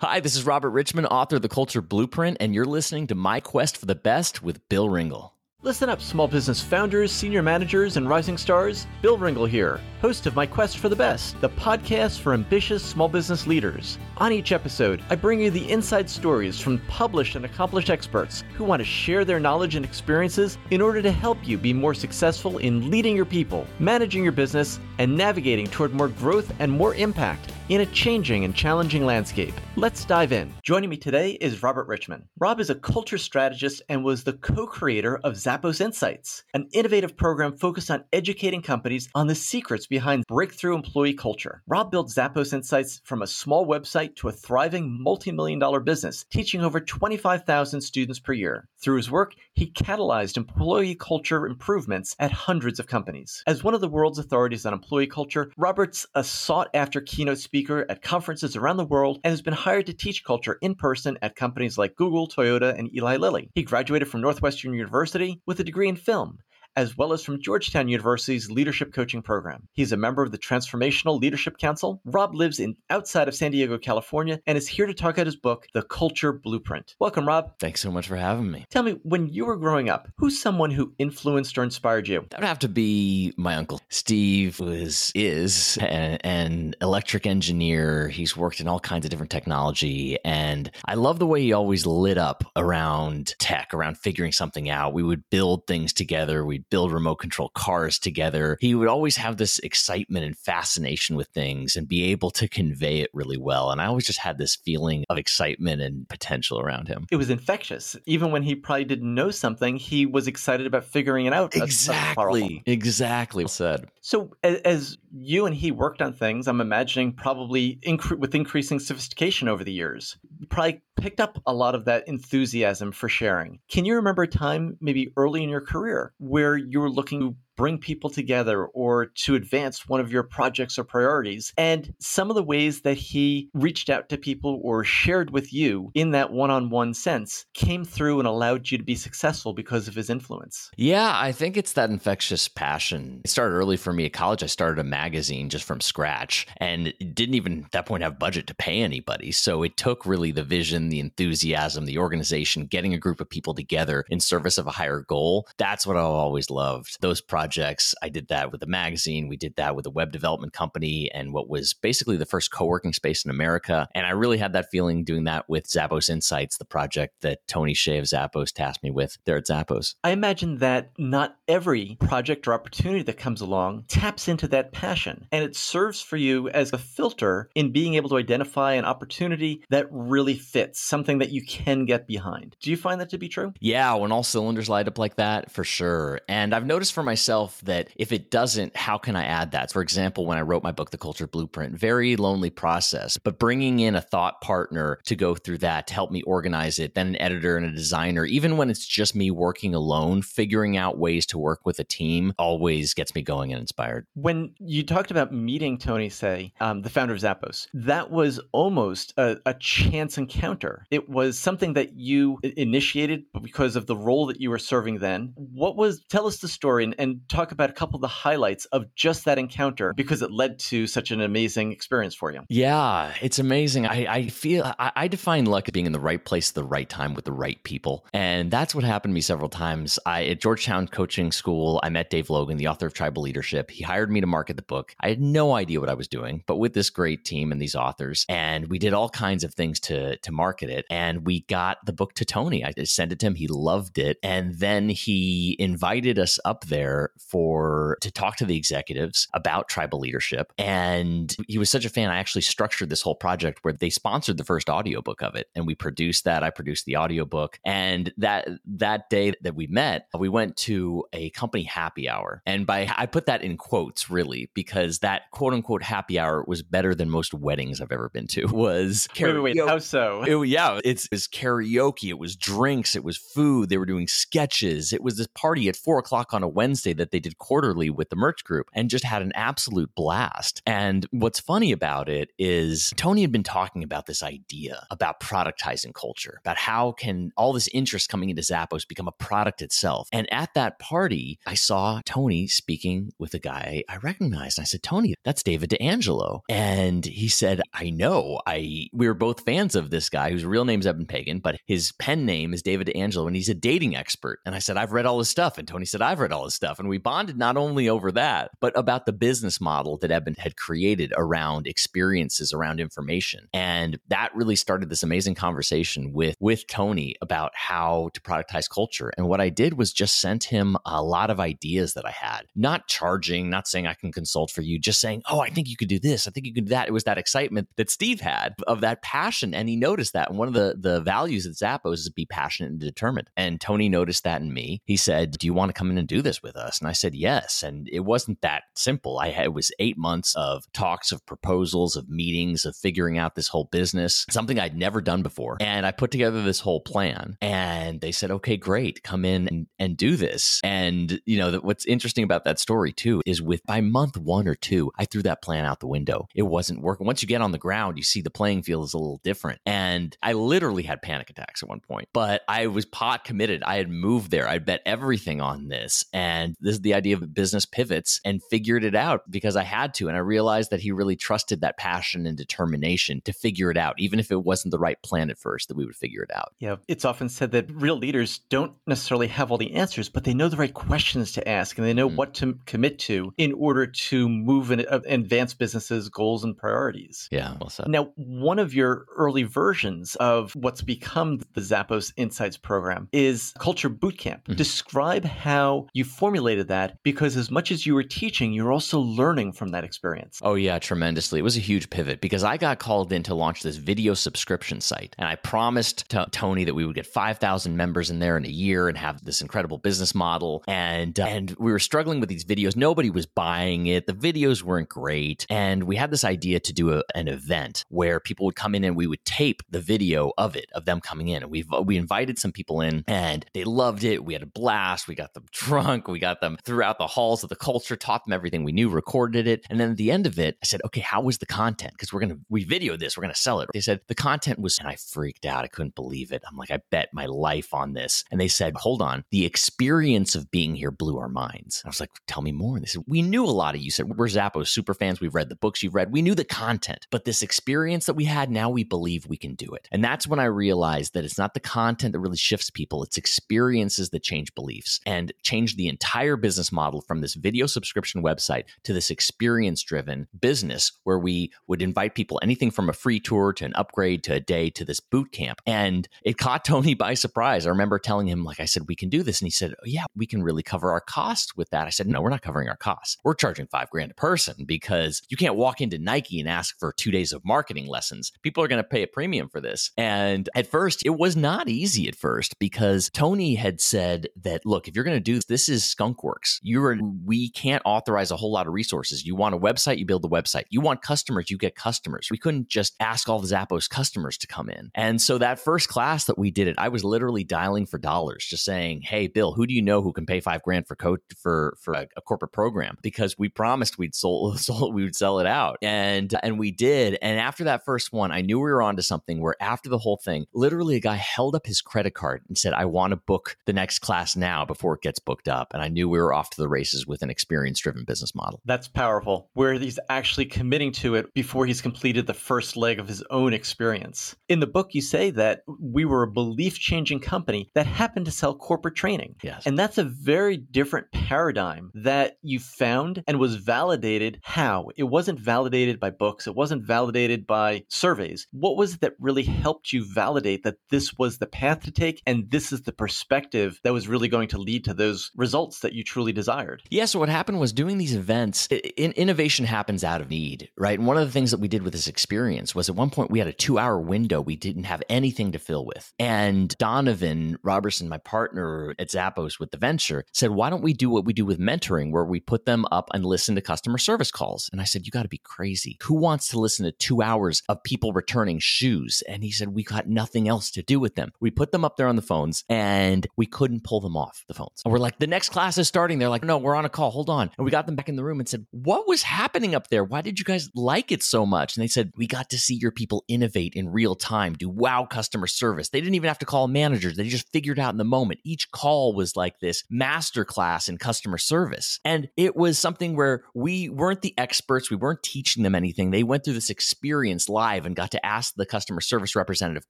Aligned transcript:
Hi, 0.00 0.20
this 0.20 0.36
is 0.36 0.46
Robert 0.46 0.70
Richman, 0.70 1.06
author 1.06 1.34
of 1.34 1.42
The 1.42 1.48
Culture 1.48 1.82
Blueprint, 1.82 2.36
and 2.38 2.54
you're 2.54 2.64
listening 2.64 3.08
to 3.08 3.16
My 3.16 3.40
Quest 3.40 3.76
for 3.76 3.86
the 3.86 3.96
Best 3.96 4.44
with 4.44 4.68
Bill 4.68 4.88
Ringle. 4.88 5.34
Listen 5.62 5.88
up, 5.88 6.00
small 6.00 6.28
business 6.28 6.60
founders, 6.62 7.10
senior 7.10 7.42
managers, 7.42 7.96
and 7.96 8.08
rising 8.08 8.38
stars. 8.38 8.86
Bill 9.02 9.18
Ringle 9.18 9.46
here, 9.46 9.80
host 10.00 10.26
of 10.26 10.36
My 10.36 10.46
Quest 10.46 10.78
for 10.78 10.88
the 10.88 10.94
Best, 10.94 11.40
the 11.40 11.48
podcast 11.48 12.20
for 12.20 12.32
ambitious 12.32 12.80
small 12.80 13.08
business 13.08 13.48
leaders. 13.48 13.98
On 14.18 14.32
each 14.32 14.52
episode, 14.52 15.02
I 15.10 15.16
bring 15.16 15.40
you 15.40 15.50
the 15.50 15.68
inside 15.68 16.08
stories 16.08 16.60
from 16.60 16.80
published 16.86 17.34
and 17.34 17.44
accomplished 17.44 17.90
experts 17.90 18.44
who 18.54 18.62
want 18.62 18.78
to 18.78 18.84
share 18.84 19.24
their 19.24 19.40
knowledge 19.40 19.74
and 19.74 19.84
experiences 19.84 20.58
in 20.70 20.80
order 20.80 21.02
to 21.02 21.10
help 21.10 21.38
you 21.42 21.58
be 21.58 21.72
more 21.72 21.92
successful 21.92 22.58
in 22.58 22.88
leading 22.88 23.16
your 23.16 23.24
people, 23.24 23.66
managing 23.80 24.22
your 24.22 24.30
business, 24.30 24.78
and 24.98 25.16
navigating 25.16 25.66
toward 25.66 25.92
more 25.92 26.06
growth 26.06 26.52
and 26.60 26.70
more 26.70 26.94
impact 26.94 27.50
in 27.68 27.82
a 27.82 27.86
changing 27.86 28.44
and 28.44 28.54
challenging 28.54 29.04
landscape. 29.04 29.52
Let's 29.76 30.04
dive 30.04 30.32
in. 30.32 30.52
Joining 30.62 30.88
me 30.88 30.96
today 30.96 31.32
is 31.32 31.62
Robert 31.62 31.86
Richman. 31.86 32.26
Rob 32.38 32.60
is 32.60 32.70
a 32.70 32.74
culture 32.74 33.18
strategist 33.18 33.82
and 33.88 34.02
was 34.02 34.24
the 34.24 34.32
co 34.32 34.66
creator 34.66 35.18
of 35.18 35.34
Zappos 35.34 35.80
Insights, 35.80 36.44
an 36.54 36.68
innovative 36.72 37.16
program 37.16 37.56
focused 37.56 37.90
on 37.90 38.04
educating 38.12 38.62
companies 38.62 39.08
on 39.14 39.26
the 39.26 39.34
secrets 39.34 39.86
behind 39.86 40.24
breakthrough 40.26 40.74
employee 40.74 41.12
culture. 41.12 41.62
Rob 41.66 41.90
built 41.90 42.08
Zappos 42.08 42.54
Insights 42.54 43.00
from 43.04 43.22
a 43.22 43.26
small 43.26 43.66
website 43.66 44.16
to 44.16 44.28
a 44.28 44.32
thriving 44.32 45.02
multi 45.02 45.30
million 45.30 45.58
dollar 45.58 45.80
business, 45.80 46.24
teaching 46.30 46.62
over 46.62 46.80
25,000 46.80 47.80
students 47.80 48.18
per 48.18 48.32
year. 48.32 48.66
Through 48.82 48.96
his 48.96 49.10
work, 49.10 49.34
he 49.52 49.70
catalyzed 49.70 50.36
employee 50.36 50.94
culture 50.94 51.46
improvements 51.46 52.16
at 52.18 52.32
hundreds 52.32 52.80
of 52.80 52.86
companies. 52.86 53.42
As 53.46 53.62
one 53.62 53.74
of 53.74 53.80
the 53.80 53.88
world's 53.88 54.18
authorities 54.18 54.64
on 54.64 54.72
employee 54.72 55.06
culture, 55.06 55.50
Robert's 55.56 56.06
a 56.14 56.24
sought 56.24 56.68
after 56.72 57.00
keynote 57.00 57.38
speaker 57.38 57.57
at 57.88 58.02
conferences 58.02 58.56
around 58.56 58.76
the 58.76 58.84
world 58.84 59.20
and 59.24 59.30
has 59.30 59.42
been 59.42 59.54
hired 59.54 59.86
to 59.86 59.92
teach 59.92 60.24
culture 60.24 60.58
in 60.60 60.74
person 60.74 61.18
at 61.22 61.36
companies 61.36 61.78
like 61.78 61.96
Google, 61.96 62.28
Toyota, 62.28 62.78
and 62.78 62.94
Eli 62.94 63.16
Lilly. 63.16 63.50
He 63.54 63.62
graduated 63.62 64.08
from 64.08 64.20
Northwestern 64.20 64.74
University 64.74 65.40
with 65.46 65.60
a 65.60 65.64
degree 65.64 65.88
in 65.88 65.96
film 65.96 66.38
as 66.76 66.96
well 66.96 67.12
as 67.12 67.22
from 67.24 67.40
Georgetown 67.40 67.88
University's 67.88 68.50
leadership 68.50 68.92
coaching 68.92 69.22
program. 69.22 69.68
He's 69.72 69.92
a 69.92 69.96
member 69.96 70.22
of 70.22 70.30
the 70.30 70.38
Transformational 70.38 71.20
Leadership 71.20 71.58
Council. 71.58 72.00
Rob 72.04 72.34
lives 72.34 72.60
in 72.60 72.76
outside 72.90 73.28
of 73.28 73.34
San 73.34 73.50
Diego, 73.50 73.78
California, 73.78 74.40
and 74.46 74.56
is 74.56 74.68
here 74.68 74.86
to 74.86 74.94
talk 74.94 75.14
about 75.14 75.26
his 75.26 75.36
book, 75.36 75.66
The 75.74 75.82
Culture 75.82 76.32
Blueprint. 76.32 76.94
Welcome, 77.00 77.26
Rob. 77.26 77.58
Thanks 77.58 77.80
so 77.80 77.90
much 77.90 78.06
for 78.06 78.16
having 78.16 78.50
me. 78.50 78.64
Tell 78.70 78.82
me, 78.82 78.98
when 79.02 79.28
you 79.28 79.44
were 79.44 79.56
growing 79.56 79.88
up, 79.88 80.08
who's 80.16 80.40
someone 80.40 80.70
who 80.70 80.92
influenced 80.98 81.58
or 81.58 81.62
inspired 81.62 82.06
you? 82.08 82.26
That 82.30 82.40
would 82.40 82.46
have 82.46 82.58
to 82.60 82.68
be 82.68 83.32
my 83.36 83.56
uncle. 83.56 83.80
Steve 83.88 84.60
was 84.60 85.10
is 85.14 85.78
an, 85.78 86.18
an 86.24 86.74
electric 86.80 87.26
engineer. 87.26 88.08
He's 88.08 88.36
worked 88.36 88.60
in 88.60 88.68
all 88.68 88.80
kinds 88.80 89.04
of 89.04 89.10
different 89.10 89.30
technology, 89.30 90.18
and 90.24 90.70
I 90.84 90.94
love 90.94 91.18
the 91.18 91.26
way 91.26 91.42
he 91.42 91.52
always 91.52 91.86
lit 91.86 92.18
up 92.18 92.44
around 92.56 93.34
tech, 93.38 93.74
around 93.74 93.98
figuring 93.98 94.32
something 94.32 94.70
out. 94.70 94.92
We 94.92 95.02
would 95.02 95.28
build 95.30 95.66
things 95.66 95.92
together. 95.92 96.44
We'd 96.44 96.67
build 96.70 96.92
remote 96.92 97.16
control 97.16 97.50
cars 97.54 97.98
together. 97.98 98.56
He 98.60 98.74
would 98.74 98.88
always 98.88 99.16
have 99.16 99.36
this 99.36 99.58
excitement 99.60 100.24
and 100.24 100.36
fascination 100.36 101.16
with 101.16 101.28
things 101.28 101.76
and 101.76 101.88
be 101.88 102.04
able 102.04 102.30
to 102.32 102.48
convey 102.48 103.00
it 103.00 103.10
really 103.12 103.38
well. 103.38 103.70
And 103.70 103.80
I 103.80 103.86
always 103.86 104.06
just 104.06 104.18
had 104.18 104.38
this 104.38 104.56
feeling 104.56 105.04
of 105.08 105.18
excitement 105.18 105.82
and 105.82 106.08
potential 106.08 106.60
around 106.60 106.88
him. 106.88 107.06
It 107.10 107.16
was 107.16 107.30
infectious. 107.30 107.96
Even 108.06 108.30
when 108.30 108.42
he 108.42 108.54
probably 108.54 108.84
didn't 108.84 109.14
know 109.14 109.30
something, 109.30 109.76
he 109.76 110.06
was 110.06 110.26
excited 110.26 110.66
about 110.66 110.84
figuring 110.84 111.26
it 111.26 111.32
out. 111.32 111.54
Exactly. 111.54 112.62
Exactly 112.66 113.46
said. 113.48 113.88
So 114.00 114.34
as 114.42 114.98
you 115.12 115.46
and 115.46 115.54
he 115.54 115.70
worked 115.70 116.02
on 116.02 116.12
things, 116.12 116.48
I'm 116.48 116.60
imagining 116.60 117.12
probably 117.12 117.78
incre- 117.86 118.18
with 118.18 118.34
increasing 118.34 118.78
sophistication 118.78 119.48
over 119.48 119.64
the 119.64 119.72
years, 119.72 120.16
probably 120.48 120.82
picked 120.96 121.20
up 121.20 121.40
a 121.46 121.54
lot 121.54 121.74
of 121.74 121.84
that 121.86 122.06
enthusiasm 122.08 122.92
for 122.92 123.08
sharing. 123.08 123.60
Can 123.68 123.84
you 123.84 123.96
remember 123.96 124.22
a 124.22 124.28
time, 124.28 124.76
maybe 124.80 125.12
early 125.16 125.42
in 125.42 125.48
your 125.48 125.60
career, 125.60 126.12
where 126.18 126.56
you 126.56 126.80
were 126.80 126.90
looking 126.90 127.36
bring 127.58 127.76
people 127.76 128.08
together 128.08 128.66
or 128.66 129.06
to 129.06 129.34
advance 129.34 129.88
one 129.88 130.00
of 130.00 130.10
your 130.10 130.22
projects 130.22 130.78
or 130.78 130.84
priorities? 130.84 131.52
And 131.58 131.92
some 131.98 132.30
of 132.30 132.36
the 132.36 132.42
ways 132.42 132.82
that 132.82 132.96
he 132.96 133.50
reached 133.52 133.90
out 133.90 134.08
to 134.08 134.16
people 134.16 134.60
or 134.62 134.84
shared 134.84 135.30
with 135.30 135.52
you 135.52 135.90
in 135.94 136.12
that 136.12 136.32
one 136.32 136.50
on 136.50 136.70
one 136.70 136.94
sense 136.94 137.44
came 137.52 137.84
through 137.84 138.20
and 138.20 138.28
allowed 138.28 138.70
you 138.70 138.78
to 138.78 138.84
be 138.84 138.94
successful 138.94 139.52
because 139.52 139.88
of 139.88 139.96
his 139.96 140.08
influence. 140.08 140.70
Yeah, 140.76 141.12
I 141.14 141.32
think 141.32 141.56
it's 141.56 141.72
that 141.72 141.90
infectious 141.90 142.46
passion. 142.46 143.20
It 143.24 143.30
started 143.30 143.56
early 143.56 143.76
for 143.76 143.92
me 143.92 144.06
at 144.06 144.12
college. 144.12 144.44
I 144.44 144.46
started 144.46 144.78
a 144.78 144.84
magazine 144.84 145.48
just 145.48 145.64
from 145.64 145.80
scratch 145.80 146.46
and 146.58 146.94
didn't 147.12 147.34
even 147.34 147.64
at 147.64 147.72
that 147.72 147.86
point 147.86 148.04
have 148.04 148.20
budget 148.20 148.46
to 148.46 148.54
pay 148.54 148.80
anybody. 148.82 149.32
So 149.32 149.64
it 149.64 149.76
took 149.76 150.06
really 150.06 150.30
the 150.30 150.44
vision, 150.44 150.90
the 150.90 151.00
enthusiasm, 151.00 151.86
the 151.86 151.98
organization, 151.98 152.66
getting 152.66 152.94
a 152.94 152.98
group 152.98 153.20
of 153.20 153.28
people 153.28 153.52
together 153.52 154.04
in 154.10 154.20
service 154.20 154.58
of 154.58 154.68
a 154.68 154.70
higher 154.70 155.00
goal. 155.00 155.48
That's 155.56 155.84
what 155.84 155.96
I've 155.96 156.04
always 156.04 156.50
loved. 156.50 156.98
Those 157.00 157.20
projects 157.20 157.47
projects. 157.48 157.94
I 158.02 158.10
did 158.10 158.28
that 158.28 158.52
with 158.52 158.62
a 158.62 158.66
magazine. 158.66 159.26
We 159.26 159.38
did 159.38 159.56
that 159.56 159.74
with 159.74 159.86
a 159.86 159.90
web 159.90 160.12
development 160.12 160.52
company 160.52 161.10
and 161.14 161.32
what 161.32 161.48
was 161.48 161.72
basically 161.72 162.18
the 162.18 162.26
first 162.26 162.50
co 162.50 162.66
working 162.66 162.92
space 162.92 163.24
in 163.24 163.30
America. 163.30 163.88
And 163.94 164.04
I 164.04 164.10
really 164.10 164.36
had 164.36 164.52
that 164.52 164.70
feeling 164.70 165.02
doing 165.02 165.24
that 165.24 165.48
with 165.48 165.66
Zappos 165.66 166.10
Insights, 166.10 166.58
the 166.58 166.66
project 166.66 167.14
that 167.22 167.46
Tony 167.48 167.72
Hsieh 167.72 167.98
of 167.98 168.04
Zappos 168.04 168.52
tasked 168.52 168.84
me 168.84 168.90
with 168.90 169.16
there 169.24 169.38
at 169.38 169.46
Zappos. 169.46 169.94
I 170.04 170.10
imagine 170.10 170.58
that 170.58 170.90
not 170.98 171.36
every 171.48 171.96
project 172.00 172.46
or 172.46 172.52
opportunity 172.52 173.02
that 173.04 173.16
comes 173.16 173.40
along 173.40 173.84
taps 173.88 174.28
into 174.28 174.46
that 174.48 174.72
passion. 174.72 175.26
And 175.32 175.42
it 175.42 175.56
serves 175.56 176.02
for 176.02 176.18
you 176.18 176.50
as 176.50 176.74
a 176.74 176.78
filter 176.78 177.48
in 177.54 177.72
being 177.72 177.94
able 177.94 178.10
to 178.10 178.18
identify 178.18 178.74
an 178.74 178.84
opportunity 178.84 179.64
that 179.70 179.86
really 179.90 180.36
fits, 180.36 180.80
something 180.80 181.18
that 181.18 181.30
you 181.30 181.42
can 181.42 181.86
get 181.86 182.06
behind. 182.06 182.56
Do 182.60 182.70
you 182.70 182.76
find 182.76 183.00
that 183.00 183.08
to 183.10 183.18
be 183.18 183.28
true? 183.28 183.54
Yeah, 183.58 183.94
when 183.94 184.12
all 184.12 184.22
cylinders 184.22 184.68
light 184.68 184.86
up 184.86 184.98
like 184.98 185.16
that, 185.16 185.50
for 185.50 185.64
sure. 185.64 186.20
And 186.28 186.54
I've 186.54 186.66
noticed 186.66 186.92
for 186.92 187.02
myself, 187.02 187.37
myself 187.38 187.60
that 187.62 187.88
if 187.96 188.12
it 188.12 188.30
doesn't, 188.30 188.76
how 188.76 188.98
can 188.98 189.16
I 189.16 189.24
add 189.24 189.52
that? 189.52 189.72
For 189.72 189.82
example, 189.82 190.26
when 190.26 190.38
I 190.38 190.42
wrote 190.42 190.62
my 190.62 190.72
book, 190.72 190.90
The 190.90 190.98
Culture 190.98 191.26
Blueprint, 191.26 191.78
very 191.78 192.16
lonely 192.16 192.50
process, 192.50 193.16
but 193.18 193.38
bringing 193.38 193.80
in 193.80 193.94
a 193.94 194.00
thought 194.00 194.40
partner 194.40 194.98
to 195.04 195.16
go 195.16 195.34
through 195.34 195.58
that 195.58 195.86
to 195.88 195.94
help 195.94 196.10
me 196.10 196.22
organize 196.22 196.78
it, 196.78 196.94
then 196.94 197.08
an 197.08 197.20
editor 197.20 197.56
and 197.56 197.66
a 197.66 197.72
designer, 197.72 198.24
even 198.24 198.56
when 198.56 198.70
it's 198.70 198.86
just 198.86 199.14
me 199.14 199.30
working 199.30 199.74
alone, 199.74 200.22
figuring 200.22 200.76
out 200.76 200.98
ways 200.98 201.26
to 201.26 201.38
work 201.38 201.60
with 201.64 201.78
a 201.78 201.84
team 201.84 202.32
always 202.38 202.94
gets 202.94 203.14
me 203.14 203.22
going 203.22 203.52
and 203.52 203.60
inspired. 203.60 204.06
When 204.14 204.54
you 204.58 204.84
talked 204.84 205.10
about 205.10 205.32
meeting 205.32 205.78
Tony 205.78 206.08
Hsieh, 206.08 206.52
um, 206.60 206.82
the 206.82 206.90
founder 206.90 207.14
of 207.14 207.20
Zappos, 207.20 207.68
that 207.74 208.10
was 208.10 208.40
almost 208.52 209.14
a, 209.16 209.36
a 209.46 209.54
chance 209.54 210.18
encounter. 210.18 210.86
It 210.90 211.08
was 211.08 211.38
something 211.38 211.74
that 211.74 211.94
you 211.94 212.38
initiated 212.42 213.24
because 213.42 213.76
of 213.76 213.86
the 213.86 213.96
role 213.96 214.26
that 214.26 214.40
you 214.40 214.50
were 214.50 214.58
serving 214.58 214.98
then. 214.98 215.32
What 215.36 215.76
was, 215.76 216.04
tell 216.08 216.26
us 216.26 216.38
the 216.38 216.48
story 216.48 216.84
and, 216.84 216.94
and 216.98 217.27
talk 217.28 217.52
about 217.52 217.70
a 217.70 217.72
couple 217.72 217.96
of 217.96 218.00
the 218.00 218.08
highlights 218.08 218.64
of 218.66 218.94
just 218.94 219.24
that 219.24 219.38
encounter 219.38 219.92
because 219.94 220.22
it 220.22 220.30
led 220.30 220.58
to 220.58 220.86
such 220.86 221.10
an 221.10 221.20
amazing 221.20 221.72
experience 221.72 222.14
for 222.14 222.32
you. 222.32 222.42
Yeah, 222.48 223.12
it's 223.20 223.38
amazing. 223.38 223.86
I, 223.86 224.06
I 224.12 224.28
feel 224.28 224.64
I, 224.78 224.92
I, 224.94 225.08
define 225.08 225.46
luck 225.46 225.68
as 225.68 225.72
being 225.72 225.86
in 225.86 225.92
the 225.92 226.00
right 226.00 226.24
place 226.24 226.50
at 226.50 226.54
the 226.54 226.64
right 226.64 226.88
time 226.88 227.14
with 227.14 227.24
the 227.24 227.32
right 227.32 227.62
people. 227.64 228.06
And 228.12 228.50
that's 228.50 228.74
what 228.74 228.84
happened 228.84 229.12
to 229.12 229.14
me 229.14 229.20
several 229.20 229.48
times. 229.48 229.98
I 230.06 230.26
at 230.26 230.40
Georgetown 230.40 230.88
coaching 230.88 231.32
school, 231.32 231.80
I 231.82 231.88
met 231.88 232.10
Dave 232.10 232.30
Logan, 232.30 232.56
the 232.56 232.68
author 232.68 232.86
of 232.86 232.94
Tribal 232.94 233.22
Leadership. 233.22 233.70
He 233.70 233.82
hired 233.82 234.10
me 234.10 234.20
to 234.20 234.26
market 234.26 234.56
the 234.56 234.62
book. 234.62 234.94
I 235.00 235.08
had 235.08 235.20
no 235.20 235.54
idea 235.54 235.80
what 235.80 235.88
I 235.88 235.94
was 235.94 236.08
doing, 236.08 236.42
but 236.46 236.56
with 236.56 236.74
this 236.74 236.90
great 236.90 237.24
team 237.24 237.52
and 237.52 237.60
these 237.60 237.74
authors, 237.74 238.24
and 238.28 238.68
we 238.68 238.78
did 238.78 238.92
all 238.92 239.08
kinds 239.08 239.44
of 239.44 239.54
things 239.54 239.80
to 239.80 240.16
to 240.16 240.32
market 240.32 240.70
it. 240.70 240.86
And 240.90 241.26
we 241.26 241.40
got 241.42 241.84
the 241.84 241.92
book 241.92 242.14
to 242.14 242.24
Tony. 242.24 242.64
I 242.64 242.72
sent 242.84 243.12
it 243.12 243.18
to 243.20 243.26
him. 243.26 243.34
He 243.34 243.48
loved 243.48 243.98
it. 243.98 244.18
And 244.22 244.54
then 244.58 244.88
he 244.88 245.56
invited 245.58 246.18
us 246.18 246.38
up 246.44 246.66
there 246.66 247.07
for 247.18 247.98
to 248.00 248.10
talk 248.10 248.36
to 248.36 248.44
the 248.44 248.56
executives 248.56 249.28
about 249.34 249.68
tribal 249.68 249.98
leadership. 249.98 250.52
And 250.58 251.34
he 251.46 251.58
was 251.58 251.70
such 251.70 251.84
a 251.84 251.90
fan. 251.90 252.10
I 252.10 252.18
actually 252.18 252.42
structured 252.42 252.88
this 252.88 253.02
whole 253.02 253.14
project 253.14 253.60
where 253.62 253.72
they 253.72 253.90
sponsored 253.90 254.36
the 254.36 254.44
first 254.44 254.68
audiobook 254.68 255.22
of 255.22 255.34
it. 255.34 255.48
And 255.54 255.66
we 255.66 255.74
produced 255.74 256.24
that. 256.24 256.42
I 256.42 256.50
produced 256.50 256.84
the 256.84 256.96
audiobook. 256.96 257.58
And 257.64 258.12
that 258.18 258.48
that 258.66 259.10
day 259.10 259.34
that 259.42 259.54
we 259.54 259.66
met, 259.66 260.06
we 260.18 260.28
went 260.28 260.56
to 260.56 261.04
a 261.12 261.30
company 261.30 261.64
happy 261.64 262.08
hour. 262.08 262.42
And 262.46 262.66
by 262.66 262.92
I 262.96 263.06
put 263.06 263.26
that 263.26 263.42
in 263.42 263.56
quotes 263.56 264.10
really, 264.10 264.50
because 264.54 265.00
that 265.00 265.22
quote 265.32 265.52
unquote 265.52 265.82
happy 265.82 266.18
hour 266.18 266.44
was 266.46 266.62
better 266.62 266.94
than 266.94 267.10
most 267.10 267.34
weddings 267.34 267.80
I've 267.80 267.92
ever 267.92 268.08
been 268.10 268.26
to. 268.28 268.46
Was 268.58 269.08
wait, 269.18 269.34
wait, 269.34 269.40
wait, 269.40 269.68
how 269.68 269.78
so? 269.78 270.22
It, 270.22 270.48
yeah, 270.48 270.80
it's, 270.84 271.08
it's 271.12 271.28
karaoke, 271.28 272.08
it 272.08 272.18
was 272.18 272.34
drinks, 272.34 272.96
it 272.96 273.04
was 273.04 273.16
food, 273.16 273.68
they 273.68 273.78
were 273.78 273.86
doing 273.86 274.08
sketches. 274.08 274.92
It 274.92 275.02
was 275.02 275.16
this 275.16 275.28
party 275.28 275.68
at 275.68 275.76
four 275.76 275.98
o'clock 275.98 276.34
on 276.34 276.42
a 276.42 276.48
Wednesday 276.48 276.92
that 276.98 277.10
they 277.10 277.20
did 277.20 277.38
quarterly 277.38 277.90
with 277.90 278.10
the 278.10 278.16
merch 278.16 278.44
group 278.44 278.68
and 278.74 278.90
just 278.90 279.04
had 279.04 279.22
an 279.22 279.32
absolute 279.34 279.94
blast. 279.94 280.62
And 280.66 281.06
what's 281.10 281.40
funny 281.40 281.72
about 281.72 282.08
it 282.08 282.30
is 282.38 282.92
Tony 282.96 283.22
had 283.22 283.32
been 283.32 283.42
talking 283.42 283.82
about 283.82 284.06
this 284.06 284.22
idea 284.22 284.86
about 284.90 285.20
productizing 285.20 285.94
culture, 285.94 286.38
about 286.40 286.56
how 286.56 286.92
can 286.92 287.32
all 287.36 287.52
this 287.52 287.68
interest 287.68 288.08
coming 288.08 288.30
into 288.30 288.42
Zappos 288.42 288.86
become 288.86 289.08
a 289.08 289.12
product 289.12 289.62
itself. 289.62 290.08
And 290.12 290.32
at 290.32 290.54
that 290.54 290.78
party, 290.78 291.38
I 291.46 291.54
saw 291.54 292.00
Tony 292.04 292.46
speaking 292.46 293.12
with 293.18 293.34
a 293.34 293.38
guy 293.38 293.84
I 293.88 293.96
recognized. 293.98 294.58
And 294.58 294.64
I 294.64 294.66
said, 294.66 294.82
Tony, 294.82 295.14
that's 295.24 295.42
David 295.42 295.70
DeAngelo. 295.70 296.40
And 296.48 297.04
he 297.04 297.28
said, 297.28 297.60
I 297.72 297.90
know. 297.90 298.40
I 298.46 298.88
we 298.92 299.06
were 299.06 299.14
both 299.14 299.44
fans 299.44 299.74
of 299.74 299.90
this 299.90 300.08
guy 300.08 300.30
whose 300.30 300.44
real 300.44 300.64
name's 300.64 300.86
Eben 300.86 301.06
Pagan, 301.06 301.38
but 301.38 301.58
his 301.66 301.92
pen 301.92 302.26
name 302.26 302.52
is 302.54 302.62
David 302.62 302.88
DeAngelo, 302.88 303.26
and 303.26 303.36
he's 303.36 303.48
a 303.48 303.54
dating 303.54 303.96
expert. 303.96 304.40
And 304.44 304.54
I 304.54 304.58
said, 304.58 304.76
I've 304.76 304.92
read 304.92 305.06
all 305.06 305.18
his 305.18 305.28
stuff. 305.28 305.58
And 305.58 305.66
Tony 305.66 305.84
said, 305.84 306.02
I've 306.02 306.20
read 306.20 306.32
all 306.32 306.44
his 306.44 306.54
stuff. 306.54 306.78
And 306.78 306.87
we 306.88 306.98
bonded 306.98 307.38
not 307.38 307.56
only 307.56 307.88
over 307.88 308.12
that, 308.12 308.50
but 308.60 308.76
about 308.76 309.06
the 309.06 309.12
business 309.12 309.60
model 309.60 309.96
that 309.98 310.10
Eben 310.10 310.34
had 310.38 310.56
created 310.56 311.12
around 311.16 311.66
experiences, 311.66 312.52
around 312.52 312.80
information. 312.80 313.48
And 313.52 313.98
that 314.08 314.34
really 314.34 314.56
started 314.56 314.88
this 314.88 315.02
amazing 315.02 315.34
conversation 315.34 316.12
with 316.12 316.36
with 316.40 316.66
Tony 316.66 317.14
about 317.20 317.52
how 317.54 318.10
to 318.14 318.20
productize 318.20 318.68
culture. 318.68 319.12
And 319.16 319.28
what 319.28 319.40
I 319.40 319.48
did 319.48 319.74
was 319.74 319.92
just 319.92 320.20
sent 320.20 320.44
him 320.44 320.76
a 320.84 321.02
lot 321.02 321.30
of 321.30 321.40
ideas 321.40 321.94
that 321.94 322.06
I 322.06 322.10
had, 322.10 322.42
not 322.54 322.86
charging, 322.88 323.50
not 323.50 323.68
saying 323.68 323.86
I 323.86 323.94
can 323.94 324.12
consult 324.12 324.50
for 324.50 324.62
you, 324.62 324.78
just 324.78 325.00
saying, 325.00 325.22
oh, 325.30 325.40
I 325.40 325.50
think 325.50 325.68
you 325.68 325.76
could 325.76 325.88
do 325.88 325.98
this. 325.98 326.26
I 326.26 326.30
think 326.30 326.46
you 326.46 326.54
could 326.54 326.66
do 326.66 326.70
that. 326.70 326.88
It 326.88 326.92
was 326.92 327.04
that 327.04 327.18
excitement 327.18 327.68
that 327.76 327.90
Steve 327.90 328.20
had 328.20 328.54
of 328.66 328.80
that 328.80 329.02
passion. 329.02 329.54
And 329.54 329.68
he 329.68 329.76
noticed 329.76 330.12
that. 330.12 330.30
And 330.30 330.38
one 330.38 330.48
of 330.48 330.54
the, 330.54 330.76
the 330.78 331.00
values 331.00 331.46
at 331.46 331.54
Zappos 331.54 331.94
is 331.94 332.08
be 332.08 332.26
passionate 332.26 332.70
and 332.70 332.80
determined. 332.80 333.30
And 333.36 333.60
Tony 333.60 333.88
noticed 333.88 334.24
that 334.24 334.40
in 334.40 334.52
me. 334.52 334.82
He 334.84 334.96
said, 334.96 335.32
do 335.32 335.46
you 335.46 335.54
want 335.54 335.68
to 335.68 335.72
come 335.72 335.90
in 335.90 335.98
and 335.98 336.08
do 336.08 336.22
this 336.22 336.42
with 336.42 336.56
us? 336.56 336.77
And 336.80 336.88
I 336.88 336.92
said, 336.92 337.14
yes. 337.14 337.62
And 337.62 337.88
it 337.92 338.00
wasn't 338.00 338.40
that 338.42 338.64
simple. 338.74 339.18
I 339.18 339.30
had, 339.30 339.46
it 339.46 339.54
was 339.54 339.72
eight 339.78 339.98
months 339.98 340.34
of 340.36 340.64
talks, 340.72 341.12
of 341.12 341.24
proposals, 341.26 341.96
of 341.96 342.08
meetings, 342.08 342.64
of 342.64 342.76
figuring 342.76 343.18
out 343.18 343.34
this 343.34 343.48
whole 343.48 343.64
business, 343.64 344.26
something 344.30 344.58
I'd 344.58 344.76
never 344.76 345.00
done 345.00 345.22
before. 345.22 345.56
And 345.60 345.86
I 345.86 345.90
put 345.90 346.10
together 346.10 346.42
this 346.42 346.60
whole 346.60 346.80
plan 346.80 347.36
and 347.40 348.00
they 348.00 348.12
said, 348.12 348.30
okay, 348.30 348.56
great, 348.56 349.02
come 349.02 349.24
in 349.24 349.48
and, 349.48 349.66
and 349.78 349.96
do 349.96 350.16
this. 350.16 350.60
And, 350.62 351.20
you 351.24 351.38
know, 351.38 351.58
what's 351.58 351.86
interesting 351.86 352.24
about 352.24 352.44
that 352.44 352.58
story 352.58 352.92
too 352.92 353.22
is 353.26 353.42
with 353.42 353.64
by 353.66 353.80
month 353.80 354.16
one 354.16 354.48
or 354.48 354.54
two, 354.54 354.90
I 354.98 355.04
threw 355.04 355.22
that 355.22 355.42
plan 355.42 355.64
out 355.64 355.80
the 355.80 355.86
window. 355.86 356.28
It 356.34 356.42
wasn't 356.42 356.82
working. 356.82 357.06
Once 357.06 357.22
you 357.22 357.28
get 357.28 357.42
on 357.42 357.52
the 357.52 357.58
ground, 357.58 357.96
you 357.96 358.04
see 358.04 358.20
the 358.20 358.30
playing 358.30 358.62
field 358.62 358.84
is 358.84 358.94
a 358.94 358.98
little 358.98 359.20
different. 359.22 359.60
And 359.66 360.16
I 360.22 360.32
literally 360.34 360.82
had 360.82 361.02
panic 361.02 361.30
attacks 361.30 361.62
at 361.62 361.68
one 361.68 361.80
point, 361.80 362.08
but 362.12 362.42
I 362.48 362.66
was 362.66 362.84
pot 362.84 363.24
committed. 363.24 363.62
I 363.62 363.76
had 363.76 363.88
moved 363.88 364.30
there. 364.30 364.48
I 364.48 364.58
bet 364.58 364.82
everything 364.86 365.40
on 365.40 365.68
this. 365.68 366.04
And 366.12 366.56
this 366.68 366.74
is 366.74 366.82
the 366.82 366.92
idea 366.92 367.16
of 367.16 367.32
business 367.32 367.64
pivots 367.64 368.20
and 368.26 368.42
figured 368.44 368.84
it 368.84 368.94
out 368.94 369.22
because 369.30 369.56
I 369.56 369.62
had 369.62 369.94
to. 369.94 370.08
And 370.08 370.16
I 370.16 370.20
realized 370.20 370.70
that 370.70 370.80
he 370.80 370.92
really 370.92 371.16
trusted 371.16 371.62
that 371.62 371.78
passion 371.78 372.26
and 372.26 372.36
determination 372.36 373.22
to 373.24 373.32
figure 373.32 373.70
it 373.70 373.78
out, 373.78 373.94
even 373.98 374.20
if 374.20 374.30
it 374.30 374.44
wasn't 374.44 374.72
the 374.72 374.78
right 374.78 375.00
plan 375.00 375.30
at 375.30 375.38
first, 375.38 375.68
that 375.68 375.78
we 375.78 375.86
would 375.86 375.96
figure 375.96 376.22
it 376.22 376.30
out. 376.34 376.52
Yeah. 376.58 376.76
It's 376.86 377.06
often 377.06 377.30
said 377.30 377.52
that 377.52 377.72
real 377.72 377.96
leaders 377.96 378.40
don't 378.50 378.74
necessarily 378.86 379.28
have 379.28 379.50
all 379.50 379.56
the 379.56 379.72
answers, 379.72 380.10
but 380.10 380.24
they 380.24 380.34
know 380.34 380.48
the 380.48 380.58
right 380.58 380.74
questions 380.74 381.32
to 381.32 381.48
ask 381.48 381.78
and 381.78 381.86
they 381.86 381.94
know 381.94 382.10
mm. 382.10 382.16
what 382.16 382.34
to 382.34 382.58
commit 382.66 382.98
to 382.98 383.32
in 383.38 383.54
order 383.54 383.86
to 383.86 384.28
move 384.28 384.70
and 384.70 384.86
uh, 384.86 385.00
advance 385.06 385.54
businesses' 385.54 386.10
goals 386.10 386.44
and 386.44 386.54
priorities. 386.54 387.30
Yeah. 387.32 387.56
Well 387.58 387.70
said. 387.70 387.88
Now, 387.88 388.12
one 388.16 388.58
of 388.58 388.74
your 388.74 389.06
early 389.16 389.44
versions 389.44 390.16
of 390.16 390.52
what's 390.54 390.82
become 390.82 391.40
the 391.54 391.62
Zappos 391.62 392.12
Insights 392.18 392.58
program 392.58 393.08
is 393.12 393.54
Culture 393.58 393.88
Bootcamp. 393.88 394.42
Mm-hmm. 394.42 394.54
Describe 394.56 395.24
how 395.24 395.86
you 395.94 396.04
formulated 396.04 396.57
that 396.64 396.98
because 397.02 397.36
as 397.36 397.50
much 397.50 397.70
as 397.70 397.86
you 397.86 397.94
were 397.94 398.02
teaching, 398.02 398.52
you're 398.52 398.72
also 398.72 399.00
learning 399.00 399.52
from 399.52 399.70
that 399.70 399.84
experience. 399.84 400.40
Oh, 400.42 400.54
yeah, 400.54 400.78
tremendously. 400.78 401.38
It 401.40 401.42
was 401.42 401.56
a 401.56 401.60
huge 401.60 401.90
pivot 401.90 402.20
because 402.20 402.44
I 402.44 402.56
got 402.56 402.78
called 402.78 403.12
in 403.12 403.22
to 403.24 403.34
launch 403.34 403.62
this 403.62 403.76
video 403.76 404.14
subscription 404.14 404.80
site. 404.80 405.14
And 405.18 405.28
I 405.28 405.36
promised 405.36 406.08
to 406.10 406.26
Tony 406.30 406.64
that 406.64 406.74
we 406.74 406.86
would 406.86 406.94
get 406.94 407.06
5,000 407.06 407.76
members 407.76 408.10
in 408.10 408.18
there 408.18 408.36
in 408.36 408.44
a 408.44 408.50
year 408.50 408.88
and 408.88 408.96
have 408.96 409.24
this 409.24 409.40
incredible 409.40 409.78
business 409.78 410.14
model. 410.14 410.62
And, 410.66 411.18
uh, 411.18 411.24
and 411.24 411.54
we 411.58 411.72
were 411.72 411.78
struggling 411.78 412.20
with 412.20 412.28
these 412.28 412.44
videos. 412.44 412.76
Nobody 412.76 413.10
was 413.10 413.26
buying 413.26 413.86
it. 413.86 414.06
The 414.06 414.12
videos 414.12 414.62
weren't 414.62 414.88
great. 414.88 415.46
And 415.50 415.84
we 415.84 415.96
had 415.96 416.10
this 416.10 416.24
idea 416.24 416.60
to 416.60 416.72
do 416.72 416.92
a, 416.94 417.02
an 417.14 417.28
event 417.28 417.84
where 417.88 418.20
people 418.20 418.46
would 418.46 418.56
come 418.56 418.74
in 418.74 418.84
and 418.84 418.96
we 418.96 419.06
would 419.06 419.24
tape 419.24 419.62
the 419.70 419.80
video 419.80 420.32
of 420.38 420.56
it, 420.56 420.66
of 420.74 420.84
them 420.84 421.00
coming 421.00 421.28
in. 421.28 421.42
And 421.42 421.50
we 421.50 421.64
we 421.84 421.96
invited 421.96 422.38
some 422.38 422.52
people 422.52 422.80
in 422.80 423.04
and 423.06 423.44
they 423.54 423.64
loved 423.64 424.04
it. 424.04 424.24
We 424.24 424.32
had 424.32 424.42
a 424.42 424.46
blast. 424.46 425.08
We 425.08 425.14
got 425.14 425.34
them 425.34 425.46
drunk. 425.52 426.08
We 426.08 426.18
got 426.18 426.40
them 426.40 426.47
throughout 426.64 426.98
the 426.98 427.06
halls 427.06 427.42
of 427.42 427.48
the 427.48 427.56
culture, 427.56 427.96
taught 427.96 428.24
them 428.24 428.32
everything 428.32 428.64
we 428.64 428.72
knew, 428.72 428.88
recorded 428.88 429.46
it. 429.46 429.66
And 429.68 429.78
then 429.78 429.90
at 429.90 429.96
the 429.96 430.10
end 430.10 430.26
of 430.26 430.38
it, 430.38 430.56
I 430.62 430.66
said, 430.66 430.80
okay, 430.86 431.00
how 431.00 431.20
was 431.20 431.38
the 431.38 431.46
content? 431.46 431.92
Because 431.92 432.12
we're 432.12 432.20
going 432.20 432.30
to, 432.30 432.40
we 432.48 432.64
video 432.64 432.96
this, 432.96 433.16
we're 433.16 433.22
going 433.22 433.34
to 433.34 433.40
sell 433.40 433.60
it. 433.60 433.68
They 433.72 433.80
said 433.80 434.00
the 434.08 434.14
content 434.14 434.58
was, 434.58 434.78
and 434.78 434.88
I 434.88 434.96
freaked 434.96 435.46
out. 435.46 435.64
I 435.64 435.68
couldn't 435.68 435.94
believe 435.94 436.32
it. 436.32 436.42
I'm 436.48 436.56
like, 436.56 436.70
I 436.70 436.80
bet 436.90 437.08
my 437.12 437.26
life 437.26 437.74
on 437.74 437.92
this. 437.92 438.24
And 438.30 438.40
they 438.40 438.48
said, 438.48 438.74
hold 438.76 439.02
on, 439.02 439.24
the 439.30 439.44
experience 439.44 440.34
of 440.34 440.50
being 440.50 440.74
here 440.74 440.90
blew 440.90 441.18
our 441.18 441.28
minds. 441.28 441.82
I 441.84 441.88
was 441.88 442.00
like, 442.00 442.10
tell 442.26 442.42
me 442.42 442.52
more. 442.52 442.76
And 442.76 442.84
they 442.84 442.88
said, 442.88 443.04
we 443.06 443.22
knew 443.22 443.44
a 443.44 443.46
lot 443.46 443.74
of 443.74 443.80
you 443.80 443.90
said, 443.90 444.08
we're 444.08 444.26
Zappos 444.26 444.68
super 444.68 444.94
fans. 444.94 445.20
We've 445.20 445.34
read 445.34 445.48
the 445.48 445.56
books 445.56 445.82
you've 445.82 445.94
read. 445.94 446.12
We 446.12 446.22
knew 446.22 446.34
the 446.34 446.44
content, 446.44 447.06
but 447.10 447.24
this 447.24 447.42
experience 447.42 448.06
that 448.06 448.14
we 448.14 448.24
had, 448.24 448.50
now 448.50 448.70
we 448.70 448.84
believe 448.84 449.26
we 449.26 449.36
can 449.36 449.54
do 449.54 449.68
it. 449.72 449.88
And 449.90 450.02
that's 450.04 450.26
when 450.26 450.40
I 450.40 450.44
realized 450.44 451.14
that 451.14 451.24
it's 451.24 451.38
not 451.38 451.54
the 451.54 451.60
content 451.60 452.12
that 452.12 452.20
really 452.20 452.36
shifts 452.36 452.70
people, 452.70 453.02
it's 453.02 453.18
experiences 453.18 454.10
that 454.10 454.22
change 454.22 454.54
beliefs 454.54 455.00
and 455.06 455.32
change 455.42 455.76
the 455.76 455.88
entire 455.88 456.36
business 456.38 456.72
model 456.72 457.00
from 457.02 457.20
this 457.20 457.34
video 457.34 457.66
subscription 457.66 458.22
website 458.22 458.64
to 458.84 458.92
this 458.92 459.10
experience 459.10 459.82
driven 459.82 460.28
business 460.40 460.92
where 461.04 461.18
we 461.18 461.52
would 461.66 461.82
invite 461.82 462.14
people 462.14 462.38
anything 462.42 462.70
from 462.70 462.88
a 462.88 462.92
free 462.92 463.20
tour 463.20 463.52
to 463.52 463.64
an 463.64 463.72
upgrade 463.74 464.22
to 464.24 464.34
a 464.34 464.40
day 464.40 464.70
to 464.70 464.84
this 464.84 465.00
boot 465.00 465.32
camp. 465.32 465.60
And 465.66 466.08
it 466.22 466.38
caught 466.38 466.64
Tony 466.68 466.94
by 466.94 467.14
surprise. 467.14 467.66
I 467.66 467.70
remember 467.70 467.98
telling 467.98 468.26
him, 468.26 468.44
like 468.44 468.60
I 468.60 468.64
said, 468.64 468.84
we 468.88 468.96
can 468.96 469.08
do 469.08 469.22
this. 469.22 469.40
And 469.40 469.46
he 469.46 469.50
said, 469.50 469.72
oh, 469.72 469.84
yeah, 469.86 470.04
we 470.16 470.26
can 470.26 470.42
really 470.42 470.62
cover 470.62 470.90
our 470.90 471.00
costs 471.00 471.56
with 471.56 471.70
that. 471.70 471.86
I 471.86 471.90
said, 471.90 472.06
no, 472.06 472.20
we're 472.20 472.30
not 472.30 472.42
covering 472.42 472.68
our 472.68 472.76
costs. 472.76 473.16
We're 473.24 473.34
charging 473.34 473.66
five 473.66 473.90
grand 473.90 474.10
a 474.10 474.14
person 474.14 474.64
because 474.66 475.22
you 475.28 475.36
can't 475.36 475.56
walk 475.56 475.80
into 475.80 475.98
Nike 475.98 476.40
and 476.40 476.48
ask 476.48 476.78
for 476.78 476.92
two 476.92 477.10
days 477.10 477.32
of 477.32 477.44
marketing 477.44 477.86
lessons. 477.86 478.32
People 478.42 478.62
are 478.62 478.68
going 478.68 478.82
to 478.82 478.88
pay 478.88 479.02
a 479.02 479.06
premium 479.06 479.48
for 479.48 479.60
this. 479.60 479.90
And 479.96 480.48
at 480.54 480.66
first, 480.66 481.02
it 481.04 481.18
was 481.18 481.36
not 481.36 481.68
easy 481.68 482.08
at 482.08 482.16
first 482.16 482.58
because 482.58 483.10
Tony 483.12 483.54
had 483.54 483.80
said 483.80 484.28
that, 484.42 484.64
look, 484.64 484.88
if 484.88 484.94
you're 484.94 485.04
going 485.04 485.16
to 485.16 485.20
do 485.20 485.36
this, 485.36 485.44
this 485.44 485.68
is 485.68 485.84
skunkworks. 486.28 486.58
You're, 486.62 486.98
we 487.24 487.50
can't 487.50 487.82
authorize 487.84 488.30
a 488.30 488.36
whole 488.36 488.52
lot 488.52 488.66
of 488.66 488.72
resources. 488.72 489.24
You 489.24 489.34
want 489.34 489.54
a 489.54 489.58
website, 489.58 489.98
you 489.98 490.06
build 490.06 490.22
the 490.22 490.28
website. 490.28 490.64
You 490.70 490.80
want 490.80 491.02
customers, 491.02 491.50
you 491.50 491.58
get 491.58 491.74
customers. 491.74 492.28
We 492.30 492.38
couldn't 492.38 492.68
just 492.68 492.94
ask 493.00 493.28
all 493.28 493.38
the 493.38 493.48
Zappos 493.48 493.88
customers 493.88 494.38
to 494.38 494.46
come 494.46 494.68
in. 494.68 494.90
And 494.94 495.20
so 495.20 495.38
that 495.38 495.58
first 495.58 495.88
class 495.88 496.24
that 496.24 496.38
we 496.38 496.50
did 496.50 496.68
it, 496.68 496.76
I 496.78 496.88
was 496.88 497.04
literally 497.04 497.44
dialing 497.44 497.86
for 497.86 497.98
dollars, 497.98 498.44
just 498.44 498.64
saying, 498.64 499.02
"Hey, 499.02 499.26
Bill, 499.26 499.52
who 499.52 499.66
do 499.66 499.74
you 499.74 499.82
know 499.82 500.02
who 500.02 500.12
can 500.12 500.26
pay 500.26 500.40
five 500.40 500.62
grand 500.62 500.86
for 500.86 500.96
code 500.96 501.20
for 501.36 501.76
for 501.80 501.94
a, 501.94 502.06
a 502.16 502.20
corporate 502.20 502.52
program?" 502.52 502.96
Because 503.02 503.38
we 503.38 503.48
promised 503.48 503.98
we'd 503.98 504.14
sold, 504.14 504.60
sold 504.60 504.94
we 504.94 505.04
would 505.04 505.16
sell 505.16 505.38
it 505.40 505.46
out, 505.46 505.78
and 505.82 506.32
and 506.42 506.58
we 506.58 506.70
did. 506.70 507.18
And 507.22 507.38
after 507.38 507.64
that 507.64 507.84
first 507.84 508.12
one, 508.12 508.32
I 508.32 508.40
knew 508.40 508.58
we 508.58 508.70
were 508.70 508.82
onto 508.82 509.02
something. 509.02 509.40
Where 509.40 509.56
after 509.60 509.88
the 509.88 509.98
whole 509.98 510.18
thing, 510.18 510.46
literally 510.52 510.96
a 510.96 511.00
guy 511.00 511.16
held 511.16 511.54
up 511.54 511.66
his 511.66 511.80
credit 511.80 512.14
card 512.14 512.42
and 512.48 512.56
said, 512.56 512.72
"I 512.72 512.84
want 512.84 513.12
to 513.12 513.16
book 513.16 513.56
the 513.66 513.72
next 513.72 514.00
class 514.00 514.36
now 514.36 514.64
before 514.64 514.94
it 514.94 515.02
gets 515.02 515.18
booked 515.18 515.48
up." 515.48 515.72
And 515.72 515.82
I 515.82 515.88
knew 515.88 516.07
we 516.08 516.18
were 516.18 516.32
off 516.32 516.50
to 516.50 516.60
the 516.60 516.68
races 516.68 517.06
with 517.06 517.22
an 517.22 517.30
experience 517.30 517.80
driven 517.80 518.04
business 518.04 518.34
model. 518.34 518.60
That's 518.64 518.88
powerful. 518.88 519.50
Where 519.54 519.74
he's 519.74 519.98
actually 520.08 520.46
committing 520.46 520.92
to 520.92 521.14
it 521.14 521.32
before 521.34 521.66
he's 521.66 521.82
completed 521.82 522.26
the 522.26 522.34
first 522.34 522.76
leg 522.76 522.98
of 522.98 523.08
his 523.08 523.22
own 523.30 523.52
experience. 523.52 524.36
In 524.48 524.60
the 524.60 524.66
book, 524.66 524.94
you 524.94 525.02
say 525.02 525.30
that 525.30 525.62
we 525.80 526.04
were 526.04 526.22
a 526.22 526.30
belief 526.30 526.78
changing 526.78 527.20
company 527.20 527.70
that 527.74 527.86
happened 527.86 528.26
to 528.26 528.32
sell 528.32 528.54
corporate 528.54 528.94
training. 528.94 529.34
Yes. 529.42 529.66
And 529.66 529.78
that's 529.78 529.98
a 529.98 530.04
very 530.04 530.56
different 530.56 531.10
paradigm 531.12 531.90
that 531.94 532.36
you 532.42 532.58
found 532.58 533.22
and 533.26 533.38
was 533.38 533.56
validated. 533.56 534.40
How? 534.42 534.88
It 534.96 535.04
wasn't 535.04 535.40
validated 535.40 536.00
by 536.00 536.10
books, 536.10 536.46
it 536.46 536.54
wasn't 536.54 536.84
validated 536.84 537.46
by 537.46 537.84
surveys. 537.88 538.46
What 538.52 538.76
was 538.76 538.94
it 538.94 539.00
that 539.00 539.14
really 539.18 539.42
helped 539.42 539.92
you 539.92 540.04
validate 540.12 540.62
that 540.64 540.76
this 540.90 541.16
was 541.18 541.38
the 541.38 541.46
path 541.46 541.82
to 541.84 541.90
take 541.90 542.22
and 542.26 542.50
this 542.50 542.72
is 542.72 542.82
the 542.82 542.92
perspective 542.92 543.80
that 543.84 543.92
was 543.92 544.08
really 544.08 544.28
going 544.28 544.48
to 544.48 544.58
lead 544.58 544.84
to 544.84 544.94
those 544.94 545.30
results 545.36 545.80
that 545.80 545.92
you 545.92 545.97
truly 546.04 546.32
desired? 546.32 546.82
Yeah. 546.90 547.04
So, 547.06 547.18
what 547.18 547.28
happened 547.28 547.60
was 547.60 547.72
doing 547.72 547.98
these 547.98 548.14
events, 548.14 548.66
in, 548.68 549.12
innovation 549.12 549.64
happens 549.64 550.04
out 550.04 550.20
of 550.20 550.30
need, 550.30 550.70
right? 550.76 550.98
And 550.98 551.06
one 551.06 551.16
of 551.16 551.26
the 551.26 551.32
things 551.32 551.50
that 551.50 551.60
we 551.60 551.68
did 551.68 551.82
with 551.82 551.92
this 551.92 552.08
experience 552.08 552.74
was 552.74 552.88
at 552.88 552.96
one 552.96 553.10
point 553.10 553.30
we 553.30 553.38
had 553.38 553.48
a 553.48 553.52
two 553.52 553.78
hour 553.78 553.98
window 554.00 554.40
we 554.40 554.56
didn't 554.56 554.84
have 554.84 555.02
anything 555.08 555.52
to 555.52 555.58
fill 555.58 555.84
with. 555.84 556.12
And 556.18 556.76
Donovan 556.78 557.58
Robertson, 557.62 558.08
my 558.08 558.18
partner 558.18 558.94
at 558.98 559.10
Zappos 559.10 559.58
with 559.60 559.70
the 559.70 559.76
venture, 559.76 560.24
said, 560.32 560.50
Why 560.50 560.70
don't 560.70 560.82
we 560.82 560.92
do 560.92 561.10
what 561.10 561.24
we 561.24 561.32
do 561.32 561.44
with 561.44 561.58
mentoring, 561.58 562.10
where 562.10 562.24
we 562.24 562.40
put 562.40 562.64
them 562.64 562.86
up 562.90 563.10
and 563.12 563.24
listen 563.24 563.54
to 563.54 563.60
customer 563.60 563.98
service 563.98 564.30
calls? 564.30 564.68
And 564.72 564.80
I 564.80 564.84
said, 564.84 565.06
You 565.06 565.10
got 565.10 565.22
to 565.22 565.28
be 565.28 565.38
crazy. 565.38 565.98
Who 566.02 566.14
wants 566.14 566.48
to 566.48 566.58
listen 566.58 566.84
to 566.84 566.92
two 566.92 567.22
hours 567.22 567.62
of 567.68 567.82
people 567.82 568.12
returning 568.12 568.58
shoes? 568.58 569.22
And 569.28 569.42
he 569.42 569.50
said, 569.50 569.68
We 569.68 569.82
got 569.82 570.08
nothing 570.08 570.48
else 570.48 570.70
to 570.72 570.82
do 570.82 571.00
with 571.00 571.14
them. 571.14 571.32
We 571.40 571.50
put 571.50 571.72
them 571.72 571.84
up 571.84 571.96
there 571.96 572.08
on 572.08 572.16
the 572.16 572.22
phones 572.22 572.64
and 572.68 573.26
we 573.36 573.46
couldn't 573.46 573.84
pull 573.84 574.00
them 574.00 574.16
off 574.16 574.44
the 574.48 574.54
phones. 574.54 574.82
And 574.84 574.92
we're 574.92 574.98
like, 574.98 575.18
The 575.18 575.26
next 575.26 575.50
class 575.50 575.78
is 575.78 575.87
starting, 575.88 576.18
they're 576.18 576.28
like, 576.28 576.44
no, 576.44 576.58
we're 576.58 576.76
on 576.76 576.84
a 576.84 576.88
call. 576.88 577.10
Hold 577.10 577.30
on. 577.30 577.50
And 577.58 577.64
we 577.64 577.70
got 577.70 577.86
them 577.86 577.96
back 577.96 578.08
in 578.08 578.16
the 578.16 578.24
room 578.24 578.38
and 578.38 578.48
said, 578.48 578.66
what 578.70 579.08
was 579.08 579.22
happening 579.22 579.74
up 579.74 579.88
there? 579.88 580.04
Why 580.04 580.20
did 580.20 580.38
you 580.38 580.44
guys 580.44 580.70
like 580.74 581.10
it 581.10 581.22
so 581.22 581.44
much? 581.44 581.76
And 581.76 581.82
they 581.82 581.88
said, 581.88 582.12
we 582.16 582.26
got 582.26 582.50
to 582.50 582.58
see 582.58 582.74
your 582.74 582.92
people 582.92 583.24
innovate 583.28 583.72
in 583.74 583.88
real 583.88 584.14
time, 584.14 584.54
do 584.54 584.68
wow 584.68 585.04
customer 585.04 585.46
service. 585.46 585.88
They 585.88 586.00
didn't 586.00 586.14
even 586.14 586.28
have 586.28 586.38
to 586.38 586.46
call 586.46 586.68
managers. 586.68 587.16
They 587.16 587.28
just 587.28 587.50
figured 587.52 587.78
out 587.78 587.92
in 587.92 587.98
the 587.98 588.04
moment. 588.04 588.40
Each 588.44 588.70
call 588.70 589.14
was 589.14 589.34
like 589.36 589.58
this 589.60 589.82
masterclass 589.92 590.88
in 590.88 590.98
customer 590.98 591.38
service. 591.38 591.98
And 592.04 592.28
it 592.36 592.54
was 592.54 592.78
something 592.78 593.16
where 593.16 593.42
we 593.54 593.88
weren't 593.88 594.22
the 594.22 594.34
experts. 594.38 594.90
We 594.90 594.96
weren't 594.96 595.22
teaching 595.22 595.62
them 595.62 595.74
anything. 595.74 596.10
They 596.10 596.22
went 596.22 596.44
through 596.44 596.54
this 596.54 596.70
experience 596.70 597.48
live 597.48 597.86
and 597.86 597.96
got 597.96 598.10
to 598.12 598.24
ask 598.24 598.54
the 598.54 598.66
customer 598.66 599.00
service 599.00 599.34
representative 599.34 599.88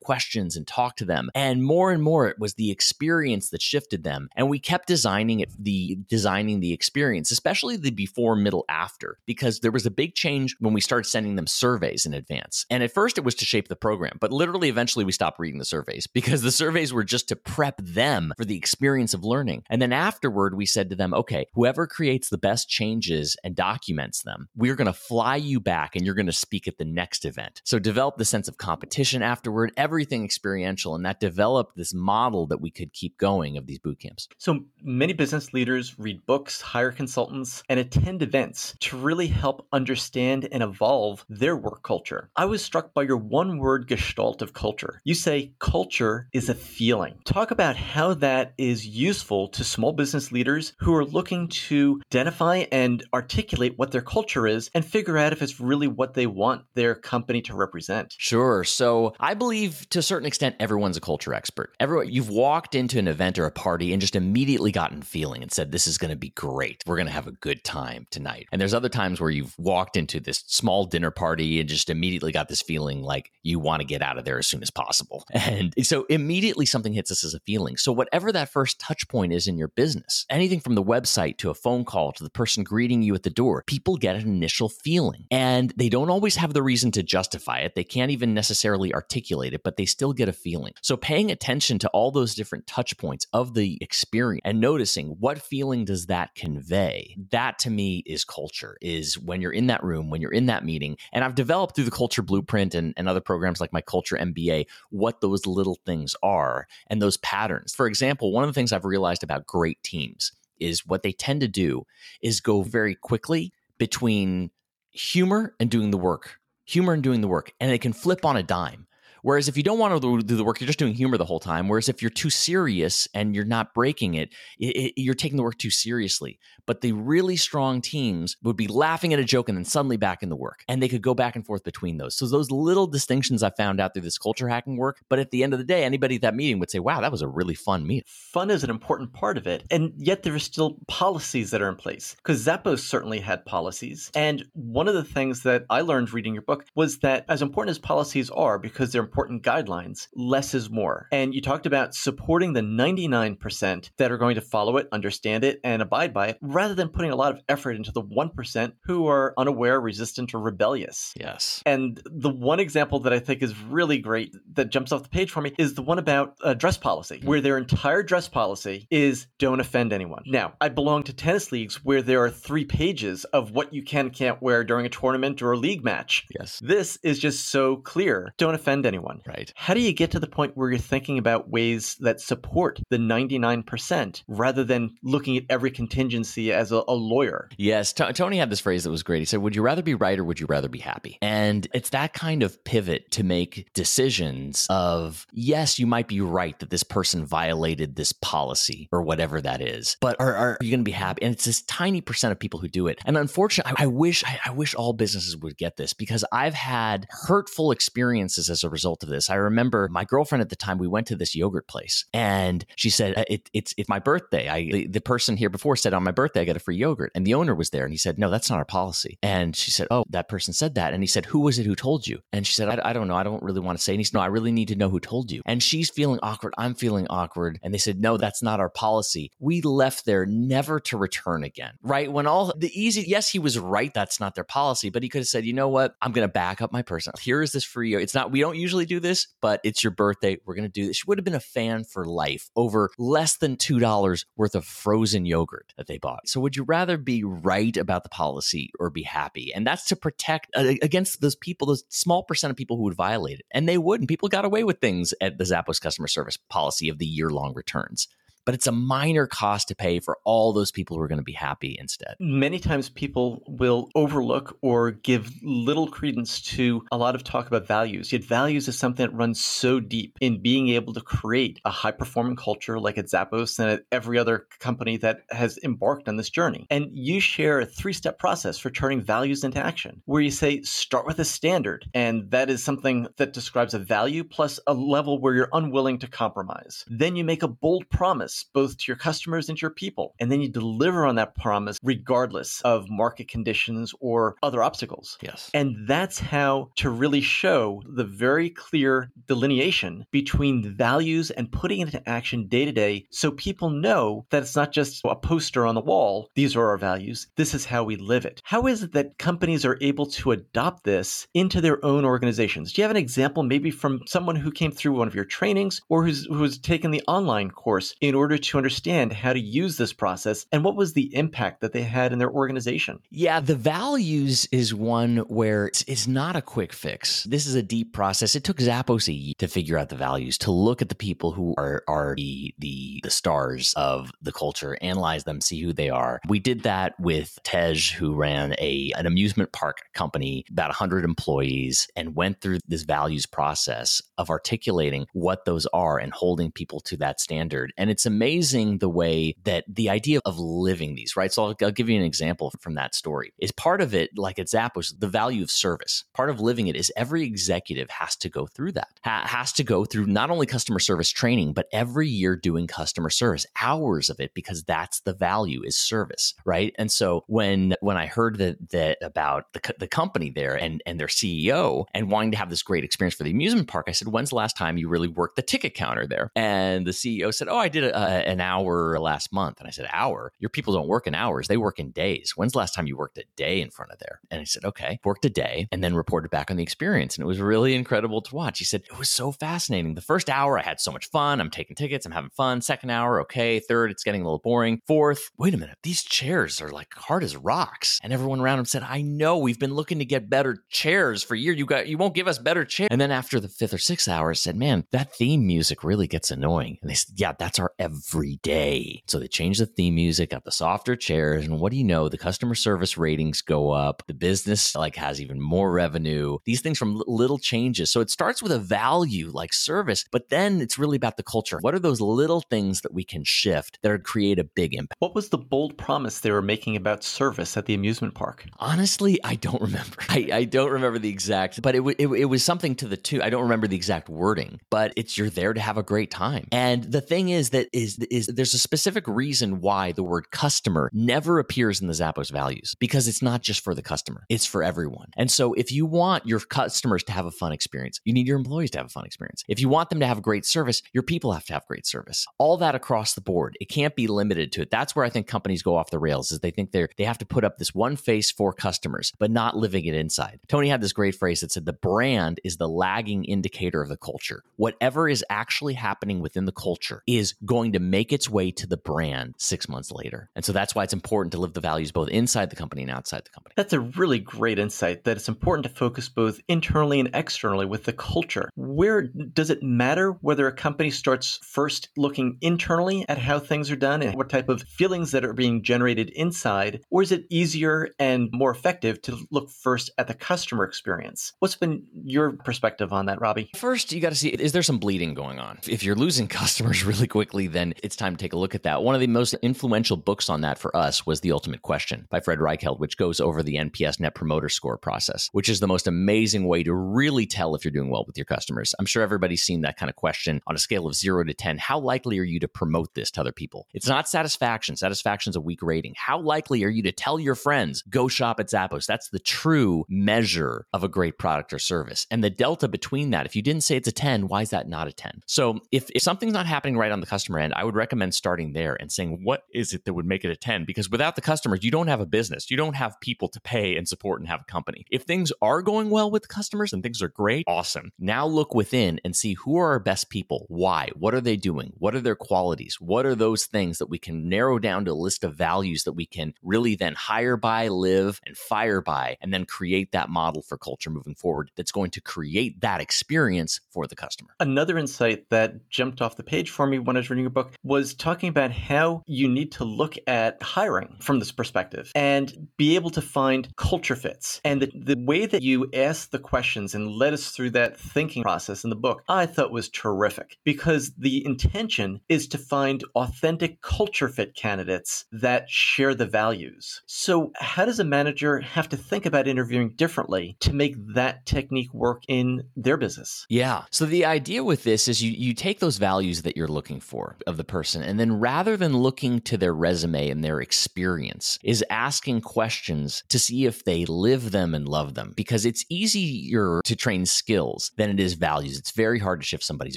questions 0.01 0.57
and 0.57 0.67
talk 0.67 0.97
to 0.97 1.05
them. 1.05 1.31
And 1.35 1.63
more 1.63 1.91
and 1.91 2.03
more, 2.03 2.29
it 2.29 2.39
was 2.39 2.55
the 2.55 2.71
experience 2.71 3.51
that 3.51 3.63
shifted 3.63 4.05
them. 4.05 4.29
And 4.37 4.49
we 4.49 4.59
kept 4.59 4.87
designing 4.87 5.41
it, 5.41 5.51
the 5.59 5.88
designing 5.97 6.61
the 6.61 6.73
experience, 6.73 7.31
especially 7.31 7.77
the 7.77 7.91
before, 7.91 8.37
middle, 8.37 8.65
after, 8.69 9.19
because 9.27 9.61
there 9.61 9.73
was 9.73 9.87
a 9.87 9.91
big 9.91 10.15
change 10.15 10.57
when 10.61 10.75
we 10.75 10.81
started 10.81 11.09
sending 11.09 11.37
them 11.37 11.47
surveys 11.47 12.07
in 12.07 12.15
advance. 12.15 12.67
And 12.71 12.83
at 12.83 12.93
first, 12.93 13.19
it 13.19 13.25
was 13.25 13.35
to 13.37 13.45
shape 13.45 13.69
the 13.69 13.77
program, 13.77 14.19
but 14.21 14.33
literally, 14.33 14.69
eventually, 14.69 15.05
we 15.05 15.13
stopped 15.13 15.39
reading 15.39 15.59
the 15.59 15.65
surveys 15.65 16.07
because 16.19 16.43
the 16.43 16.53
surveys 16.53 16.93
were 16.93 17.05
just 17.05 17.29
to 17.29 17.37
prep 17.37 17.79
them 17.79 18.33
for 18.37 18.45
the 18.45 18.57
experience 18.57 19.15
of 19.15 19.25
learning. 19.25 19.65
And 19.71 19.81
then 19.81 19.93
afterward, 19.93 20.57
we 20.57 20.67
said 20.67 20.91
to 20.91 20.97
them, 20.97 21.15
okay, 21.15 21.47
whoever 21.55 21.87
creates 21.87 22.29
the 22.29 22.39
best 22.39 22.69
changes 22.69 23.37
and 23.45 23.55
documents 23.55 24.23
them, 24.23 24.49
we're 24.57 24.77
going 24.77 24.87
to 24.87 24.93
fly 24.93 25.37
you 25.37 25.61
back 25.61 25.95
and 25.95 26.05
you're 26.05 26.15
going 26.15 26.27
to 26.27 26.33
speak 26.33 26.69
at 26.69 26.79
the 26.79 26.85
next 26.85 27.25
event. 27.25 27.63
So 27.65 27.79
develop 27.79 28.17
the 28.17 28.25
sense 28.25 28.49
of 28.49 28.59
competition 28.59 29.23
afterward, 29.23 29.73
everything 29.77 30.25
experiential. 30.25 30.95
And 30.95 31.05
that 31.05 31.21
developed 31.21 31.77
this 31.77 31.95
model 31.95 32.47
that 32.49 32.61
we 32.61 32.71
could 32.71 32.93
keep 32.93 33.19
going 33.19 33.57
of 33.57 33.67
these 33.67 33.79
boot 33.79 34.01
camps. 34.01 34.29
So 34.39 34.61
many 34.83 35.13
business 35.13 35.53
leaders 35.53 35.78
read 35.99 36.25
books, 36.27 36.61
hire 36.61 36.93
consultants, 36.93 37.63
and 37.69 37.79
attend 37.79 38.23
events 38.23 38.75
to 38.81 38.97
really 38.97 39.27
help 39.27 39.67
understand 39.73 40.49
and 40.51 40.63
evolve 40.63 41.25
their 41.29 41.57
work 41.57 41.83
culture. 41.83 42.31
I 42.37 42.47
was 42.47 42.65
struck 42.65 42.95
by 42.95 43.03
your 43.03 43.17
one 43.17 43.59
word 43.59 43.87
gestalt 43.87 44.43
of 44.43 44.53
culture. 44.53 45.01
You 45.05 45.15
say 45.15 45.53
culture 45.59 46.29
is 46.33 46.49
a 46.49 46.55
feeling. 46.55 47.19
Talk 47.25 47.51
about 47.51 47.77
how 47.77 48.15
that 48.15 48.55
is 48.59 48.87
useful 48.87 49.49
to 49.49 49.65
small 49.65 49.93
business 49.93 50.33
leaders 50.33 50.73
who 50.79 50.95
are 50.95 51.05
looking 51.05 51.49
to 51.49 52.01
identify 52.13 52.65
and 52.73 53.05
articulate 53.15 53.75
what 53.77 53.91
their 53.91 54.03
culture 54.03 54.47
is 54.47 54.71
and 54.75 54.85
figure 54.85 55.19
out 55.19 55.33
if 55.33 55.43
it's 55.43 55.61
really 55.61 55.87
what 55.87 56.15
they 56.15 56.27
want 56.27 56.65
their 56.75 56.95
company 56.95 57.41
to 57.43 57.55
represent. 57.55 58.15
Sure. 58.19 58.65
So 58.65 59.15
I 59.21 59.35
believe 59.35 59.89
to 59.91 60.01
a 60.01 60.03
certain 60.03 60.27
extent 60.27 60.57
everyone's 60.61 60.97
a 60.97 61.01
culture 61.01 61.35
expert. 61.35 61.75
Everyone 61.81 62.11
you've 62.11 62.31
walked 62.31 62.75
into 62.75 62.99
an 62.99 63.09
event 63.09 63.39
or 63.39 63.47
a 63.47 63.51
party 63.51 63.93
and 63.93 64.01
just 64.01 64.17
immediately 64.17 64.73
gotten 64.73 65.03
feeling 65.03 65.43
and 65.43 65.53
said 65.53 65.68
this 65.71 65.87
is 65.87 65.99
going 65.99 66.11
to 66.11 66.17
be 66.17 66.31
great. 66.31 66.83
We're 66.87 66.97
going 66.97 67.07
to 67.07 67.13
have 67.13 67.27
a 67.27 67.33
good 67.33 67.65
time 67.65 68.07
tonight. 68.11 68.49
And 68.53 68.61
there's 68.61 68.75
other 68.75 68.89
times 68.89 69.21
where 69.21 69.31
you've 69.31 69.59
walked 69.59 69.97
into 69.97 70.21
this 70.21 70.45
small 70.47 70.85
dinner 70.85 71.11
party 71.11 71.61
and 71.61 71.69
just 71.69 71.91
immediately 71.91 72.33
got 72.33 72.49
this 72.49 72.63
feeling 72.63 73.03
like 73.03 73.31
you 73.43 73.59
want 73.59 73.81
to 73.81 73.87
get 73.87 74.03
out 74.03 74.19
of 74.19 74.25
there 74.25 74.39
as 74.39 74.47
soon 74.47 74.63
as 74.63 74.71
possible. 74.71 75.25
And 75.49 75.73
so 75.83 76.05
immediately 76.11 76.67
something 76.67 76.93
hits 76.93 77.11
us 77.11 77.25
as 77.25 77.33
a 77.33 77.41
feeling. 77.41 77.79
So 77.79 77.91
whatever 77.91 78.33
that 78.33 78.51
first 78.51 78.79
touch 78.79 79.09
point 79.09 79.33
is 79.33 79.47
in 79.47 79.57
your 79.57 79.69
business, 79.69 80.27
anything 80.29 80.61
from 80.61 80.75
the 80.75 80.83
website 80.83 81.39
to 81.39 81.49
a 81.49 81.55
phone 81.55 81.85
call 81.85 82.13
to 82.13 82.25
the 82.25 82.29
person 82.29 82.65
greeting 82.65 83.03
you 83.03 83.15
at 83.15 83.23
the 83.23 83.31
door, 83.31 83.63
people 83.67 83.97
get 83.97 84.17
an 84.17 84.23
initial 84.23 84.69
feeling. 84.69 85.27
And 85.31 85.73
they 85.77 85.89
don't 85.89 86.11
always 86.11 86.37
have 86.37 86.53
the 86.53 86.63
reason 86.63 86.91
to 86.93 87.03
justify 87.03 87.61
it. 87.61 87.75
They 87.75 87.85
can't 87.85 88.11
even 88.11 88.35
necessarily 88.35 88.93
articulate 88.93 89.55
it, 89.55 89.63
but 89.63 89.77
they 89.77 89.87
still 89.87 90.13
get 90.13 90.29
a 90.29 90.33
feeling. 90.33 90.75
So 90.83 90.97
paying 90.97 91.31
attention 91.31 91.79
to 91.79 91.89
all 91.89 92.11
those 92.11 92.35
different 92.35 92.67
touch 92.67 92.99
points 92.99 93.27
of 93.33 93.55
the 93.55 93.79
experience 93.81 94.43
and 94.45 94.61
noticing 94.61 95.17
what 95.21 95.39
feeling 95.59 95.85
does 95.85 96.07
that 96.07 96.37
convey, 96.37 97.17
that 97.33 97.59
to 97.59 97.69
me 97.69 98.01
is 98.07 98.25
culture, 98.25 98.77
is 98.81 99.19
when 99.19 99.41
you're 99.41 99.53
in 99.53 99.67
that 99.67 99.83
room, 99.83 100.09
when 100.09 100.21
you're 100.21 100.31
in 100.31 100.47
that 100.47 100.65
meeting. 100.65 100.97
And 101.13 101.25
I've 101.25 101.35
developed 101.35 101.75
through 101.75 101.87
the 101.87 101.91
culture 101.91 102.23
blueprint 102.23 102.77
and, 102.77 102.95
and 102.97 103.09
other 103.09 103.21
programs 103.21 103.61
like 103.61 103.73
my 103.73 103.81
culture 103.81 104.17
MBA, 104.17 104.67
what 104.91 105.21
those 105.21 105.47
little 105.47 105.77
things 105.85 106.15
are 106.23 106.69
and 106.87 107.03
those 107.03 107.17
patterns. 107.17 107.75
For 107.75 107.89
example, 107.89 108.31
one 108.31 108.45
of 108.45 108.49
the 108.49 108.53
things 108.53 108.73
I've 108.73 108.85
realized 108.85 109.25
about 109.25 109.47
great 109.47 109.83
teams 109.83 110.31
is 110.61 110.87
what 110.87 111.03
they 111.03 111.11
tend 111.11 111.41
to 111.41 111.49
do 111.49 111.83
is 112.23 112.41
go 112.41 112.63
very 112.63 112.95
quickly 112.95 113.53
between 113.79 114.53
humor 114.93 115.57
and 115.59 115.69
doing 115.69 115.91
the 115.91 115.99
work, 115.99 116.39
humor 116.67 116.93
and 116.93 117.03
doing 117.03 117.21
the 117.21 117.27
work, 117.27 117.53
and 117.59 117.69
they 117.69 117.79
can 117.79 117.93
flip 117.93 118.25
on 118.25 118.37
a 118.37 118.45
dime. 118.45 118.87
Whereas 119.23 119.49
if 119.49 119.57
you 119.57 119.63
don't 119.63 119.79
want 119.79 120.01
to 120.01 120.23
do 120.23 120.37
the 120.37 120.45
work, 120.45 120.61
you're 120.61 120.67
just 120.67 120.79
doing 120.79 120.95
humor 120.95 121.17
the 121.17 121.25
whole 121.25 121.41
time. 121.41 121.69
Whereas 121.69 121.89
if 121.89 122.03
you're 122.03 122.11
too 122.11 122.31
serious 122.31 123.09
and 123.15 123.35
you're 123.35 123.45
not 123.45 123.75
breaking 123.75 124.15
it, 124.15 124.31
it, 124.59 124.77
it, 124.77 124.93
you're 124.97 125.15
taking 125.15 125.37
the 125.37 125.43
work 125.43 125.59
too 125.59 125.71
seriously. 125.71 126.39
But 126.67 126.81
the 126.83 126.93
really 126.93 127.37
strong 127.37 127.81
teams 127.81 128.37
would 128.43 128.57
be 128.57 128.69
laughing 128.69 129.13
at 129.15 129.19
a 129.19 129.25
joke 129.25 129.49
and 129.49 129.57
then 129.57 129.65
suddenly 129.65 129.97
back 129.97 130.23
in 130.23 130.29
the 130.29 130.37
work. 130.37 130.65
And 130.69 130.83
they 130.83 130.89
could 130.89 131.03
go 131.03 131.15
back 131.15 131.35
and 131.35 131.45
forth 131.45 131.65
between 131.65 131.97
those. 131.97 132.15
So 132.17 132.27
those 132.27 132.51
little 132.51 132.87
distinctions 132.87 133.43
I 133.43 133.51
found 133.51 133.81
out 133.81 133.95
through 133.95 134.03
this 134.03 134.19
culture 134.19 134.49
hacking 134.49 134.77
work. 134.77 135.01
But 135.09 135.19
at 135.19 135.31
the 135.31 135.43
end 135.43 135.53
of 135.53 135.59
the 135.59 135.65
day, 135.65 135.85
anybody 135.85 136.17
at 136.17 136.23
that 136.23 136.35
meeting 136.35 136.59
would 136.59 136.71
say, 136.71 136.79
wow, 136.79 137.01
that 137.01 137.13
was 137.13 137.23
a 137.23 137.29
really 137.29 137.55
fun 137.55 137.87
meeting. 137.87 138.05
Fun 138.07 138.51
is 138.51 138.65
an 138.65 138.71
important 138.71 139.13
part 139.13 139.39
of 139.39 139.47
it. 139.47 139.65
And 139.71 139.93
yet 139.97 140.23
there 140.23 140.35
are 140.35 140.39
still 140.39 140.79
policies 140.87 141.51
that 141.51 141.63
are 141.63 141.69
in 141.69 141.77
place. 141.77 142.15
Because 142.17 142.45
Zappos 142.45 142.81
certainly 142.81 143.21
had 143.21 143.45
policies. 143.47 144.11
And 144.15 144.45
one 144.53 144.89
of 144.89 144.95
the 144.95 145.05
things 145.05 145.43
that 145.43 145.65
I 145.71 145.81
learned 145.81 146.13
reading 146.13 146.35
your 146.35 146.43
book 146.43 146.67
was 146.75 146.99
that 146.99 147.25
as 147.29 147.43
important 147.43 147.71
as 147.71 147.79
policies 147.79 148.31
are, 148.31 148.59
because 148.59 148.93
they're 148.93 149.08
important 149.09 149.43
guidelines, 149.43 150.09
less 150.15 150.53
is 150.53 150.69
more. 150.69 151.09
And 151.13 151.33
you 151.35 151.41
talked 151.41 151.65
about 151.65 151.95
supporting 151.95 152.53
the 152.53 152.61
99% 152.61 153.91
that 153.97 154.13
are 154.13 154.19
going 154.19 154.35
to 154.35 154.43
follow 154.43 154.77
it, 154.77 154.87
understand 154.93 155.45
it, 155.45 155.61
and 155.65 155.81
abide 155.81 156.13
by 156.13 156.29
it, 156.29 156.39
rather 156.43 156.75
than 156.75 156.91
putting 156.91 157.11
a 157.11 157.17
lot 157.17 157.33
of 157.33 157.41
effort 157.49 157.77
into 157.77 157.91
the 157.91 158.03
1% 158.03 158.73
who 158.85 159.07
are 159.07 159.33
unaware, 159.39 159.81
resistant, 159.81 160.35
or 160.35 160.41
rebellious. 160.41 161.15
Yes. 161.17 161.63
And 161.65 162.01
the 162.05 162.29
one 162.29 162.61
example 162.61 163.01
that 163.01 163.15
I 163.15 163.19
think 163.19 163.43
is 163.43 163.59
really 163.63 163.99
great 163.99 164.37
that 164.53 164.69
jumps 164.69 164.93
off 164.93 165.03
the 165.03 165.09
page 165.09 165.31
for 165.31 165.41
me 165.41 165.55
is 165.59 165.73
the 165.73 165.83
one 165.83 165.99
about 165.99 166.37
uh, 166.45 166.53
dress 166.53 166.77
policy, 166.77 167.23
where 167.25 167.41
their 167.41 167.57
entire 167.57 168.03
dress 168.03 168.29
policy 168.29 168.87
is 168.91 169.27
don't 169.39 169.61
offend 169.61 169.95
anyone. 169.95 170.23
Now, 170.27 170.53
I 170.61 170.69
belong 170.69 171.05
to 171.05 171.15
tennis 171.15 171.51
leagues 171.51 171.83
where 171.83 172.03
there 172.03 172.23
are 172.23 172.31
three 172.31 172.67
pages 172.67 173.25
of 173.27 173.53
what 173.53 173.73
you 173.73 173.83
can 173.83 174.11
can't 174.11 174.43
wear 174.43 174.65
during 174.65 174.85
a 174.85 174.91
tournament 174.91 175.41
or 175.41 175.53
a 175.53 175.57
league 175.57 175.85
match. 175.85 176.27
Yes. 176.39 176.61
This 176.63 176.99
is 177.03 177.19
just 177.19 177.49
so 177.51 177.77
clear. 177.77 178.35
Don't 178.37 178.55
offend 178.55 178.85
anyone. 178.85 178.98
Right. 179.27 179.53
How 179.57 179.75
do 179.75 179.81
you 179.81 179.93
get 179.93 180.13
to 180.13 180.21
the 180.21 180.27
point 180.27 180.57
where 180.57 180.71
you're 180.71 180.79
thinking 180.79 181.19
about 181.19 181.51
ways 181.51 181.97
that 182.01 182.21
support 182.21 182.81
the 182.91 182.97
99% 182.97 184.23
rather 184.29 184.65
than 184.65 184.97
looking 185.03 185.37
at 185.37 185.45
every 185.49 185.71
contingency 185.71 186.53
as 186.53 186.73
a, 186.73 186.83
a 186.89 186.95
lawyer? 186.95 187.49
Yes. 187.57 187.93
T- 187.93 188.13
Tony 188.13 188.39
had 188.39 188.51
this 188.51 188.61
phrase 188.61 188.85
that 188.85 188.91
was 188.91 189.03
great. 189.03 189.21
He 189.21 189.25
said, 189.25 189.41
Would 189.41 189.57
you 189.57 189.63
rather 189.63 189.83
be 189.83 189.95
right 189.95 190.19
or 190.19 190.25
would 190.25 190.41
you 190.41 190.47
rather 190.47 190.69
be 190.69 190.79
happy? 190.79 191.19
And 191.23 191.67
it's 191.75 191.91
that 191.91 192.13
kind 192.13 192.43
of 192.43 192.63
pivot 192.65 193.11
to 193.13 193.25
make 193.25 193.69
decisions 193.75 194.67
of, 194.71 195.27
yes, 195.33 195.79
you 195.79 195.87
might 195.87 196.09
be 196.09 196.21
right 196.21 196.59
that 196.59 196.71
this 196.71 196.83
person 196.83 197.25
violated 197.25 197.97
this 197.97 198.13
policy 198.13 198.89
or 198.93 199.03
whatever 199.03 199.41
that 199.41 199.61
is, 199.61 199.97
but 200.01 200.17
are, 200.21 200.35
are 200.35 200.59
you 200.61 200.71
going 200.71 200.81
to 200.81 200.85
be 200.85 200.91
happy? 200.91 201.23
And 201.23 201.33
it's 201.33 201.45
this 201.45 201.63
tiny 201.63 202.01
percent 202.01 202.33
of 202.33 202.39
people 202.39 202.61
who 202.61 202.69
do 202.69 202.87
it. 202.87 202.99
And 203.05 203.17
unfortunately, 203.17 203.75
I, 203.79 203.85
I 203.85 203.87
wish 203.87 204.25
I, 204.25 204.41
I 204.47 204.51
wish 204.51 204.75
all 204.75 204.93
businesses 204.93 205.37
would 205.37 205.57
get 205.57 205.77
this 205.77 205.93
because 205.93 206.25
I've 206.33 206.55
had 206.55 207.07
hurtful 207.11 207.71
experiences 207.71 208.51
as 208.51 208.65
a 208.65 208.71
result 208.71 208.88
of 209.03 209.09
this. 209.09 209.31
I 209.31 209.35
remember 209.35 209.89
my 209.91 210.05
girlfriend 210.05 210.43
at 210.43 210.49
the 210.49 210.57
time, 210.57 210.79
we 210.79 210.89
went 210.89 211.07
to 211.09 211.17
this 211.17 211.35
yogurt 211.35 211.69
place 211.69 212.05
and 212.13 212.65
she 212.77 212.91
said, 212.91 213.17
uh, 213.17 213.25
it, 213.29 213.51
it's, 213.53 213.75
it's 213.77 213.89
my 213.89 213.99
birthday. 213.99 214.49
I, 214.49 214.63
the, 214.71 214.87
the 214.87 215.01
person 215.01 215.37
here 215.37 215.51
before 215.51 215.77
said 215.77 215.95
on 215.95 216.05
my 216.05 216.11
birthday, 216.11 216.41
I 216.41 216.45
got 216.45 216.57
a 216.57 216.61
free 216.61 216.77
yogurt. 216.77 217.13
And 217.15 217.27
the 217.27 217.35
owner 217.35 217.55
was 217.55 217.71
there 217.71 217.85
and 217.85 217.93
he 217.93 217.99
said, 217.99 218.19
no, 218.19 218.31
that's 218.31 218.51
not 218.51 218.59
our 218.59 218.65
policy. 218.65 219.19
And 219.23 219.55
she 219.55 219.71
said, 219.71 219.89
oh, 219.91 220.05
that 220.11 220.29
person 220.29 220.53
said 220.53 220.75
that. 220.77 220.95
And 220.95 221.03
he 221.03 221.07
said, 221.07 221.27
who 221.27 221.41
was 221.41 221.59
it 221.59 221.67
who 221.67 221.75
told 221.75 222.07
you? 222.07 222.21
And 222.33 222.47
she 222.47 222.55
said, 222.55 222.69
I, 222.69 222.91
I 222.91 222.93
don't 222.93 223.09
know. 223.09 223.17
I 223.17 223.23
don't 223.23 223.43
really 223.43 223.61
want 223.61 223.79
to 223.79 223.85
say. 223.85 223.93
And 223.93 224.01
he 224.01 224.05
said, 224.05 224.15
no, 224.15 224.21
I 224.21 224.27
really 224.27 224.53
need 224.53 224.69
to 224.69 224.77
know 224.77 224.89
who 224.89 225.01
told 225.01 225.31
you. 225.31 225.43
And 225.47 225.63
she's 225.63 225.91
feeling 225.91 226.19
awkward. 226.23 226.55
I'm 226.59 226.75
feeling 226.75 227.07
awkward. 227.09 227.59
And 227.63 227.75
they 227.75 227.79
said, 227.79 228.01
no, 228.01 228.17
that's 228.17 228.43
not 228.43 228.61
our 228.61 228.71
policy. 228.71 229.31
We 229.39 229.61
left 229.63 230.05
there 230.05 230.27
never 230.27 230.81
to 230.81 230.97
return 230.97 231.45
again. 231.45 231.75
Right. 231.83 232.11
When 232.11 232.27
all 232.27 232.53
the 232.57 232.71
easy, 232.79 233.05
yes, 233.07 233.29
he 233.29 233.39
was 233.39 233.59
right. 233.59 233.93
That's 233.93 234.21
not 234.21 234.35
their 234.35 234.45
policy, 234.45 234.91
but 234.91 235.03
he 235.03 235.09
could 235.09 235.21
have 235.21 235.29
said, 235.29 235.45
you 235.45 235.53
know 235.53 235.69
what? 235.69 235.95
I'm 236.01 236.13
going 236.13 236.27
to 236.27 236.33
back 236.33 236.63
up 236.63 236.73
my 236.73 236.83
person. 236.83 237.13
Here 237.21 237.43
is 237.43 237.53
this 237.53 237.65
free. 237.65 237.95
It's 237.95 238.15
not, 238.15 238.31
we 238.31 238.41
don't 238.41 238.57
usually 238.57 238.78
do 238.87 239.01
this, 239.01 239.29
but 239.41 239.61
it's 239.65 239.83
your 239.83 239.91
birthday. 239.91 240.39
We're 240.45 240.55
going 240.55 240.69
to 240.69 240.73
do 240.73 240.87
this. 240.87 240.97
She 240.99 241.05
would 241.07 241.19
have 241.19 241.25
been 241.25 241.35
a 241.35 241.41
fan 241.41 241.85
for 241.85 242.05
life 242.05 242.51
over 242.57 242.91
less 242.99 243.37
than 243.37 243.57
$2 243.57 244.25
worth 244.37 244.55
of 244.55 244.65
frozen 244.65 245.27
yogurt 245.27 245.73
that 245.77 245.87
they 245.87 245.99
bought. 245.99 246.29
So 246.29 246.41
would 246.41 246.57
you 246.57 246.65
rather 246.65 246.97
be 246.97 247.25
right 247.25 247.77
about 247.77 248.03
the 248.03 248.09
policy 248.09 248.71
or 248.79 248.91
be 248.91 249.03
happy? 249.03 249.53
And 249.55 249.67
that's 249.67 249.87
to 249.87 249.97
protect 249.97 250.49
uh, 250.57 250.75
against 250.83 251.21
those 251.21 251.37
people, 251.37 251.67
those 251.67 251.85
small 251.89 252.23
percent 252.23 252.51
of 252.51 252.57
people 252.57 252.77
who 252.77 252.85
would 252.85 252.95
violate 252.95 253.41
it. 253.41 253.47
And 253.51 253.69
they 253.69 253.79
would. 253.79 254.01
And 254.01 254.09
people 254.09 254.29
got 254.29 254.45
away 254.45 254.65
with 254.65 254.81
things 254.81 255.15
at 255.21 255.39
the 255.39 255.45
Zappos 255.45 255.81
customer 255.81 256.09
service 256.09 256.37
policy 256.49 256.89
of 256.89 256.99
the 256.99 257.07
year 257.07 257.31
long 257.31 257.55
returns 257.55 258.09
but 258.49 258.55
it's 258.55 258.67
a 258.67 258.73
minor 258.73 259.27
cost 259.27 259.69
to 259.69 259.75
pay 259.75 260.01
for 260.01 260.17
all 260.25 260.55
those 260.55 260.71
people 260.71 260.97
who 260.97 261.03
are 261.03 261.07
going 261.07 261.19
to 261.19 261.23
be 261.23 261.35
happy 261.35 261.77
instead. 261.79 262.15
Many 262.19 262.59
times 262.59 262.89
people 262.89 263.43
will 263.47 263.91
overlook 263.95 264.57
or 264.63 264.93
give 264.93 265.31
little 265.43 265.87
credence 265.87 266.41
to 266.57 266.83
a 266.91 266.97
lot 266.97 267.15
of 267.15 267.23
talk 267.23 267.47
about 267.47 267.67
values. 267.67 268.11
Yet 268.11 268.25
values 268.25 268.67
is 268.67 268.79
something 268.79 269.05
that 269.05 269.15
runs 269.15 269.45
so 269.45 269.81
deep 269.81 270.17
in 270.23 270.41
being 270.41 270.71
able 270.71 270.95
to 270.95 271.03
create 271.03 271.61
a 271.67 271.71
high 271.71 271.91
performing 271.91 272.37
culture 272.37 272.81
like 272.81 272.97
at 272.97 273.09
Zappos 273.09 273.59
and 273.59 273.71
at 273.71 273.83
every 273.93 274.19
other 274.19 274.47
company 274.61 274.97
that 274.97 275.25
has 275.29 275.59
embarked 275.63 276.09
on 276.09 276.17
this 276.17 276.31
journey. 276.31 276.67
And 276.71 276.89
you 276.91 277.21
share 277.21 277.61
a 277.61 277.67
three 277.67 277.93
step 277.93 278.19
process 278.19 278.57
for 278.57 278.71
turning 278.71 279.03
values 279.03 279.45
into 279.45 279.63
action, 279.63 280.01
where 280.07 280.23
you 280.23 280.31
say, 280.31 280.63
start 280.63 281.05
with 281.05 281.19
a 281.19 281.25
standard. 281.27 281.85
And 281.93 282.31
that 282.31 282.49
is 282.49 282.65
something 282.65 283.09
that 283.19 283.35
describes 283.35 283.75
a 283.75 283.79
value 283.79 284.25
plus 284.25 284.59
a 284.67 284.73
level 284.73 285.21
where 285.21 285.35
you're 285.35 285.51
unwilling 285.53 285.99
to 285.99 286.09
compromise. 286.09 286.87
Then 286.89 287.15
you 287.15 287.25
make 287.25 287.43
a 287.43 287.49
bold 287.49 287.91
promise, 288.39 288.69
both 288.69 288.79
to 288.79 288.85
your 288.89 288.97
customers 288.97 289.49
and 289.49 289.59
to 289.59 289.63
your 289.63 289.71
people. 289.71 290.15
And 290.19 290.31
then 290.31 290.41
you 290.41 290.49
deliver 290.49 291.07
on 291.07 291.17
that 291.17 291.35
promise 291.35 291.79
regardless 291.83 292.61
of 292.63 292.89
market 292.89 293.29
conditions 293.29 293.95
or 294.01 294.37
other 294.43 294.63
obstacles. 294.63 295.19
Yes. 295.23 295.51
And 295.55 295.87
that's 295.87 296.19
how 296.19 296.71
to 296.77 296.91
really 296.91 297.21
show 297.21 297.83
the 297.87 298.05
very 298.05 298.51
clear 298.51 299.11
delineation 299.27 300.05
between 300.11 300.75
values 300.75 301.31
and 301.31 301.53
putting 301.53 301.81
it 301.81 301.89
into 301.89 302.09
action 302.09 302.49
day 302.49 302.65
to 302.65 302.73
day 302.73 303.07
so 303.11 303.31
people 303.31 303.71
know 303.71 304.27
that 304.31 304.43
it's 304.43 304.57
not 304.57 304.73
just 304.73 305.03
a 305.05 305.17
poster 305.17 305.67
on 305.67 305.75
the 305.75 305.81
wall. 305.81 306.29
These 306.35 306.57
are 306.57 306.69
our 306.69 306.79
values. 306.79 307.29
This 307.37 307.55
is 307.55 307.65
how 307.65 307.85
we 307.85 307.97
live 307.97 308.25
it. 308.25 308.41
How 308.45 308.67
is 308.67 308.83
it 308.83 308.93
that 308.93 309.19
companies 309.19 309.65
are 309.65 309.79
able 309.81 310.07
to 310.07 310.33
adopt 310.33 310.85
this 310.85 311.27
into 311.35 311.61
their 311.61 311.85
own 311.85 312.05
organizations? 312.05 312.73
Do 312.73 312.81
you 312.81 312.85
have 312.85 312.91
an 312.91 312.97
example 312.97 313.43
maybe 313.43 313.71
from 313.71 314.01
someone 314.07 314.37
who 314.37 314.51
came 314.51 314.73
through 314.73 314.93
one 314.93 315.09
of 315.09 315.15
your 315.15 315.25
trainings 315.25 315.81
or 315.89 316.05
who's 316.05 316.27
who's 316.27 316.59
taken 316.59 316.91
the 316.91 317.03
online 317.09 317.51
course 317.51 317.95
in 318.01 318.15
order 318.15 318.28
to 318.37 318.59
understand 318.59 319.13
how 319.13 319.33
to 319.33 319.41
use 319.41 319.77
this 319.77 319.93
process 319.93 320.45
and 320.53 320.65
what 320.65 320.77
was 320.77 320.93
the 320.93 321.15
impact 321.15 321.61
that 321.61 321.73
they 321.73 321.83
had 321.83 322.13
in 322.13 322.19
their 322.19 322.31
organization? 322.31 323.01
Yeah, 323.11 323.41
the 323.41 323.55
values 323.55 324.47
is 324.53 324.75
one 324.75 325.19
where 325.29 325.69
it's, 325.69 325.85
it's 325.87 326.07
not 326.07 326.37
a 326.37 326.43
quick 326.43 326.73
fix. 326.73 327.25
This 327.25 327.47
is 327.47 327.55
a 327.55 327.63
deep 327.63 327.93
process. 327.93 328.35
It 328.35 328.45
took 328.45 328.59
Zappos 328.59 329.09
a 329.09 329.13
year 329.13 329.35
to 329.39 329.49
figure 329.49 329.79
out 329.79 329.89
the 329.89 329.97
values, 329.97 330.37
to 330.39 330.51
look 330.51 330.83
at 330.83 330.89
the 330.89 330.95
people 330.95 331.33
who 331.33 331.55
are 331.57 331.83
are 331.87 332.15
the 332.17 332.55
the 332.59 333.01
the 333.03 333.11
stars 333.11 333.73
of 333.77 334.11
the 334.21 334.33
culture, 334.33 334.77
analyze 334.81 335.25
them, 335.25 335.41
see 335.41 335.63
who 335.63 335.73
they 335.73 335.91
are. 335.91 336.21
We 336.29 336.39
did 336.39 336.63
that 336.65 336.99
with 336.99 337.39
Tej, 337.45 337.75
who 337.97 338.15
ran 338.15 338.55
a 338.59 338.93
an 338.97 339.07
amusement 339.07 339.53
park 339.53 339.79
company, 339.95 340.45
about 340.51 340.69
100 340.69 341.05
employees, 341.05 341.89
and 341.97 342.17
went 342.17 342.41
through 342.41 342.59
this 342.67 342.83
values 342.83 343.27
process 343.27 344.03
of 344.17 344.31
articulating 344.31 345.07
what 345.13 345.45
those 345.45 345.67
are 345.67 345.99
and 345.99 346.13
holding 346.13 346.51
people 346.51 346.81
to 346.81 346.97
that 346.97 347.21
standard. 347.21 347.73
And 347.77 347.91
it's 347.91 348.07
amazing 348.09 348.79
the 348.79 348.89
way 348.89 349.35
that 349.45 349.65
the 349.69 349.89
idea 349.89 350.21
of 350.25 350.39
living 350.39 350.97
these, 350.97 351.17
right? 351.17 351.33
So 351.33 351.45
I'll, 351.45 351.55
I'll 351.63 351.71
give 351.71 351.89
you 351.89 351.97
an 351.97 352.05
example 352.05 352.53
from 352.61 352.75
that 352.75 352.95
story. 352.95 353.33
Is 353.39 353.53
part 353.53 353.81
of 353.81 353.95
it, 353.95 354.11
like 354.17 354.39
at 354.41 354.49
Zappos, 354.49 354.93
the 354.99 355.09
value 355.09 355.43
of 355.43 355.51
service. 355.51 356.05
Part 356.15 356.31
of 356.31 356.41
living 356.41 356.67
it 356.67 356.75
is 356.75 356.91
every 356.97 357.23
executive 357.25 357.91
has 357.91 358.17
to 358.17 358.29
go 358.29 358.47
through 358.47 358.73
that, 358.73 358.89
ha- 359.05 359.27
has 359.27 359.53
to 359.53 359.65
go 359.65 359.85
through 359.85 360.07
not 360.07 360.31
only 360.31 360.47
customer 360.47 360.81
service 360.81 361.11
training, 361.11 361.53
but 361.53 361.69
every 361.73 362.09
year 362.09 362.35
doing 362.35 362.67
customer 362.67 363.11
service, 363.11 363.47
hours 363.61 364.11
of 364.11 364.19
it, 364.19 364.33
because 364.35 364.65
that's 364.65 365.01
the 365.01 365.15
value 365.15 365.63
is 365.63 365.77
service, 365.77 366.35
right? 366.45 366.75
And 366.79 366.91
so 366.91 367.25
when 367.27 367.77
when 367.81 367.97
I 367.97 368.07
heard 368.07 368.39
that 368.39 368.71
that 368.71 368.99
about 369.03 369.53
the, 369.53 369.75
the 369.79 369.87
company 369.87 370.31
there 370.31 370.55
and 370.55 370.83
and 370.87 370.99
their 370.99 371.07
CEO 371.07 371.85
and 371.95 372.11
wanting 372.11 372.33
to 372.33 372.39
have 372.39 372.51
this 372.51 372.63
great 372.63 372.85
experience 372.85 373.15
for 373.15 373.25
the 373.25 373.31
amusement 373.31 373.69
park, 373.69 373.87
I 373.89 373.93
said, 373.93 374.09
"When's 374.09 374.31
the 374.31 374.37
last 374.37 374.57
time 374.57 374.79
you 374.79 374.89
really 374.89 375.09
worked 375.09 375.37
the 375.37 375.43
ticket 375.43 375.75
counter 375.75 376.07
there?" 376.07 376.31
And 376.35 376.87
the 376.87 376.93
CEO 376.93 377.33
said, 377.33 377.49
"Oh, 377.49 377.59
I 377.59 377.69
did 377.69 377.85
a, 377.85 377.98
Uh, 377.99 378.23
an 378.33 378.41
hour 378.41 378.99
last 379.01 379.33
month." 379.33 379.59
And 379.59 379.69
I 379.69 379.73
said, 379.73 379.89
"Hour? 379.93 380.33
Your 380.39 380.51
people 380.51 380.73
don't 380.73 380.89
work 380.89 381.07
in 381.07 381.15
hours; 381.15 381.49
they 381.49 381.57
work 381.57 381.79
in 381.79 381.91
days. 381.91 382.33
When's 382.37 382.53
the 382.53 382.59
last 382.59 382.75
time 382.75 382.87
you 382.87 382.97
worked 382.97 383.19
a 383.19 383.25
day 383.37 383.61
in 383.61 383.71
front 383.71 383.93
of 383.93 383.99
there?" 383.99 384.21
And 384.31 384.41
I 384.41 384.45
said, 384.45 384.65
"Okay." 384.65 385.01
Worked 385.05 385.25
a 385.25 385.31
day 385.31 385.69
and 385.73 385.83
then 385.83 385.95
reported 385.95 386.31
back 386.31 386.51
on 386.51 386.57
the 386.57 386.63
experience, 386.63 387.17
and 387.17 387.23
it 387.25 387.27
was 387.27 387.41
really 387.41 387.75
incredible 387.75 388.21
to 388.23 388.35
watch. 388.35 388.59
He 388.59 388.65
said 388.65 388.83
it 388.83 388.99
was 388.99 389.11
so 389.11 389.33
fascinating. 389.33 389.95
The 389.95 390.01
first 390.01 390.29
hour, 390.31 390.59
I 390.59 390.63
had 390.63 390.81
so 390.81 390.93
much 390.93 391.11
fun. 391.11 391.41
I'm 391.41 391.51
taking 391.51 391.77
tickets. 391.77 392.07
I'm 392.07 392.13
having 392.13 392.31
fun. 392.31 392.61
Second 392.61 392.91
hour, 392.91 393.21
okay. 393.23 393.59
Third, 393.61 393.91
it's 393.91 394.05
getting 394.05 394.23
a 394.23 394.25
little 394.25 394.39
boring. 394.39 394.81
Fourth, 394.87 395.31
wait 395.39 395.55
a 395.55 395.59
minute, 395.59 395.79
these 395.83 396.03
chairs 396.03 396.61
are 396.61 396.71
like 396.71 396.95
hard 396.95 397.25
as 397.25 397.37
rocks. 397.37 397.99
And 398.03 398.13
everyone 398.13 398.41
around 398.41 398.59
him 398.61 398.65
said, 398.65 398.83
"I 398.83 399.03
know. 399.03 399.39
We've 399.39 399.59
been 399.59 399.75
looking 399.75 399.99
to 399.99 400.05
get 400.05 400.31
better 400.31 400.59
chairs 400.71 401.23
for 401.23 401.35
years. 401.35 401.59
You 401.59 401.67
got, 401.67 401.89
you 401.89 401.99
won't 401.99 402.15
give 402.15 402.29
us 402.29 402.39
better 402.39 402.65
chairs." 402.65 402.89
And 402.91 403.01
then 403.01 403.11
after 403.11 403.41
the 403.41 403.49
fifth 403.49 403.75
or 403.75 403.79
sixth 403.79 404.09
hour, 404.09 404.35
said, 404.35 404.57
"Man, 404.57 404.85
that 404.93 405.15
theme 405.15 405.47
music 405.47 405.83
really 405.83 406.07
gets 406.07 406.31
annoying." 406.31 406.79
And 406.83 406.91
they 406.91 406.95
said, 406.95 407.15
"Yeah, 407.19 407.33
that's 407.39 407.59
our 407.59 407.73
everyday." 407.89 409.03
So 409.07 409.19
they 409.19 409.29
changed 409.29 409.61
the 409.61 409.67
theme 409.67 409.95
music, 409.95 410.31
got 410.31 410.45
the 410.45 410.53
softer 410.53 410.97
chairs, 410.97 411.45
and 411.45 411.61
what 411.61 411.73
do 411.73 411.79
you 411.79 411.85
know? 411.85 412.09
The 412.09 412.19
customer 412.19 412.55
service 412.55 412.97
ratings 412.99 413.43
go 413.43 413.71
up. 413.71 414.03
The 414.07 414.15
business 414.15 414.75
like 414.75 414.97
has 414.97 415.21
even 415.21 415.41
more 415.41 415.71
revenue. 415.71 416.39
These 416.45 416.61
things 416.61 416.79
from 416.79 417.03
little 417.07 417.39
changes. 417.39 417.91
So 417.91 418.01
it 418.01 418.11
starts 418.11 418.43
with 418.43 418.53
a 418.53 418.59
value 418.59 419.31
like 419.33 419.53
service, 419.53 420.05
but 420.11 420.29
then 420.29 420.61
it's 420.61 420.79
really 420.79 420.97
about 420.97 421.17
the 421.17 421.23
culture. 421.23 421.59
What 421.61 421.75
are 421.75 421.79
those 421.79 422.01
little 422.01 422.41
things 422.41 422.83
that 422.83 422.95
we 422.95 423.05
can 423.05 423.25
shift 423.25 423.79
that 423.83 424.05
create 424.05 424.39
a 424.39 424.45
big 424.45 424.75
impact? 424.75 425.01
What 425.01 425.15
was 425.15 425.29
the 425.29 425.39
bold 425.39 425.77
promise 425.77 426.21
they 426.21 426.31
were 426.31 426.43
making 426.43 426.77
about 426.77 427.05
service 427.05 427.57
at 427.57 427.67
the 427.67 427.75
amusement 427.75 428.15
park? 428.15 428.45
Honestly, 428.59 429.19
I 429.25 429.35
don't 429.37 429.61
remember. 429.69 429.97
I, 430.09 430.29
I 430.33 430.45
don't 430.45 430.71
remember 430.71 430.99
the 430.99 431.09
exact, 431.09 431.63
but 431.63 431.75
it, 431.75 431.79
w- 431.79 431.97
it, 431.99 432.09
it 432.09 432.25
was 432.27 432.45
something 432.45 432.75
to 432.77 432.89
the 432.89 432.97
two. 432.97 433.23
I 433.23 433.31
don't 433.31 433.43
remember 433.43 433.67
the 433.67 433.77
exact 433.77 434.09
wording, 434.09 434.61
but 434.71 434.93
it's 434.97 435.17
you're 435.17 435.31
there 435.31 435.53
to 435.53 435.61
have 435.61 435.79
a 435.79 435.83
great 435.83 436.11
time. 436.11 436.49
And 436.53 436.85
the 436.85 437.01
thing 437.01 437.29
is 437.29 437.51
that 437.51 437.69
is 437.79 437.99
is 438.11 438.27
there's 438.27 438.55
a 438.55 438.59
specific 438.59 439.07
reason 439.07 439.61
why 439.61 439.93
the 439.93 440.03
word 440.03 440.31
customer 440.31 440.91
never 440.93 441.39
appears 441.39 441.81
in 441.81 441.87
the 441.87 441.93
Zappos 441.93 442.31
values 442.31 442.75
because 442.79 443.09
it's 443.09 443.23
not 443.23 443.43
just 443.43 443.63
for 443.63 443.75
the 443.75 443.83
customer; 443.83 444.25
it's 444.29 444.47
for 444.47 444.63
everyone. 444.63 445.11
And 445.17 445.31
so, 445.31 445.53
if 445.55 445.71
you 445.73 445.87
want 445.87 446.27
your 446.27 446.41
customers 446.41 447.03
to 447.05 447.13
have 447.13 447.27
a 447.27 447.31
fun 447.31 447.53
experience, 447.53 448.01
you 448.05 448.13
need 448.13 448.27
your 448.27 448.39
employees 448.39 448.71
to 448.73 448.79
have 448.79 448.87
a 448.87 448.91
fun 448.91 449.05
experience. 449.05 449.45
If 449.49 449.61
you 449.61 449.69
want 449.69 449.91
them 449.91 450.01
to 450.01 450.07
have 450.07 450.23
great 450.23 450.45
service, 450.45 450.83
your 450.93 451.03
people 451.03 451.33
have 451.33 451.47
to 451.47 451.53
have 451.53 451.67
great 451.67 451.87
service. 451.87 452.27
All 452.39 452.57
that 452.59 452.75
across 452.75 453.15
the 453.15 453.21
board. 453.21 453.57
It 453.61 453.69
can't 453.69 453.95
be 453.95 454.07
limited 454.07 454.53
to 454.53 454.63
it. 454.63 454.71
That's 454.71 454.97
where 454.97 455.05
I 455.05 455.11
think 455.11 455.27
companies 455.27 455.63
go 455.63 455.77
off 455.77 455.91
the 455.91 455.99
rails 455.99 456.33
is 456.33 456.41
they 456.41 456.51
think 456.51 456.73
they're 456.73 456.89
they 456.97 457.05
have 457.05 457.19
to 457.19 457.27
put 457.27 457.45
up 457.45 457.59
this 457.59 457.75
one 457.75 457.97
face 457.97 458.31
for 458.31 458.53
customers, 458.53 459.13
but 459.19 459.31
not 459.31 459.57
living 459.57 459.85
it 459.85 459.95
inside. 459.95 460.41
Tony 460.49 460.69
had 460.69 460.81
this 460.81 460.93
great 460.93 461.15
phrase 461.15 461.41
that 461.41 461.53
said 461.53 461.65
the 461.65 461.73
brand 461.73 462.41
is 462.45 462.57
the 462.57 462.69
lagging 462.69 463.25
indicator 463.25 463.83
of 463.83 463.89
the 463.89 463.97
culture. 463.97 464.43
Whatever 464.57 465.09
is 465.09 465.25
actually 465.31 465.75
happening 465.75 466.21
within 466.21 466.45
the 466.45 466.53
culture 466.53 467.03
is 467.07 467.35
going 467.45 467.68
to 467.73 467.81
make 467.81 468.13
its 468.13 468.29
way 468.29 468.51
to 468.53 468.67
the 468.67 468.77
brand 468.77 469.35
six 469.39 469.69
months 469.69 469.91
later. 469.91 470.31
And 470.35 470.45
so 470.45 470.53
that's 470.53 470.75
why 470.75 470.85
it's 470.85 470.93
important 470.93 471.33
to 471.33 471.39
live 471.39 471.53
the 471.53 471.61
values 471.61 471.93
both 471.93 472.09
inside 472.09 472.51
the 472.51 472.57
company 472.57 472.83
and 472.83 472.91
outside 472.91 473.25
the 473.25 473.31
company. 473.31 473.55
That's 473.57 473.73
a 473.73 473.81
really 473.81 474.19
great 474.19 474.59
insight 474.59 475.05
that 475.05 475.17
it's 475.17 475.29
important 475.29 475.65
to 475.65 475.71
focus 475.71 476.09
both 476.09 476.41
internally 476.49 477.01
and 477.01 477.11
externally 477.15 477.67
with 477.67 477.85
the 477.85 477.93
culture. 477.93 478.51
Where 478.57 479.03
does 479.03 479.51
it 479.51 479.63
matter 479.63 480.13
whether 480.21 480.47
a 480.47 480.53
company 480.53 480.91
starts 480.91 481.39
first 481.43 481.89
looking 481.97 482.39
internally 482.41 483.05
at 483.09 483.19
how 483.19 483.39
things 483.39 483.71
are 483.71 483.77
done 483.77 484.03
and 484.03 484.17
what 484.17 484.29
type 484.29 484.49
of 484.49 484.63
feelings 484.63 485.13
that 485.13 485.25
are 485.25 485.33
being 485.33 485.63
generated 485.63 486.11
inside, 486.11 486.83
or 486.91 487.03
is 487.03 487.13
it 487.13 487.27
easier 487.31 487.89
and 487.99 488.29
more 488.33 488.51
effective 488.51 489.01
to 489.03 489.19
look 489.31 489.51
first 489.51 489.91
at 489.99 490.09
the 490.09 490.15
customer 490.15 490.65
experience? 490.65 491.33
What's 491.39 491.57
been 491.57 491.85
your 491.93 492.33
perspective 492.33 492.93
on 492.93 493.07
that, 493.07 493.21
Robbie? 493.21 493.51
First, 493.57 493.93
you 493.93 494.01
got 494.01 494.11
to 494.11 494.15
see 494.15 494.29
is 494.29 494.53
there 494.53 494.63
some 494.63 494.79
bleeding 494.79 495.15
going 495.15 495.39
on? 495.39 495.59
If 495.69 495.83
you're 495.83 495.95
losing 495.95 496.29
customers 496.39 496.85
really 496.85 497.07
quickly, 497.07 497.47
then 497.59 497.75
it's 497.83 497.97
time 497.97 498.15
to 498.15 498.23
take 498.23 498.33
a 498.33 498.39
look 498.39 498.55
at 498.55 498.63
that. 498.63 498.85
One 498.85 498.95
of 498.95 499.01
the 499.01 499.09
most 499.09 499.35
influential 499.43 499.97
books 499.97 500.29
on 500.29 500.43
that 500.43 500.59
for 500.59 500.75
us 500.77 501.05
was 501.05 501.21
The 501.21 501.33
Ultimate 501.33 501.63
Question 501.63 502.07
by 502.09 502.21
Fred 502.21 502.39
Reichheld, 502.39 502.79
which 502.79 502.97
goes 502.97 503.21
over 503.21 503.43
the 503.43 503.57
NPS 503.57 503.99
Net 503.99 504.15
Promoter 504.15 504.49
Score 504.49 504.79
process, 504.79 505.29
which 505.33 505.49
is 505.49 505.59
the 505.59 505.67
most 505.67 505.89
amazing 505.89 506.47
way 506.47 506.63
to 506.63 506.73
really 506.73 507.27
tell 507.27 507.57
if 507.57 507.65
you're 507.65 507.73
doing 507.73 507.91
well 507.91 508.05
with 508.07 508.17
your 508.17 508.25
customers. 508.25 508.77
I'm 508.79 508.87
sure 508.87 509.03
everybody's 509.03 509.43
seen 509.43 509.63
that 509.63 509.77
kind 509.77 509.91
of 509.91 509.97
question 509.97 510.41
on 510.47 510.55
a 510.55 510.59
scale 510.59 510.87
of 510.87 510.95
zero 510.95 511.25
to 511.25 511.35
10. 511.35 511.59
How 511.59 511.81
likely 511.81 512.21
are 512.21 512.25
you 512.25 512.39
to 512.39 512.47
promote 512.47 512.95
this 512.95 513.11
to 513.13 513.21
other 513.21 513.33
people? 513.33 513.67
It's 513.75 513.89
not 513.89 514.09
satisfaction. 514.09 514.77
Satisfaction 514.77 515.31
is 515.31 515.37
a 515.37 515.41
weak 515.41 515.63
rating. 515.63 515.95
How 515.97 516.21
likely 516.21 516.63
are 516.63 516.71
you 516.71 516.85
to 516.85 516.93
tell 516.93 517.19
your 517.19 517.35
friends, 517.35 517.83
go 517.83 518.07
shop 518.07 518.39
at 518.39 518.51
Zappos? 518.51 518.87
That's 518.87 519.09
the 519.09 519.19
true 519.19 519.85
measure 519.89 520.67
of 520.73 520.85
a 520.85 520.89
great 520.89 521.19
product 521.19 521.53
or 521.53 521.59
service. 521.59 522.07
And 522.09 522.23
the 522.23 522.31
delta 522.31 522.69
between 522.69 523.11
that, 523.11 523.27
if 523.27 523.35
you 523.35 523.43
didn't 523.43 523.63
say 523.63 523.77
it's 523.77 523.89
a 523.89 523.93
10, 523.93 524.29
why 524.29 524.43
is 524.43 524.51
that 524.51 524.69
not 524.69 524.87
a 524.87 524.93
10? 524.93 525.23
So 525.27 525.59
if, 525.73 525.91
if 525.91 526.03
something's 526.03 526.35
not 526.35 526.47
happening 526.47 526.77
right 526.77 526.93
on 526.93 527.01
the 527.01 527.07
customer 527.07 527.41
end, 527.41 527.48
I 527.55 527.65
would 527.65 527.75
recommend 527.75 528.15
starting 528.15 528.53
there 528.53 528.77
and 528.79 528.91
saying, 528.91 529.21
what 529.23 529.43
is 529.53 529.73
it 529.73 529.85
that 529.85 529.95
would 529.95 530.07
make 530.07 530.25
it 530.25 530.31
a 530.31 530.37
10? 530.37 530.65
Because 530.65 530.91
without 530.91 531.15
the 531.17 531.21
customers, 531.21 531.63
you 531.63 531.71
don't 531.71 531.89
have 531.89 532.01
a 532.01 532.07
business. 532.07 532.51
You 532.51 532.57
don't 532.57 532.77
have 532.77 533.01
people 533.01 533.29
to 533.29 533.41
pay 533.41 533.77
and 533.77 533.89
support 533.89 534.21
and 534.21 534.29
have 534.29 534.41
a 534.41 534.51
company. 534.51 534.85
If 534.91 535.03
things 535.03 535.33
are 535.43 535.63
going 535.63 535.91
well 535.91 536.11
with 536.11 536.29
customers 536.29 536.73
and 536.73 536.83
things 536.83 537.03
are 537.03 537.09
great, 537.09 537.45
awesome. 537.47 537.93
Now 537.99 538.27
look 538.27 538.55
within 538.55 539.01
and 539.05 539.15
see 539.15 539.35
who 539.35 539.57
are 539.57 539.73
our 539.73 539.79
best 539.79 540.11
people. 540.11 540.47
Why? 540.49 540.91
What 540.95 541.15
are 541.15 541.21
they 541.21 541.37
doing? 541.37 541.73
What 541.77 541.95
are 541.95 542.01
their 542.01 542.17
qualities? 542.17 542.77
What 542.81 543.07
are 543.07 543.15
those 543.15 543.47
things 543.47 543.79
that 543.79 543.89
we 543.89 543.99
can 543.99 544.29
narrow 544.29 544.59
down 544.59 544.85
to 544.85 544.93
a 544.93 544.95
list 544.95 545.25
of 545.25 545.35
values 545.35 545.85
that 545.85 545.93
we 545.93 546.07
can 546.07 546.35
really 546.43 546.75
then 546.75 546.95
hire 546.95 547.37
by, 547.37 547.69
live, 547.69 548.21
and 548.27 548.37
fire 548.37 548.81
by, 548.81 549.17
and 549.21 549.33
then 549.33 549.45
create 549.45 549.93
that 549.93 550.09
model 550.09 550.43
for 550.43 550.59
culture 550.59 550.91
moving 550.91 551.15
forward 551.15 551.51
that's 551.57 551.73
going 551.73 551.91
to 551.91 552.01
create 552.01 552.61
that 552.61 552.81
experience 552.81 553.61
for 553.71 553.87
the 553.87 553.97
customer. 553.97 554.31
Another 554.41 554.79
insight 554.79 555.29
that 555.31 555.69
jumped 555.69 556.01
off 556.01 556.17
the 556.17 556.23
page 556.23 556.51
for 556.51 556.67
me 556.67 556.79
when 556.79 556.97
I 556.97 557.01
was 557.01 557.11
reading 557.11 557.25
your 557.25 557.31
book 557.39 557.55
was 557.63 557.95
talking 557.95 558.29
about 558.29 558.51
how 558.51 559.03
you 559.07 559.29
need 559.29 559.53
to 559.53 559.65
look 559.65 559.95
at 560.07 560.43
hiring 560.43 560.97
from 561.01 561.21
this 561.21 561.31
perspective 561.31 561.93
and 561.95 562.49
be 562.57 562.75
able 562.75 562.91
to 562.91 563.01
find 563.01 563.55
culture 563.57 563.95
fits. 563.95 564.41
And 564.45 564.63
the, 564.63 564.71
the 564.75 564.99
way 564.99 565.27
that 565.27 565.43
you 565.43 565.71
asked 565.73 566.11
the 566.11 566.19
questions 566.19 566.75
and 566.75 566.91
led 566.91 567.13
us 567.13 567.31
through 567.31 567.51
that 567.51 567.79
thinking 567.79 568.23
process 568.23 568.65
in 568.65 568.71
the 568.71 568.77
book, 568.77 569.03
I 569.09 569.27
thought 569.27 569.53
was 569.53 569.69
terrific 569.69 570.37
because 570.45 570.93
the 570.99 571.25
intention 571.25 572.01
is 572.09 572.27
to 572.29 572.39
find 572.39 572.83
authentic 572.97 573.61
culture 573.63 574.09
fit 574.09 574.35
candidates 574.35 575.05
that 575.13 575.49
share 575.49 575.95
the 575.95 576.07
values. 576.07 576.83
So, 576.87 577.31
how 577.37 577.65
does 577.65 577.79
a 577.79 577.85
manager 577.85 578.41
have 578.41 578.69
to 578.71 578.77
think 578.77 579.07
about 579.07 579.29
interviewing 579.29 579.75
differently 579.77 580.37
to 580.41 580.53
make 580.53 580.75
that 580.95 581.25
technique 581.27 581.73
work 581.73 582.03
in 582.09 582.43
their 582.57 582.77
business? 582.77 583.27
Yeah. 583.29 583.65
So 583.71 583.87
the 583.87 584.05
idea 584.05 584.43
with 584.43 584.65
this 584.65 584.89
is 584.89 585.03
you 585.03 585.13
you 585.13 585.35
take 585.35 585.61
those 585.61 585.79
values 585.79 586.23
that 586.23 586.37
you're 586.37 586.49
looking 586.49 586.81
for 586.81 587.17
of 587.27 587.37
the 587.37 587.45
person 587.45 587.83
and 587.83 587.99
then 587.99 588.19
rather 588.19 588.57
than 588.57 588.77
looking 588.77 589.21
to 589.21 589.37
their 589.37 589.55
resume 589.55 590.11
and 590.11 590.23
their 590.23 590.41
experience 590.41 591.39
is 591.43 591.65
asking 591.71 592.21
questions 592.21 593.03
to 593.09 593.19
see 593.19 593.47
if 593.47 593.65
they 593.65 593.85
live 593.87 594.31
them 594.31 594.55
and 594.55 594.69
love 594.69 594.95
them 594.95 595.13
because 595.17 595.45
it's 595.45 595.65
easier 595.69 596.61
to 596.65 596.77
train 596.77 597.05
skills 597.07 597.73
than 597.77 597.91
it 597.91 598.01
is 598.01 598.15
values. 598.15 598.59
It's 598.59 598.73
very 598.73 598.99
hard 598.99 599.21
to 599.21 599.27
shift 599.27 599.45
somebody's 599.45 599.77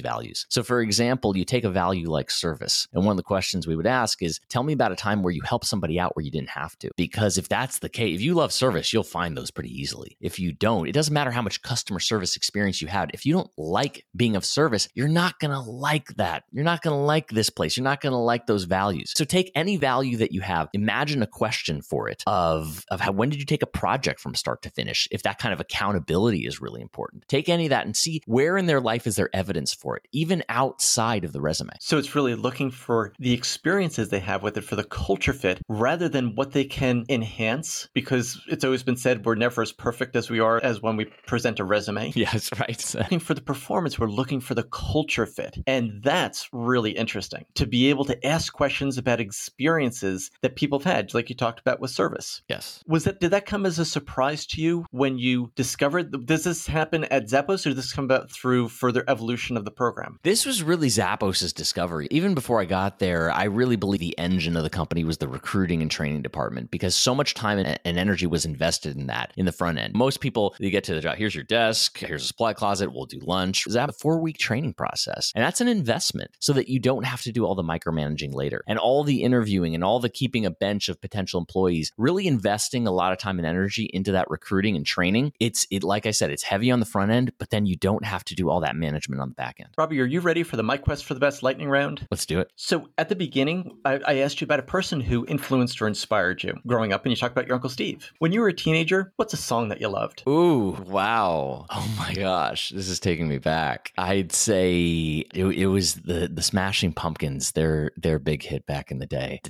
values. 0.00 0.46
So 0.48 0.62
for 0.62 0.80
example, 0.80 1.36
you 1.36 1.44
take 1.44 1.64
a 1.64 1.70
value 1.70 2.10
like 2.10 2.30
service 2.30 2.88
and 2.92 3.04
one 3.04 3.12
of 3.12 3.16
the 3.16 3.22
questions 3.22 3.66
we 3.66 3.76
would 3.76 3.86
ask 3.86 4.22
is 4.22 4.40
tell 4.48 4.62
me 4.62 4.72
about 4.72 4.92
a 4.92 4.96
time 4.96 5.22
where 5.22 5.32
you 5.32 5.42
helped 5.42 5.66
somebody 5.66 5.98
out 5.98 6.16
where 6.16 6.24
you 6.24 6.30
didn't 6.30 6.50
have 6.50 6.78
to 6.78 6.90
because 6.96 7.38
if 7.38 7.48
that's 7.48 7.78
the 7.78 7.88
case, 7.88 8.16
if 8.16 8.22
you 8.22 8.34
love 8.34 8.52
service, 8.52 8.92
you'll 8.92 9.02
find 9.02 9.36
those 9.36 9.50
pretty 9.50 9.70
easily. 9.70 10.16
If 10.20 10.38
you 10.38 10.52
don't, 10.52 10.88
it 10.88 10.92
doesn't 10.92 11.14
matter 11.14 11.30
how 11.30 11.42
much 11.42 11.62
customer 11.62 12.00
service 12.00 12.36
experience 12.36 12.80
you 12.80 12.88
had. 12.88 13.10
If 13.14 13.26
you 13.26 13.34
don't 13.34 13.50
like 13.56 14.04
being 14.14 14.36
of 14.36 14.44
service, 14.44 14.88
you're 14.94 15.08
not 15.08 15.38
going 15.38 15.50
to 15.50 15.60
like 15.60 16.08
that. 16.16 16.44
You're 16.50 16.64
not 16.64 16.82
going 16.82 16.96
to 16.96 17.02
like 17.02 17.30
this 17.34 17.50
place. 17.50 17.76
You're 17.76 17.84
not 17.84 18.00
going 18.00 18.12
to 18.12 18.18
like 18.18 18.46
those 18.46 18.64
values. 18.64 19.12
So 19.16 19.24
take 19.24 19.50
any 19.54 19.76
value 19.76 20.16
that 20.18 20.32
you 20.32 20.40
have, 20.40 20.68
imagine 20.72 21.22
a 21.22 21.26
question 21.26 21.82
for 21.82 22.08
it 22.08 22.22
of, 22.26 22.84
of 22.90 23.00
how, 23.00 23.12
when 23.12 23.30
did 23.30 23.40
you 23.40 23.46
take 23.46 23.62
a 23.62 23.66
project 23.66 24.20
from 24.20 24.34
start 24.34 24.62
to 24.62 24.70
finish? 24.70 25.08
If 25.10 25.22
that 25.22 25.38
kind 25.38 25.52
of 25.52 25.60
accountability 25.60 26.46
is 26.46 26.60
really 26.60 26.80
important, 26.80 27.28
take 27.28 27.48
any 27.48 27.66
of 27.66 27.70
that 27.70 27.86
and 27.86 27.96
see 27.96 28.22
where 28.26 28.56
in 28.56 28.66
their 28.66 28.80
life 28.80 29.06
is 29.06 29.16
there 29.16 29.30
evidence 29.32 29.72
for 29.74 29.96
it, 29.96 30.06
even 30.12 30.42
outside 30.48 31.24
of 31.24 31.32
the 31.32 31.40
resume. 31.40 31.72
So 31.80 31.98
it's 31.98 32.14
really 32.14 32.34
looking 32.34 32.70
for 32.70 33.12
the 33.18 33.32
experiences 33.32 34.08
they 34.08 34.20
have 34.20 34.42
with 34.42 34.56
it 34.56 34.62
for 34.62 34.76
the 34.76 34.84
culture 34.84 35.32
fit 35.32 35.60
rather 35.68 36.08
than 36.08 36.34
what 36.34 36.52
they 36.52 36.64
can 36.64 37.04
enhance 37.08 37.88
because 37.94 38.40
it's 38.48 38.64
always 38.64 38.82
been 38.82 38.96
said 38.96 39.24
we're 39.24 39.34
never 39.34 39.62
as 39.62 39.72
perfect 39.72 40.16
as 40.16 40.30
we 40.30 40.40
are 40.40 40.60
as 40.62 40.80
when 40.82 40.96
we 40.96 41.06
present 41.26 41.60
a 41.60 41.64
resume. 41.64 42.12
Yes, 42.22 42.50
right. 42.60 42.94
looking 42.94 43.18
for 43.18 43.34
the 43.34 43.40
performance, 43.40 43.98
we're 43.98 44.06
looking 44.06 44.40
for 44.40 44.54
the 44.54 44.62
culture 44.62 45.26
fit. 45.26 45.58
And 45.66 46.00
that's 46.04 46.48
really 46.52 46.92
interesting 46.92 47.21
to 47.30 47.66
be 47.66 47.90
able 47.90 48.04
to 48.06 48.26
ask 48.26 48.52
questions 48.52 48.98
about 48.98 49.20
experiences 49.20 50.30
that 50.42 50.56
people 50.56 50.78
have 50.78 50.92
had, 50.92 51.14
like 51.14 51.28
you 51.28 51.36
talked 51.36 51.60
about 51.60 51.80
with 51.80 51.90
service. 51.90 52.42
Yes. 52.48 52.82
Was 52.86 53.04
that 53.04 53.20
did 53.20 53.30
that 53.30 53.46
come 53.46 53.66
as 53.66 53.78
a 53.78 53.84
surprise 53.84 54.46
to 54.46 54.60
you 54.60 54.86
when 54.90 55.18
you 55.18 55.52
discovered 55.54 56.26
does 56.26 56.44
this 56.44 56.66
happen 56.66 57.04
at 57.04 57.28
Zappos 57.28 57.66
or 57.66 57.70
did 57.70 57.78
this 57.78 57.92
come 57.92 58.04
about 58.04 58.30
through 58.30 58.68
further 58.68 59.04
evolution 59.08 59.56
of 59.56 59.64
the 59.64 59.70
program? 59.70 60.18
This 60.22 60.46
was 60.46 60.62
really 60.62 60.88
Zappos's 60.88 61.52
discovery. 61.52 62.08
Even 62.10 62.34
before 62.34 62.60
I 62.60 62.64
got 62.64 62.98
there, 62.98 63.30
I 63.30 63.44
really 63.44 63.76
believe 63.76 64.00
the 64.00 64.18
engine 64.18 64.56
of 64.56 64.62
the 64.62 64.70
company 64.70 65.04
was 65.04 65.18
the 65.18 65.28
recruiting 65.28 65.82
and 65.82 65.90
training 65.90 66.22
department 66.22 66.70
because 66.70 66.94
so 66.94 67.14
much 67.14 67.34
time 67.34 67.58
and, 67.58 67.78
and 67.84 67.98
energy 67.98 68.26
was 68.26 68.44
invested 68.44 68.96
in 68.96 69.06
that 69.06 69.32
in 69.36 69.46
the 69.46 69.52
front 69.52 69.78
end. 69.78 69.94
Most 69.94 70.20
people, 70.20 70.54
you 70.58 70.70
get 70.70 70.84
to 70.84 70.94
the 70.94 71.00
job, 71.00 71.16
here's 71.16 71.34
your 71.34 71.44
desk, 71.44 71.98
here's 71.98 72.24
a 72.24 72.26
supply 72.26 72.52
closet, 72.52 72.92
we'll 72.92 73.06
do 73.06 73.20
lunch. 73.20 73.64
Zap 73.68 73.90
a 73.90 73.92
four 73.92 74.18
week 74.20 74.38
training 74.38 74.74
process. 74.74 75.32
And 75.34 75.44
that's 75.44 75.60
an 75.60 75.68
investment 75.68 76.30
so 76.38 76.52
that 76.52 76.68
you 76.68 76.78
don't 76.78 77.04
have 77.12 77.22
to 77.22 77.32
do 77.32 77.44
all 77.44 77.54
the 77.54 77.62
micromanaging 77.62 78.34
later 78.34 78.64
and 78.66 78.78
all 78.78 79.04
the 79.04 79.22
interviewing 79.22 79.74
and 79.74 79.84
all 79.84 80.00
the 80.00 80.08
keeping 80.08 80.46
a 80.46 80.50
bench 80.50 80.88
of 80.88 81.00
potential 81.00 81.38
employees, 81.38 81.92
really 81.98 82.26
investing 82.26 82.86
a 82.86 82.90
lot 82.90 83.12
of 83.12 83.18
time 83.18 83.38
and 83.38 83.46
energy 83.46 83.90
into 83.92 84.12
that 84.12 84.30
recruiting 84.30 84.76
and 84.76 84.86
training. 84.86 85.32
It's 85.38 85.66
it 85.70 85.84
like 85.84 86.06
I 86.06 86.10
said, 86.10 86.30
it's 86.30 86.42
heavy 86.42 86.70
on 86.70 86.80
the 86.80 86.86
front 86.86 87.12
end, 87.12 87.32
but 87.38 87.50
then 87.50 87.66
you 87.66 87.76
don't 87.76 88.04
have 88.04 88.24
to 88.24 88.34
do 88.34 88.48
all 88.48 88.60
that 88.60 88.76
management 88.76 89.20
on 89.20 89.28
the 89.28 89.34
back 89.34 89.56
end. 89.60 89.68
Robbie, 89.76 90.00
are 90.00 90.06
you 90.06 90.20
ready 90.20 90.42
for 90.42 90.56
the 90.56 90.62
My 90.62 90.78
Quest 90.78 91.04
for 91.04 91.12
the 91.14 91.20
Best 91.20 91.42
lightning 91.42 91.68
round? 91.68 92.06
Let's 92.10 92.26
do 92.26 92.40
it. 92.40 92.50
So 92.56 92.88
at 92.96 93.10
the 93.10 93.16
beginning, 93.16 93.76
I, 93.84 94.00
I 94.06 94.14
asked 94.18 94.40
you 94.40 94.46
about 94.46 94.58
a 94.58 94.64
person 94.64 95.00
who 95.00 95.26
influenced 95.26 95.82
or 95.82 95.86
inspired 95.86 96.42
you 96.42 96.54
growing 96.66 96.94
up, 96.94 97.04
and 97.04 97.10
you 97.10 97.16
talked 97.16 97.32
about 97.32 97.46
your 97.46 97.54
Uncle 97.54 97.70
Steve. 97.70 98.10
When 98.20 98.32
you 98.32 98.40
were 98.40 98.48
a 98.48 98.54
teenager, 98.54 99.12
what's 99.16 99.34
a 99.34 99.36
song 99.36 99.68
that 99.68 99.80
you 99.82 99.88
loved? 99.88 100.22
Ooh, 100.26 100.78
wow. 100.86 101.66
Oh 101.68 101.94
my 101.98 102.14
gosh. 102.14 102.70
This 102.70 102.88
is 102.88 102.98
taking 102.98 103.28
me 103.28 103.38
back. 103.38 103.92
I'd 103.98 104.32
say 104.32 105.26
it, 105.34 105.44
it 105.44 105.66
was 105.66 105.94
the 105.96 106.28
the 106.32 106.42
Smashing 106.42 106.92
Pumpkins, 107.02 107.50
their 107.50 107.90
their 107.96 108.20
big 108.20 108.44
hit 108.44 108.64
back 108.64 108.92
in 108.92 109.00
the 109.00 109.06
day. 109.06 109.40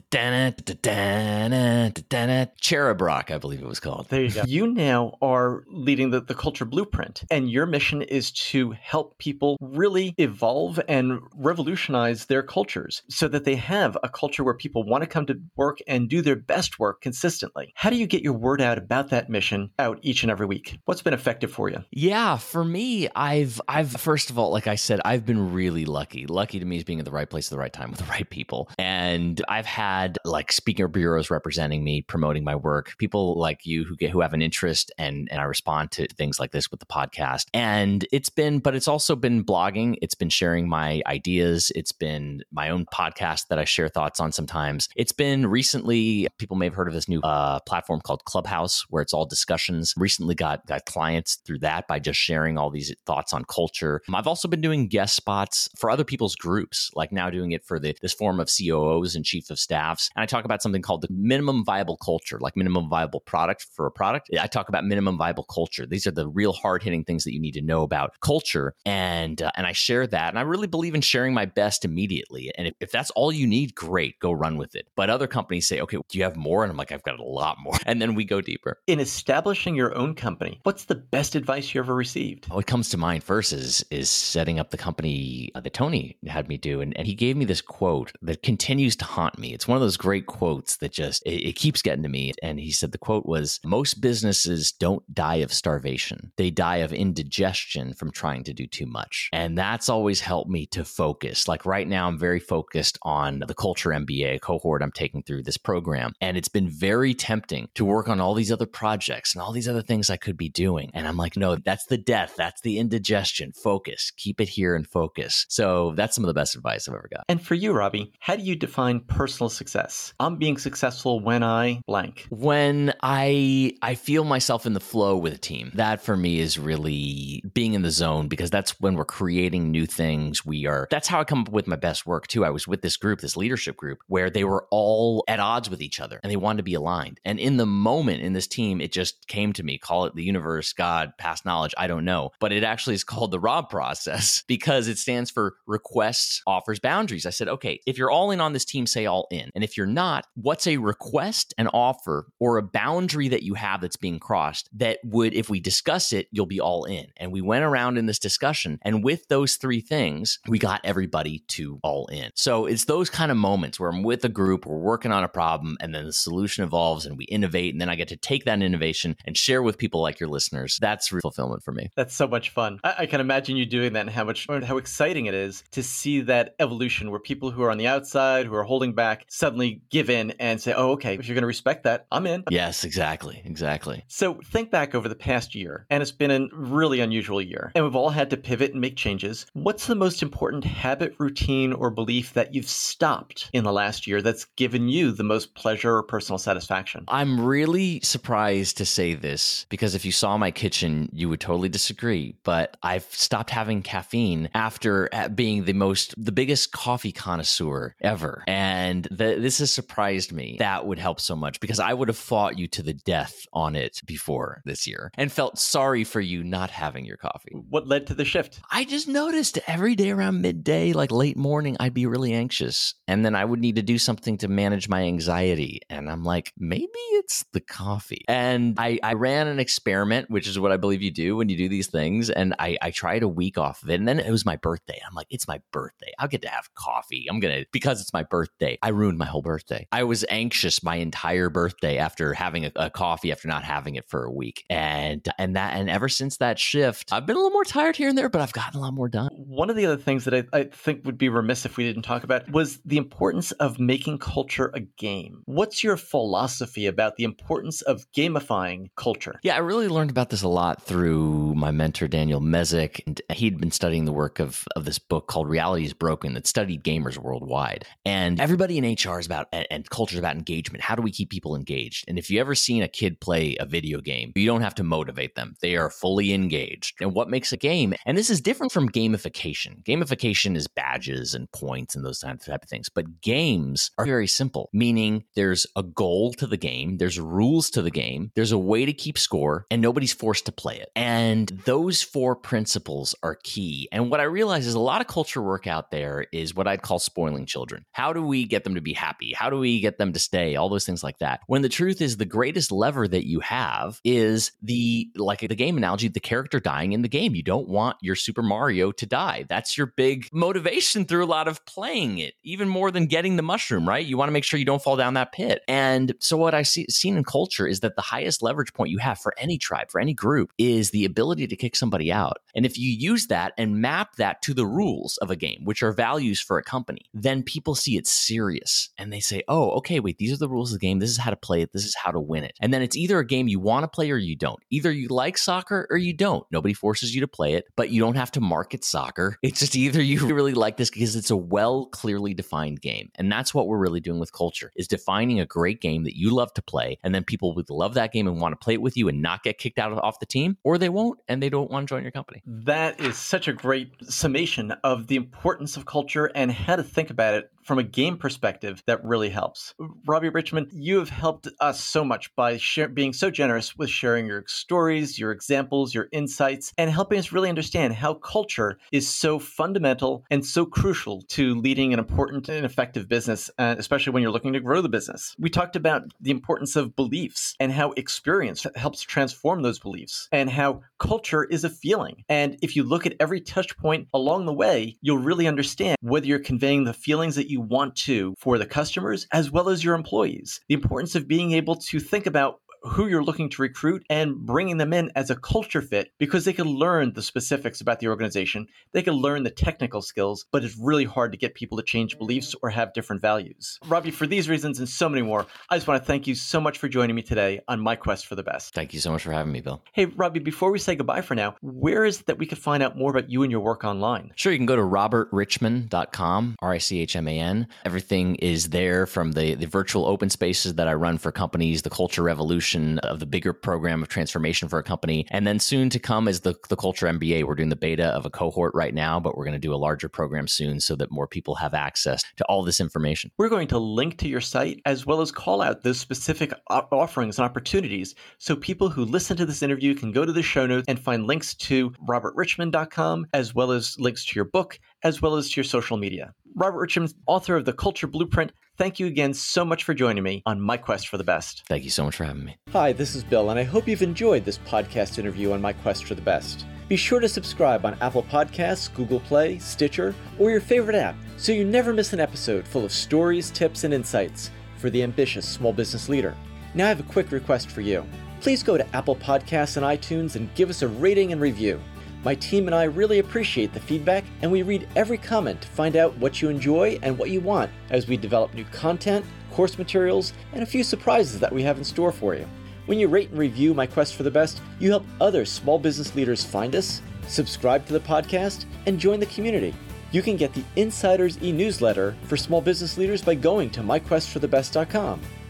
Cherub 2.58 3.02
Rock, 3.02 3.30
I 3.30 3.36
believe 3.36 3.60
it 3.60 3.68
was 3.68 3.78
called. 3.78 4.08
There 4.08 4.22
you 4.22 4.30
go. 4.30 4.44
you 4.46 4.66
now 4.66 5.18
are 5.20 5.62
leading 5.68 6.12
the, 6.12 6.22
the 6.22 6.34
culture 6.34 6.64
blueprint, 6.64 7.24
and 7.30 7.50
your 7.50 7.66
mission 7.66 8.00
is 8.00 8.32
to 8.32 8.70
help 8.70 9.18
people 9.18 9.58
really 9.60 10.14
evolve 10.16 10.80
and 10.88 11.20
revolutionize 11.36 12.24
their 12.24 12.42
cultures 12.42 13.02
so 13.10 13.28
that 13.28 13.44
they 13.44 13.56
have 13.56 13.98
a 14.02 14.08
culture 14.08 14.44
where 14.44 14.54
people 14.54 14.82
want 14.84 15.02
to 15.02 15.06
come 15.06 15.26
to 15.26 15.38
work 15.54 15.76
and 15.86 16.08
do 16.08 16.22
their 16.22 16.36
best 16.36 16.78
work 16.78 17.02
consistently. 17.02 17.74
How 17.76 17.90
do 17.90 17.96
you 17.96 18.06
get 18.06 18.22
your 18.22 18.32
word 18.32 18.62
out 18.62 18.78
about 18.78 19.10
that 19.10 19.28
mission 19.28 19.72
out 19.78 19.98
each 20.00 20.22
and 20.22 20.32
every 20.32 20.46
week? 20.46 20.78
What's 20.86 21.02
been 21.02 21.12
effective 21.12 21.52
for 21.52 21.68
you? 21.68 21.84
Yeah, 21.90 22.38
for 22.38 22.64
me, 22.64 23.10
I've 23.14 23.60
I've 23.68 23.92
first 23.92 24.30
of 24.30 24.38
all, 24.38 24.50
like 24.52 24.66
I 24.66 24.76
said, 24.76 25.02
I've 25.04 25.26
been 25.26 25.52
really 25.52 25.84
lucky. 25.84 26.26
Lucky 26.26 26.58
to 26.58 26.64
me 26.64 26.78
is 26.78 26.84
being 26.84 26.98
at 26.98 27.04
the 27.04 27.10
right 27.10 27.28
place 27.28 27.41
at 27.48 27.50
the 27.50 27.59
right 27.59 27.72
time 27.72 27.90
with 27.90 28.00
the 28.00 28.07
right 28.07 28.28
people. 28.28 28.68
And 28.78 29.42
I've 29.48 29.66
had 29.66 30.18
like 30.24 30.52
speaker 30.52 30.88
bureaus 30.88 31.31
representing 31.31 31.85
me, 31.85 32.02
promoting 32.02 32.44
my 32.44 32.55
work, 32.55 32.94
people 32.98 33.38
like 33.38 33.64
you 33.64 33.85
who 33.85 33.96
get 33.96 34.11
who 34.11 34.20
have 34.20 34.35
an 34.35 34.42
interest 34.42 34.92
and 34.98 35.28
and 35.31 35.40
I 35.40 35.44
respond 35.44 35.90
to 35.92 36.07
things 36.07 36.38
like 36.38 36.52
this 36.52 36.70
with 36.70 36.81
the 36.81 36.87
podcast. 36.87 37.46
And 37.55 38.07
it's 38.12 38.28
been, 38.28 38.59
but 38.59 38.74
it's 38.74 38.88
also 38.88 39.16
been 39.16 39.44
blogging. 39.44 39.96
It's 40.02 40.14
been 40.14 40.28
sharing 40.28 40.68
my 40.68 41.02
ideas. 41.07 41.72
It's 41.74 41.92
been 41.92 42.42
my 42.52 42.70
own 42.70 42.87
podcast 42.87 43.48
that 43.48 43.59
I 43.59 43.64
share 43.64 43.88
thoughts 43.88 44.20
on 44.20 44.33
sometimes. 44.33 44.88
It's 44.96 45.12
been 45.12 45.46
recently, 45.46 46.28
people 46.38 46.57
may 46.57 46.66
have 46.66 46.74
heard 46.74 46.88
of 46.88 46.94
this 46.94 47.09
new 47.09 47.20
uh, 47.20 47.61
platform 47.61 48.00
called 48.00 48.24
Clubhouse, 48.24 48.85
where 48.90 49.02
it's 49.02 49.14
all 49.14 49.26
discussions. 49.26 49.94
Recently 49.96 50.35
got 50.35 50.66
got 50.66 50.85
clients 50.85 51.37
through 51.46 51.61
that 51.61 51.88
by 51.88 51.98
just 51.98 52.18
sharing 52.20 52.59
all 52.59 52.70
these 52.70 52.94
thoughts 53.07 53.33
on 53.33 53.44
culture. 53.44 54.00
I've 54.12 54.26
also 54.26 54.48
been 54.48 54.61
doing 54.61 54.88
guest 54.88 55.16
spots 55.16 55.68
for 55.76 55.90
other 55.90 56.05
people's 56.05 56.37
groups, 56.37 56.90
like 56.94 57.12
now 57.12 57.31
doing 57.32 57.52
it 57.52 57.64
for 57.64 57.78
the 57.78 57.96
this 58.00 58.12
form 58.12 58.40
of 58.40 58.48
COOs 58.48 59.14
and 59.14 59.24
chief 59.24 59.50
of 59.50 59.58
staffs. 59.58 60.10
And 60.14 60.22
I 60.22 60.26
talk 60.26 60.44
about 60.44 60.62
something 60.62 60.82
called 60.82 61.02
the 61.02 61.08
minimum 61.10 61.64
viable 61.64 61.96
culture, 61.96 62.38
like 62.40 62.56
minimum 62.56 62.88
viable 62.88 63.20
product 63.20 63.66
for 63.74 63.86
a 63.86 63.90
product. 63.90 64.30
I 64.38 64.46
talk 64.46 64.68
about 64.68 64.84
minimum 64.84 65.18
viable 65.18 65.44
culture. 65.44 65.86
These 65.86 66.06
are 66.06 66.12
the 66.12 66.28
real 66.28 66.52
hard 66.52 66.82
hitting 66.82 67.04
things 67.04 67.24
that 67.24 67.32
you 67.32 67.40
need 67.40 67.52
to 67.52 67.62
know 67.62 67.82
about 67.82 68.20
culture, 68.20 68.74
and 68.84 69.40
uh, 69.42 69.50
and 69.56 69.66
I 69.66 69.72
share 69.72 70.06
that. 70.06 70.28
And 70.28 70.38
I 70.38 70.42
really 70.42 70.66
believe 70.66 70.94
in 70.94 71.00
sharing 71.00 71.34
my 71.34 71.46
best 71.46 71.84
immediately. 71.84 72.50
And 72.56 72.68
if, 72.68 72.74
if 72.80 72.90
that's 72.90 73.10
all 73.10 73.32
you 73.32 73.46
need, 73.46 73.74
great, 73.74 74.18
go 74.20 74.32
run 74.32 74.56
with 74.56 74.74
it. 74.74 74.88
But 74.96 75.10
other 75.10 75.26
companies 75.26 75.66
say, 75.66 75.80
okay, 75.80 75.98
do 76.08 76.18
you 76.18 76.24
have 76.24 76.36
more? 76.36 76.62
And 76.62 76.70
I'm 76.70 76.76
like, 76.76 76.92
I've 76.92 77.02
got 77.02 77.18
a 77.18 77.24
lot 77.24 77.58
more. 77.60 77.74
And 77.92 78.00
then 78.00 78.14
we 78.14 78.24
go 78.24 78.40
deeper. 78.40 78.78
In 78.86 79.00
establishing 79.00 79.74
your 79.74 79.94
own 79.98 80.14
company, 80.14 80.60
what's 80.62 80.84
the 80.84 80.94
best 80.94 81.34
advice 81.34 81.74
you 81.74 81.80
ever 81.80 81.94
received? 81.94 82.46
What 82.48 82.66
comes 82.66 82.88
to 82.90 82.96
mind 82.96 83.22
first 83.22 83.52
is 83.52 83.84
is 83.90 84.08
setting 84.08 84.58
up 84.58 84.70
the 84.70 84.78
company 84.78 85.50
that 85.54 85.74
Tony 85.74 86.16
had 86.26 86.48
me 86.48 86.56
do, 86.56 86.80
and, 86.80 86.96
and 86.96 87.06
he 87.06 87.14
gave 87.22 87.37
me 87.37 87.44
this 87.44 87.61
quote 87.61 88.11
that 88.20 88.42
continues 88.42 88.96
to 88.96 89.04
haunt 89.04 89.38
me. 89.38 89.54
It's 89.54 89.68
one 89.68 89.76
of 89.76 89.80
those 89.80 89.96
great 89.96 90.26
quotes 90.26 90.78
that 90.78 90.90
just 90.90 91.22
it, 91.24 91.50
it 91.50 91.52
keeps 91.52 91.80
getting 91.80 92.02
to 92.02 92.08
me. 92.08 92.32
And 92.42 92.58
he 92.58 92.72
said 92.72 92.90
the 92.90 92.98
quote 92.98 93.26
was, 93.26 93.61
"Most 93.64 94.00
businesses 94.00 94.72
don't 94.72 95.04
die 95.14 95.37
of 95.37 95.52
starvation; 95.52 96.32
they 96.37 96.50
die 96.50 96.78
of 96.78 96.92
indigestion 96.92 97.94
from 97.94 98.11
trying 98.11 98.42
to 98.42 98.52
do 98.52 98.66
too 98.66 98.87
much." 98.87 99.30
And 99.32 99.56
that's 99.56 99.88
always 99.88 100.20
helped 100.20 100.50
me 100.50 100.66
to 100.66 100.85
focus. 100.85 101.46
Like 101.46 101.64
right 101.64 101.87
now, 101.87 102.08
I'm 102.08 102.18
very 102.18 102.40
focused 102.40 102.98
on 103.02 103.44
the 103.46 103.54
Culture 103.54 103.90
MBA 103.90 104.40
cohort 104.40 104.82
I'm 104.82 104.90
taking 104.90 105.22
through 105.22 105.44
this 105.44 105.56
program, 105.56 106.14
and 106.20 106.37
it's 106.37 106.48
been 106.48 106.68
very 106.68 107.14
tempting 107.14 107.68
to 107.76 107.85
work 107.85 108.08
on 108.08 108.20
all 108.20 108.35
these 108.35 108.50
other 108.50 108.66
projects 108.66 109.32
and 109.32 109.42
all 109.42 109.52
these 109.52 109.68
other 109.68 109.82
things 109.82 110.11
I 110.11 110.16
could 110.16 110.37
be 110.37 110.48
doing. 110.48 110.90
And 110.92 111.06
I'm 111.06 111.18
like, 111.18 111.37
no, 111.37 111.54
that's 111.54 111.87
the 111.87 111.98
death. 111.98 112.35
That's 112.37 112.62
the 112.62 112.80
indigestion. 112.80 113.52
Focus. 113.52 114.11
Keep 114.16 114.40
it 114.40 114.48
here 114.48 114.74
and 114.74 114.88
focus. 114.88 115.46
So 115.48 115.92
that's 115.94 116.16
some 116.16 116.24
of 116.24 116.26
the 116.26 116.40
best 116.40 116.56
advice 116.56 116.88
I've 116.88 116.96
ever 116.96 117.11
And 117.29 117.40
for 117.40 117.55
you, 117.55 117.72
Robbie, 117.72 118.12
how 118.18 118.37
do 118.37 118.42
you 118.42 118.57
define 118.57 119.01
personal 119.01 119.48
success? 119.48 120.14
I'm 120.20 120.37
being 120.37 120.59
successful 120.59 121.20
when 121.20 121.42
I 121.42 121.83
blank. 121.87 122.27
When 122.31 122.94
I 123.03 123.75
I 123.83 123.94
feel 123.94 124.25
myself 124.25 124.66
in 124.66 124.72
the 124.72 124.81
flow 124.81 125.16
with 125.16 125.33
a 125.33 125.38
team. 125.38 125.72
That 125.75 126.03
for 126.03 126.16
me 126.16 126.40
is 126.40 126.59
really 126.59 127.42
being 127.55 127.75
in 127.75 127.83
the 127.83 127.90
zone 127.90 128.29
because 128.29 128.51
that's 128.51 128.81
when 128.81 128.94
we're 128.94 129.05
creating 129.05 129.70
new 129.70 129.87
things. 129.87 130.44
We 130.44 130.66
are 130.66 130.87
that's 130.90 131.09
how 131.09 131.20
I 131.20 131.25
come 131.25 131.42
up 131.42 131.51
with 131.51 131.66
my 131.66 131.77
best 131.77 132.07
work 132.07 132.27
too. 132.27 132.44
I 132.44 132.51
was 132.51 132.66
with 132.66 132.83
this 132.83 132.96
group, 132.96 133.20
this 133.20 133.37
leadership 133.37 133.77
group, 133.77 133.98
where 134.07 134.31
they 134.31 134.44
were 134.44 134.66
all 134.70 135.25
at 135.29 135.40
odds 135.40 135.68
with 135.68 135.83
each 135.83 136.01
other 136.01 136.20
and 136.22 136.31
they 136.31 136.37
wanted 136.37 136.59
to 136.59 136.62
be 136.62 136.75
aligned. 136.75 137.20
And 137.25 137.38
in 137.38 137.57
the 137.57 137.66
moment 137.66 138.22
in 138.22 138.33
this 138.33 138.46
team, 138.46 138.81
it 138.81 138.92
just 138.92 139.27
came 139.29 139.53
to 139.55 139.62
me. 139.62 139.79
Call 139.79 140.05
it 140.05 140.14
the 140.14 140.22
universe, 140.22 140.72
God, 140.72 141.12
past 141.18 141.44
knowledge, 141.44 141.75
I 141.77 141.87
don't 141.87 142.05
know. 142.05 142.31
But 142.40 142.53
it 142.53 142.64
actually 142.64 142.94
is 142.94 143.05
called 143.05 143.31
the 143.31 143.40
Rob 143.40 143.68
process 143.68 144.42
because 144.48 144.88
it 144.88 144.98
stands 144.98 145.31
for 145.31 145.57
requests, 145.66 146.42
offers, 146.46 146.79
boundaries. 146.92 147.24
I 147.24 147.31
said, 147.31 147.48
okay, 147.48 147.81
if 147.87 147.96
you're 147.96 148.11
all 148.11 148.31
in 148.33 148.40
on 148.42 148.52
this 148.52 148.66
team, 148.66 148.87
say 148.87 149.07
all 149.07 149.26
in. 149.31 149.50
And 149.55 149.64
if 149.64 149.78
you're 149.78 149.87
not, 149.87 150.26
what's 150.35 150.66
a 150.66 150.76
request, 150.76 151.55
an 151.57 151.68
offer, 151.68 152.26
or 152.38 152.59
a 152.59 152.62
boundary 152.62 153.28
that 153.28 153.42
you 153.42 153.55
have 153.55 153.81
that's 153.81 153.96
being 153.96 154.18
crossed 154.18 154.68
that 154.74 154.98
would, 155.02 155.33
if 155.33 155.48
we 155.48 155.59
discuss 155.59 156.12
it, 156.12 156.26
you'll 156.31 156.44
be 156.44 156.61
all 156.61 156.85
in? 156.85 157.07
And 157.16 157.33
we 157.33 157.40
went 157.40 157.64
around 157.64 157.96
in 157.96 158.05
this 158.05 158.18
discussion. 158.18 158.78
And 158.83 159.02
with 159.02 159.26
those 159.28 159.57
three 159.57 159.81
things, 159.81 160.38
we 160.46 160.59
got 160.59 160.83
everybody 160.85 161.44
to 161.48 161.81
all 161.83 162.09
in. 162.09 162.31
So 162.35 162.66
it's 162.66 162.85
those 162.85 163.09
kind 163.09 163.31
of 163.31 163.38
moments 163.38 163.81
where 163.81 163.88
I'm 163.88 164.02
with 164.02 164.22
a 164.26 164.28
group, 164.28 164.66
we're 164.66 164.76
working 164.76 165.12
on 165.12 165.24
a 165.24 165.28
problem, 165.28 165.78
and 165.81 165.94
then 165.94 166.05
the 166.05 166.12
solution 166.12 166.62
evolves 166.62 167.07
and 167.07 167.16
we 167.16 167.24
innovate. 167.24 167.72
And 167.72 167.81
then 167.81 167.88
I 167.88 167.94
get 167.94 168.09
to 168.09 168.18
take 168.18 168.44
that 168.44 168.61
innovation 168.61 169.16
and 169.24 169.35
share 169.35 169.62
with 169.62 169.78
people 169.78 170.02
like 170.02 170.20
your 170.20 170.28
listeners. 170.28 170.78
That's 170.78 171.09
fulfillment 171.09 171.62
for 171.62 171.72
me. 171.72 171.88
That's 171.96 172.14
so 172.14 172.28
much 172.28 172.50
fun. 172.50 172.81
I, 172.85 172.94
I 172.98 173.07
can 173.07 173.22
imagine 173.22 173.57
you 173.57 173.64
doing 173.64 173.94
that 173.94 174.02
and 174.02 174.11
how 174.11 174.24
much 174.24 174.46
how 174.46 174.76
exciting 174.76 175.24
it 175.24 175.35
is 175.35 175.64
to 175.70 175.83
see 175.83 176.20
that 176.22 176.55
evolution 176.61 176.81
where 177.10 177.20
people 177.20 177.50
who 177.50 177.62
are 177.62 177.70
on 177.70 177.78
the 177.78 177.86
outside, 177.86 178.46
who 178.46 178.54
are 178.54 178.64
holding 178.64 178.92
back, 178.92 179.24
suddenly 179.28 179.82
give 179.90 180.10
in 180.10 180.32
and 180.32 180.60
say, 180.60 180.72
"Oh, 180.72 180.92
okay, 180.92 181.14
if 181.14 181.26
you're 181.26 181.34
going 181.34 181.42
to 181.42 181.46
respect 181.46 181.84
that, 181.84 182.06
I'm 182.10 182.26
in." 182.26 182.44
Yes, 182.50 182.84
exactly, 182.84 183.42
exactly. 183.44 184.04
So 184.08 184.40
think 184.44 184.70
back 184.70 184.94
over 184.94 185.08
the 185.08 185.14
past 185.14 185.54
year, 185.54 185.86
and 185.90 186.02
it's 186.02 186.12
been 186.12 186.30
a 186.30 186.48
really 186.52 187.00
unusual 187.00 187.40
year, 187.40 187.72
and 187.74 187.84
we've 187.84 187.96
all 187.96 188.10
had 188.10 188.30
to 188.30 188.36
pivot 188.36 188.72
and 188.72 188.80
make 188.80 188.96
changes. 188.96 189.46
What's 189.52 189.86
the 189.86 189.94
most 189.94 190.22
important 190.22 190.64
habit, 190.64 191.14
routine, 191.18 191.72
or 191.72 191.90
belief 191.90 192.32
that 192.34 192.54
you've 192.54 192.68
stopped 192.68 193.50
in 193.52 193.64
the 193.64 193.72
last 193.72 194.06
year 194.06 194.22
that's 194.22 194.44
given 194.56 194.88
you 194.88 195.12
the 195.12 195.24
most 195.24 195.54
pleasure 195.54 195.96
or 195.96 196.02
personal 196.02 196.38
satisfaction? 196.38 197.04
I'm 197.08 197.44
really 197.44 198.00
surprised 198.00 198.76
to 198.78 198.84
say 198.84 199.14
this 199.14 199.66
because 199.68 199.94
if 199.94 200.04
you 200.04 200.12
saw 200.12 200.36
my 200.36 200.50
kitchen, 200.50 201.08
you 201.12 201.28
would 201.28 201.40
totally 201.40 201.68
disagree. 201.68 202.34
But 202.44 202.76
I've 202.82 203.04
stopped 203.04 203.50
having 203.50 203.82
caffeine 203.82 204.48
after 204.54 205.08
being 205.34 205.64
the 205.64 205.72
most, 205.72 206.14
the 206.22 206.32
biggest 206.32 206.71
coffee 206.72 207.12
connoisseur 207.12 207.94
ever. 208.00 208.42
And 208.46 209.04
the, 209.11 209.37
this 209.38 209.58
has 209.58 209.70
surprised 209.70 210.32
me. 210.32 210.56
That 210.58 210.87
would 210.87 210.98
help 210.98 211.20
so 211.20 211.37
much 211.37 211.61
because 211.61 211.78
I 211.78 211.94
would 211.94 212.08
have 212.08 212.16
fought 212.16 212.58
you 212.58 212.66
to 212.68 212.82
the 212.82 212.94
death 212.94 213.46
on 213.52 213.76
it 213.76 214.00
before 214.04 214.62
this 214.64 214.87
year 214.87 215.11
and 215.14 215.30
felt 215.30 215.58
sorry 215.58 216.04
for 216.04 216.20
you 216.20 216.42
not 216.42 216.70
having 216.70 217.04
your 217.04 217.16
coffee. 217.16 217.52
What 217.68 217.87
led 217.87 218.06
to 218.08 218.14
the 218.14 218.24
shift? 218.24 218.61
I 218.70 218.85
just 218.85 219.08
noticed 219.08 219.58
every 219.66 219.94
day 219.94 220.11
around 220.11 220.40
midday, 220.40 220.92
like 220.92 221.12
late 221.12 221.37
morning, 221.37 221.76
I'd 221.78 221.94
be 221.94 222.06
really 222.06 222.32
anxious. 222.32 222.94
And 223.06 223.24
then 223.24 223.35
I 223.35 223.44
would 223.44 223.61
need 223.61 223.76
to 223.76 223.82
do 223.82 223.98
something 223.98 224.38
to 224.38 224.48
manage 224.48 224.88
my 224.88 225.02
anxiety. 225.02 225.80
And 225.90 226.11
I'm 226.11 226.24
like, 226.24 226.52
maybe 226.56 226.88
it's 227.12 227.44
the 227.52 227.61
coffee. 227.61 228.24
And 228.28 228.74
I, 228.78 228.98
I 229.02 229.14
ran 229.14 229.46
an 229.46 229.58
experiment, 229.58 230.30
which 230.30 230.46
is 230.46 230.58
what 230.58 230.72
I 230.72 230.76
believe 230.76 231.02
you 231.02 231.11
do 231.11 231.37
when 231.37 231.48
you 231.48 231.56
do 231.56 231.68
these 231.68 231.88
things. 231.88 232.30
And 232.30 232.54
I, 232.58 232.78
I 232.80 232.90
tried 232.90 233.22
a 233.22 233.28
week 233.28 233.58
off 233.58 233.82
of 233.82 233.90
it. 233.90 233.94
And 233.94 234.08
then 234.08 234.18
it 234.18 234.30
was 234.30 234.46
my 234.46 234.56
birthday. 234.56 235.00
I'm 235.06 235.14
like, 235.14 235.28
it's 235.30 235.48
my 235.48 235.61
birthday. 235.70 236.12
I'll 236.18 236.28
get 236.28 236.42
to 236.42 236.48
have 236.48 236.62
coffee. 236.75 237.27
I'm 237.29 237.40
going 237.40 237.61
to, 237.61 237.66
because 237.72 238.01
it's 238.01 238.12
my 238.12 238.22
birthday. 238.22 238.79
I 238.83 238.88
ruined 238.88 239.18
my 239.18 239.27
whole 239.27 239.42
birthday. 239.42 239.87
I 239.92 240.05
was 240.05 240.25
anxious 240.29 240.83
my 240.83 240.96
entire 240.96 241.48
birthday 241.48 241.98
after 241.98 242.35
having 242.35 242.66
a, 242.66 242.72
a 242.77 242.90
coffee 242.90 243.33
after 243.33 243.48
not 243.48 243.64
having 243.64 243.96
it 243.96 244.09
for 244.09 244.25
a 244.25 244.31
week. 244.31 244.64
And, 244.70 245.27
and 245.38 245.57
that, 245.57 245.75
and 245.77 245.90
ever 245.90 246.09
since 246.09 246.38
that 246.38 246.59
shift, 246.59 247.12
I've 247.12 247.27
been 247.27 247.37
a 247.37 247.38
little 247.38 247.53
more 247.53 247.64
tired 247.64 247.96
here 247.96 248.09
and 248.09 248.16
there, 248.16 248.29
but 248.29 248.40
I've 248.40 248.53
gotten 248.53 248.79
a 248.79 248.83
lot 248.83 248.94
more 248.94 249.09
done. 249.09 249.31
One 249.35 249.70
of 249.70 249.77
the 249.77 249.87
other 249.87 249.96
things 249.96 250.25
that 250.25 250.35
I, 250.35 250.44
I 250.53 250.64
think 250.64 251.05
would 251.05 251.18
be 251.18 251.29
remiss 251.29 251.64
if 251.64 251.77
we 251.77 251.85
didn't 251.85 252.03
talk 252.03 252.25
about 252.25 252.51
was 252.51 252.79
the 252.85 252.96
importance 252.96 253.53
of 253.53 253.79
making 253.79 254.18
culture 254.18 254.70
a 254.75 254.81
game. 254.81 255.42
What's 255.46 255.83
your 255.83 255.96
philosophy 255.96 256.87
about 256.87 257.16
the 257.16 257.25
importance 257.25 257.83
of 257.83 258.07
gamifying 258.16 258.88
culture? 258.96 259.38
Yeah, 259.42 259.57
I 259.57 259.59
really 259.59 259.88
learned 259.88 260.11
about 260.11 260.31
this 260.31 260.42
a 260.42 260.48
lot 260.48 260.83
through 260.83 261.55
my 261.55 261.70
mentor, 261.70 262.09
Daniel 262.09 262.40
Mezick. 262.40 263.01
And 263.07 263.20
he'd 263.31 263.61
been 263.61 263.70
studying 263.70 264.05
the 264.05 264.12
work 264.12 264.38
of, 264.38 264.64
of 264.77 264.85
this 264.85 264.98
book 264.98 265.27
called 265.27 265.48
Reality 265.48 265.85
is 265.85 265.92
Broken 265.92 266.35
that 266.35 266.46
studied 266.52 266.84
gamers 266.84 267.16
worldwide. 267.16 267.86
And 268.04 268.38
everybody 268.38 268.76
in 268.76 268.84
HR 268.84 269.18
is 269.18 269.24
about, 269.24 269.48
and 269.52 269.88
culture 269.88 270.16
is 270.16 270.18
about 270.18 270.36
engagement. 270.36 270.82
How 270.82 270.94
do 270.94 271.00
we 271.00 271.10
keep 271.10 271.30
people 271.30 271.56
engaged? 271.56 272.04
And 272.08 272.18
if 272.18 272.28
you 272.28 272.40
ever 272.40 272.54
seen 272.54 272.82
a 272.82 272.88
kid 272.88 273.20
play 273.20 273.56
a 273.58 273.64
video 273.64 274.02
game, 274.02 274.32
you 274.36 274.44
don't 274.44 274.60
have 274.60 274.74
to 274.74 274.84
motivate 274.84 275.34
them. 275.34 275.54
They 275.62 275.76
are 275.76 275.88
fully 275.88 276.34
engaged. 276.34 277.00
And 277.00 277.14
what 277.14 277.30
makes 277.30 277.54
a 277.54 277.56
game, 277.56 277.94
and 278.04 278.18
this 278.18 278.28
is 278.28 278.42
different 278.42 278.70
from 278.70 278.90
gamification. 278.90 279.82
Gamification 279.84 280.54
is 280.54 280.68
badges 280.68 281.32
and 281.32 281.50
points 281.52 281.94
and 281.96 282.04
those 282.04 282.18
type 282.18 282.46
of 282.46 282.68
things. 282.68 282.90
But 282.90 283.22
games 283.22 283.90
are 283.96 284.04
very 284.04 284.26
simple, 284.26 284.68
meaning 284.74 285.24
there's 285.34 285.66
a 285.74 285.82
goal 285.82 286.34
to 286.34 286.46
the 286.46 286.58
game, 286.58 286.98
there's 286.98 287.18
rules 287.18 287.70
to 287.70 287.80
the 287.80 287.90
game, 287.90 288.30
there's 288.34 288.52
a 288.52 288.58
way 288.58 288.84
to 288.84 288.92
keep 288.92 289.16
score, 289.16 289.64
and 289.70 289.80
nobody's 289.80 290.12
forced 290.12 290.44
to 290.44 290.52
play 290.52 290.76
it. 290.76 290.90
And 290.94 291.48
those 291.64 292.02
four 292.02 292.36
principles 292.36 293.14
are 293.22 293.38
key. 293.42 293.88
And 293.90 294.10
what 294.10 294.20
I 294.20 294.24
realize 294.24 294.66
is 294.66 294.74
a 294.74 294.80
lot 294.80 295.00
of 295.00 295.06
culture 295.06 295.40
work 295.40 295.66
out 295.66 295.90
there 295.90 296.26
is 296.30 296.41
what 296.55 296.66
I'd 296.66 296.83
call 296.83 296.98
spoiling 296.98 297.46
children. 297.46 297.85
How 297.92 298.12
do 298.12 298.22
we 298.22 298.44
get 298.44 298.64
them 298.64 298.74
to 298.74 298.81
be 298.81 298.92
happy? 298.92 299.33
How 299.33 299.50
do 299.50 299.59
we 299.59 299.81
get 299.81 299.98
them 299.98 300.12
to 300.12 300.18
stay? 300.18 300.57
All 300.57 300.68
those 300.68 300.85
things 300.85 301.02
like 301.02 301.18
that. 301.18 301.40
When 301.46 301.62
the 301.62 301.68
truth 301.68 302.00
is, 302.00 302.16
the 302.16 302.24
greatest 302.24 302.72
lever 302.72 303.07
that 303.07 303.26
you 303.26 303.40
have 303.40 304.00
is 304.05 304.52
the, 304.62 305.11
like 305.16 305.40
the 305.40 305.55
game 305.55 305.76
analogy, 305.76 306.09
the 306.09 306.20
character 306.20 306.61
dying 306.61 306.92
in 306.92 307.02
the 307.02 307.09
game. 307.09 307.35
You 307.35 307.42
don't 307.42 307.68
want 307.68 307.96
your 308.02 308.14
Super 308.14 308.42
Mario 308.42 308.92
to 308.92 309.07
die. 309.07 309.44
That's 309.48 309.76
your 309.76 309.92
big 309.96 310.28
motivation 310.33 311.05
through 311.05 311.24
a 311.24 311.26
lot 311.26 311.48
of 311.48 311.64
playing 311.66 312.18
it, 312.18 312.35
even 312.42 312.68
more 312.68 312.90
than 312.90 313.07
getting 313.07 313.37
the 313.37 313.42
mushroom, 313.42 313.88
right? 313.88 314.05
You 314.05 314.16
want 314.16 314.28
to 314.28 314.33
make 314.33 314.44
sure 314.44 314.59
you 314.59 314.64
don't 314.64 314.83
fall 314.83 314.96
down 314.96 315.14
that 315.14 315.33
pit. 315.33 315.62
And 315.68 316.14
so 316.20 316.37
what 316.37 316.55
I 316.55 316.62
see 316.62 316.87
seen 316.88 317.16
in 317.16 317.24
culture 317.24 317.66
is 317.66 317.81
that 317.81 317.96
the 317.96 318.02
highest 318.02 318.42
leverage 318.42 318.72
point 318.72 318.90
you 318.90 318.98
have 318.98 319.18
for 319.18 319.35
any 319.38 319.59
tribe, 319.59 319.90
for 319.90 320.00
any 320.00 320.14
group, 320.14 320.50
is 320.59 320.90
the 320.90 321.05
ability 321.05 321.46
to 321.48 321.57
kick 321.57 321.76
somebody 321.76 322.12
out. 322.12 322.38
And 322.55 322.64
if 322.64 322.78
you 322.78 322.90
use 322.90 323.26
that 323.28 323.52
and 323.59 323.81
map 323.81 324.16
that 324.16 324.42
to 324.42 324.55
the 324.55 324.66
rules 324.66 325.18
of 325.18 325.31
a 325.31 325.37
game, 325.37 325.64
which 325.64 325.83
are 325.83 325.92
values 325.92 326.31
for 326.40 326.58
a 326.58 326.62
company, 326.62 327.06
then 327.14 327.42
people 327.42 327.74
see 327.74 327.96
it 327.96 328.06
serious 328.06 328.90
and 328.98 329.12
they 329.12 329.20
say, 329.20 329.42
oh, 329.48 329.70
okay, 329.72 330.00
wait, 330.00 330.18
these 330.18 330.32
are 330.32 330.38
the 330.38 330.48
rules 330.48 330.72
of 330.72 330.80
the 330.80 330.86
game. 330.86 330.98
This 330.98 331.10
is 331.10 331.18
how 331.18 331.30
to 331.30 331.36
play 331.36 331.62
it. 331.62 331.72
This 331.72 331.84
is 331.84 331.94
how 331.94 332.10
to 332.10 332.20
win 332.20 332.44
it. 332.44 332.52
And 332.60 332.72
then 332.72 332.82
it's 332.82 332.96
either 332.96 333.18
a 333.18 333.26
game 333.26 333.48
you 333.48 333.60
want 333.60 333.84
to 333.84 333.88
play 333.88 334.10
or 334.10 334.16
you 334.16 334.36
don't. 334.36 334.62
Either 334.70 334.90
you 334.92 335.08
like 335.08 335.38
soccer 335.38 335.86
or 335.90 335.96
you 335.96 336.12
don't. 336.12 336.44
Nobody 336.50 336.74
forces 336.74 337.14
you 337.14 337.20
to 337.20 337.28
play 337.28 337.54
it, 337.54 337.66
but 337.76 337.90
you 337.90 338.00
don't 338.00 338.16
have 338.16 338.30
to 338.32 338.40
market 338.40 338.84
soccer. 338.84 339.36
It's 339.42 339.60
just 339.60 339.76
either 339.76 340.02
you 340.02 340.26
really 340.34 340.54
like 340.54 340.76
this 340.76 340.90
because 340.90 341.16
it's 341.16 341.30
a 341.30 341.36
well, 341.36 341.86
clearly 341.86 342.34
defined 342.34 342.80
game. 342.80 343.10
And 343.16 343.30
that's 343.30 343.54
what 343.54 343.66
we're 343.66 343.78
really 343.78 344.00
doing 344.00 344.20
with 344.20 344.32
culture 344.32 344.72
is 344.76 344.88
defining 344.88 345.40
a 345.40 345.46
great 345.46 345.80
game 345.80 346.04
that 346.04 346.16
you 346.16 346.30
love 346.30 346.52
to 346.54 346.62
play. 346.62 346.98
And 347.02 347.14
then 347.14 347.24
people 347.24 347.54
would 347.54 347.70
love 347.70 347.94
that 347.94 348.12
game 348.12 348.26
and 348.26 348.40
want 348.40 348.52
to 348.52 348.64
play 348.64 348.74
it 348.74 348.82
with 348.82 348.96
you 348.96 349.08
and 349.08 349.22
not 349.22 349.42
get 349.42 349.58
kicked 349.58 349.78
out 349.78 349.92
off 349.92 350.20
the 350.20 350.26
team, 350.26 350.56
or 350.64 350.78
they 350.78 350.88
won't 350.88 351.20
and 351.28 351.42
they 351.42 351.48
don't 351.48 351.70
want 351.70 351.86
to 351.86 351.94
join 351.94 352.02
your 352.02 352.12
company. 352.12 352.42
That 352.46 353.00
is 353.00 353.16
such 353.16 353.48
a 353.48 353.52
great 353.52 353.90
summation 354.08 354.72
of 354.84 355.06
the 355.06 355.16
importance 355.16 355.76
of 355.76 355.86
culture 355.86 356.21
and 356.26 356.50
how 356.50 356.76
to 356.76 356.82
think 356.82 357.11
about 357.11 357.35
it 357.35 357.51
from 357.64 357.79
a 357.79 357.83
game 357.83 358.16
perspective 358.16 358.83
that 358.87 359.05
really 359.05 359.31
helps. 359.31 359.75
Robbie 360.07 360.29
Richman, 360.29 360.68
you 360.72 360.98
have 360.98 361.09
helped 361.11 361.48
us 361.61 361.81
so 361.81 362.05
much 362.05 362.35
by 362.35 362.57
share, 362.57 362.88
being 362.88 363.12
so 363.12 363.31
generous 363.31 363.77
with 363.77 363.90
sharing 363.90 364.27
your 364.27 364.44
stories, 364.46 365.18
your 365.18 365.33
examples, 365.33 365.94
your 365.94 366.09
insights, 366.12 366.72
and 366.79 366.90
helping 366.90 367.18
us 367.18 367.33
really 367.33 367.48
understand 367.48 367.94
how 367.94 368.14
culture 368.14 368.79
is 368.90 369.09
so 369.09 369.38
fundamental 369.38 370.25
and 370.31 370.44
so 370.44 370.64
crucial 370.64 371.22
to 371.29 371.55
leading 371.61 371.92
an 371.92 371.98
important 371.98 372.48
and 372.48 372.64
effective 372.64 373.09
business, 373.09 373.51
uh, 373.59 373.75
especially 373.79 374.12
when 374.12 374.22
you're 374.22 374.33
looking 374.33 374.53
to 374.53 374.61
grow 374.61 374.81
the 374.81 374.88
business. 374.88 375.35
We 375.38 375.51
talked 375.51 375.77
about 375.77 376.03
the 376.20 376.31
importance 376.31 376.77
of 376.77 376.96
beliefs 376.96 377.55
and 377.61 377.72
how 377.72 377.92
experience 377.92 378.66
helps 378.75 379.03
transform 379.03 379.62
those 379.62 379.79
beliefs 379.79 380.29
and 380.33 380.51
how 380.51 380.83
culture 380.98 381.44
is 381.44 381.64
a 381.64 381.70
feeling. 381.70 382.25
And 382.29 382.59
if 382.62 382.77
you 382.77 382.83
look 382.83 383.07
at 383.07 383.14
every 383.20 383.40
touch 383.40 383.77
point 383.77 384.09
along 384.12 384.46
the 384.46 384.53
way, 384.53 384.96
you'll 385.01 385.18
really 385.18 385.46
understand 385.46 385.96
whether 386.01 386.27
you're 386.27 386.38
conveying 386.38 386.85
the 386.85 386.92
feelings 386.92 387.37
that 387.37 387.51
you 387.51 387.51
want 387.60 387.96
to 387.96 388.34
for 388.38 388.58
the 388.58 388.66
customers 388.66 389.26
as 389.32 389.50
well 389.50 389.68
as 389.68 389.84
your 389.84 389.94
employees. 389.94 390.60
The 390.68 390.74
importance 390.74 391.14
of 391.14 391.28
being 391.28 391.52
able 391.52 391.76
to 391.76 392.00
think 392.00 392.26
about 392.26 392.60
who 392.84 393.06
you're 393.06 393.22
looking 393.22 393.48
to 393.50 393.62
recruit 393.62 394.04
and 394.10 394.36
bringing 394.36 394.76
them 394.76 394.92
in 394.92 395.10
as 395.14 395.30
a 395.30 395.36
culture 395.36 395.82
fit 395.82 396.10
because 396.18 396.44
they 396.44 396.52
can 396.52 396.66
learn 396.66 397.12
the 397.12 397.22
specifics 397.22 397.80
about 397.80 398.00
the 398.00 398.08
organization. 398.08 398.66
They 398.92 399.02
can 399.02 399.14
learn 399.14 399.42
the 399.42 399.50
technical 399.50 400.02
skills, 400.02 400.46
but 400.50 400.64
it's 400.64 400.76
really 400.78 401.04
hard 401.04 401.32
to 401.32 401.38
get 401.38 401.54
people 401.54 401.78
to 401.78 401.84
change 401.84 402.18
beliefs 402.18 402.54
or 402.62 402.70
have 402.70 402.92
different 402.92 403.22
values. 403.22 403.78
Robbie, 403.86 404.10
for 404.10 404.26
these 404.26 404.48
reasons 404.48 404.78
and 404.78 404.88
so 404.88 405.08
many 405.08 405.22
more, 405.22 405.46
I 405.70 405.76
just 405.76 405.86
want 405.86 406.02
to 406.02 406.06
thank 406.06 406.26
you 406.26 406.34
so 406.34 406.60
much 406.60 406.78
for 406.78 406.88
joining 406.88 407.16
me 407.16 407.22
today 407.22 407.60
on 407.68 407.80
my 407.80 407.96
quest 407.96 408.26
for 408.26 408.34
the 408.34 408.42
best. 408.42 408.74
Thank 408.74 408.92
you 408.92 409.00
so 409.00 409.12
much 409.12 409.22
for 409.22 409.32
having 409.32 409.52
me, 409.52 409.60
Bill. 409.60 409.82
Hey, 409.92 410.06
Robbie, 410.06 410.40
before 410.40 410.70
we 410.70 410.78
say 410.78 410.96
goodbye 410.96 411.22
for 411.22 411.34
now, 411.34 411.56
where 411.60 412.04
is 412.04 412.20
it 412.20 412.26
that 412.26 412.38
we 412.38 412.46
could 412.46 412.58
find 412.58 412.82
out 412.82 412.96
more 412.96 413.10
about 413.10 413.30
you 413.30 413.42
and 413.42 413.52
your 413.52 413.60
work 413.60 413.84
online? 413.84 414.32
Sure, 414.36 414.52
you 414.52 414.58
can 414.58 414.66
go 414.66 414.76
to 414.76 414.82
robertrichman.com, 414.82 416.56
R 416.60 416.72
I 416.72 416.78
C 416.78 417.00
H 417.00 417.16
M 417.16 417.28
A 417.28 417.38
N. 417.38 417.68
Everything 417.84 418.36
is 418.36 418.70
there 418.70 419.06
from 419.06 419.32
the, 419.32 419.54
the 419.54 419.66
virtual 419.66 420.06
open 420.06 420.30
spaces 420.30 420.74
that 420.74 420.88
I 420.88 420.94
run 420.94 421.18
for 421.18 421.30
companies, 421.30 421.82
the 421.82 421.90
culture 421.90 422.22
revolution 422.22 422.71
of 423.00 423.20
the 423.20 423.26
bigger 423.26 423.52
program 423.52 424.02
of 424.02 424.08
transformation 424.08 424.68
for 424.68 424.78
a 424.78 424.82
company. 424.82 425.26
And 425.30 425.46
then 425.46 425.58
soon 425.58 425.90
to 425.90 425.98
come 425.98 426.28
is 426.28 426.40
the, 426.40 426.54
the 426.68 426.76
Culture 426.76 427.06
MBA. 427.06 427.44
We're 427.44 427.54
doing 427.54 427.68
the 427.68 427.76
beta 427.76 428.06
of 428.06 428.26
a 428.26 428.30
cohort 428.30 428.74
right 428.74 428.94
now, 428.94 429.20
but 429.20 429.37
we're 429.37 429.44
going 429.44 429.52
to 429.52 429.58
do 429.58 429.74
a 429.74 429.76
larger 429.76 430.08
program 430.08 430.48
soon 430.48 430.80
so 430.80 430.96
that 430.96 431.11
more 431.11 431.26
people 431.26 431.54
have 431.56 431.74
access 431.74 432.22
to 432.37 432.44
all 432.44 432.62
this 432.62 432.80
information. 432.80 433.30
We're 433.38 433.48
going 433.48 433.68
to 433.68 433.78
link 433.78 434.18
to 434.18 434.28
your 434.28 434.40
site 434.40 434.80
as 434.87 435.06
well 435.06 435.20
as 435.20 435.30
call 435.30 435.61
out 435.61 435.82
those 435.82 436.00
specific 436.00 436.52
offerings 436.68 437.38
and 437.38 437.44
opportunities 437.44 438.14
so 438.38 438.56
people 438.56 438.88
who 438.88 439.04
listen 439.04 439.37
to 439.37 439.46
this 439.46 439.62
interview 439.62 439.94
can 439.94 440.12
go 440.12 440.24
to 440.24 440.32
the 440.32 440.42
show 440.42 440.66
notes 440.66 440.87
and 440.88 440.98
find 440.98 441.26
links 441.26 441.54
to 441.54 441.90
robertrichman.com 442.08 443.26
as 443.32 443.54
well 443.54 443.72
as 443.72 443.98
links 443.98 444.24
to 444.24 444.35
your 444.35 444.44
book 444.44 444.78
as 445.02 445.20
well 445.20 445.37
as 445.37 445.50
to 445.50 445.61
your 445.61 445.64
social 445.64 445.96
media. 445.96 446.32
Robert 446.54 446.80
Richman, 446.80 447.08
author 447.26 447.56
of 447.56 447.64
The 447.64 447.72
Culture 447.72 448.06
Blueprint, 448.06 448.52
thank 448.76 448.98
you 448.98 449.06
again 449.06 449.35
so 449.35 449.64
much 449.64 449.85
for 449.85 449.94
joining 449.94 450.22
me 450.22 450.42
on 450.46 450.61
my 450.61 450.76
quest 450.76 451.08
for 451.08 451.18
the 451.18 451.24
best. 451.24 451.64
Thank 451.68 451.85
you 451.85 451.90
so 451.90 452.04
much 452.04 452.16
for 452.16 452.24
having 452.24 452.44
me. 452.44 452.56
Hi, 452.72 452.92
this 452.92 453.14
is 453.14 453.24
Bill, 453.24 453.50
and 453.50 453.58
I 453.58 453.64
hope 453.64 453.88
you've 453.88 454.02
enjoyed 454.02 454.44
this 454.44 454.58
podcast 454.58 455.18
interview 455.18 455.52
on 455.52 455.61
my 455.61 455.72
quest 455.72 456.04
for 456.04 456.14
the 456.14 456.22
best. 456.22 456.66
Be 456.88 456.96
sure 456.96 457.20
to 457.20 457.28
subscribe 457.28 457.87
on 457.87 457.96
Apple 458.00 458.22
Podcasts, 458.24 458.92
Google 458.92 459.20
Play, 459.20 459.58
Stitcher, 459.58 460.14
or 460.38 460.50
your 460.50 460.61
favorite 460.61 460.96
app 460.96 461.16
so 461.37 461.52
you 461.52 461.64
never 461.64 461.92
miss 461.92 462.12
an 462.12 462.20
episode 462.20 462.66
full 462.66 462.85
of 462.85 462.92
stories, 462.92 463.50
tips, 463.50 463.85
and 463.85 463.94
insights 463.94 464.50
for 464.76 464.90
the 464.90 465.02
ambitious 465.02 465.48
small 465.48 465.72
business 465.72 466.08
leader. 466.08 466.37
Now, 466.74 466.87
I 466.87 466.88
have 466.88 467.00
a 467.00 467.04
quick 467.04 467.32
request 467.32 467.70
for 467.70 467.80
you. 467.80 468.04
Please 468.40 468.62
go 468.62 468.76
to 468.76 468.96
Apple 468.96 469.16
Podcasts 469.16 469.76
and 469.76 469.87
iTunes 469.87 470.37
and 470.37 470.52
give 470.54 470.68
us 470.68 470.82
a 470.82 470.88
rating 470.88 471.32
and 471.32 471.40
review. 471.40 471.80
My 472.24 472.37
team 472.37 472.68
and 472.68 472.74
I 472.74 472.85
really 472.85 473.18
appreciate 473.18 473.72
the 473.72 473.80
feedback, 473.80 474.24
and 474.42 474.52
we 474.52 474.62
read 474.62 474.88
every 474.94 475.18
comment 475.18 475.61
to 475.61 475.68
find 475.68 475.96
out 475.96 476.16
what 476.18 476.40
you 476.40 476.48
enjoy 476.48 476.98
and 477.02 477.18
what 477.18 477.30
you 477.30 477.40
want 477.40 477.70
as 477.90 478.06
we 478.06 478.16
develop 478.16 478.54
new 478.54 478.64
content, 478.66 479.24
course 479.50 479.76
materials, 479.76 480.32
and 480.52 480.62
a 480.62 480.66
few 480.66 480.85
surprises 480.85 481.40
that 481.40 481.52
we 481.52 481.64
have 481.64 481.78
in 481.78 481.85
store 481.85 482.12
for 482.12 482.37
you. 482.37 482.46
When 482.87 482.98
you 482.98 483.08
rate 483.08 483.30
and 483.30 483.38
review 483.38 483.74
My 483.74 483.87
Quest 483.87 484.14
for 484.14 484.22
the 484.22 484.30
Best, 484.30 484.61
you 484.78 484.90
help 484.90 485.04
other 485.20 485.44
small 485.44 485.80
business 485.80 486.14
leaders 486.14 486.44
find 486.44 486.76
us, 486.76 487.02
subscribe 487.26 487.87
to 487.87 487.92
the 487.92 488.00
podcast, 488.00 488.66
and 488.87 489.00
join 489.00 489.18
the 489.18 489.26
community. 489.26 489.74
You 490.12 490.22
can 490.22 490.37
get 490.37 490.52
the 490.52 490.64
Insiders 490.76 491.42
e 491.42 491.50
newsletter 491.50 492.14
for 492.24 492.37
small 492.37 492.61
business 492.61 492.98
leaders 492.98 493.22
by 493.22 493.35
going 493.35 493.70
to 493.70 493.80
myquestforthebest.com. 493.80 495.20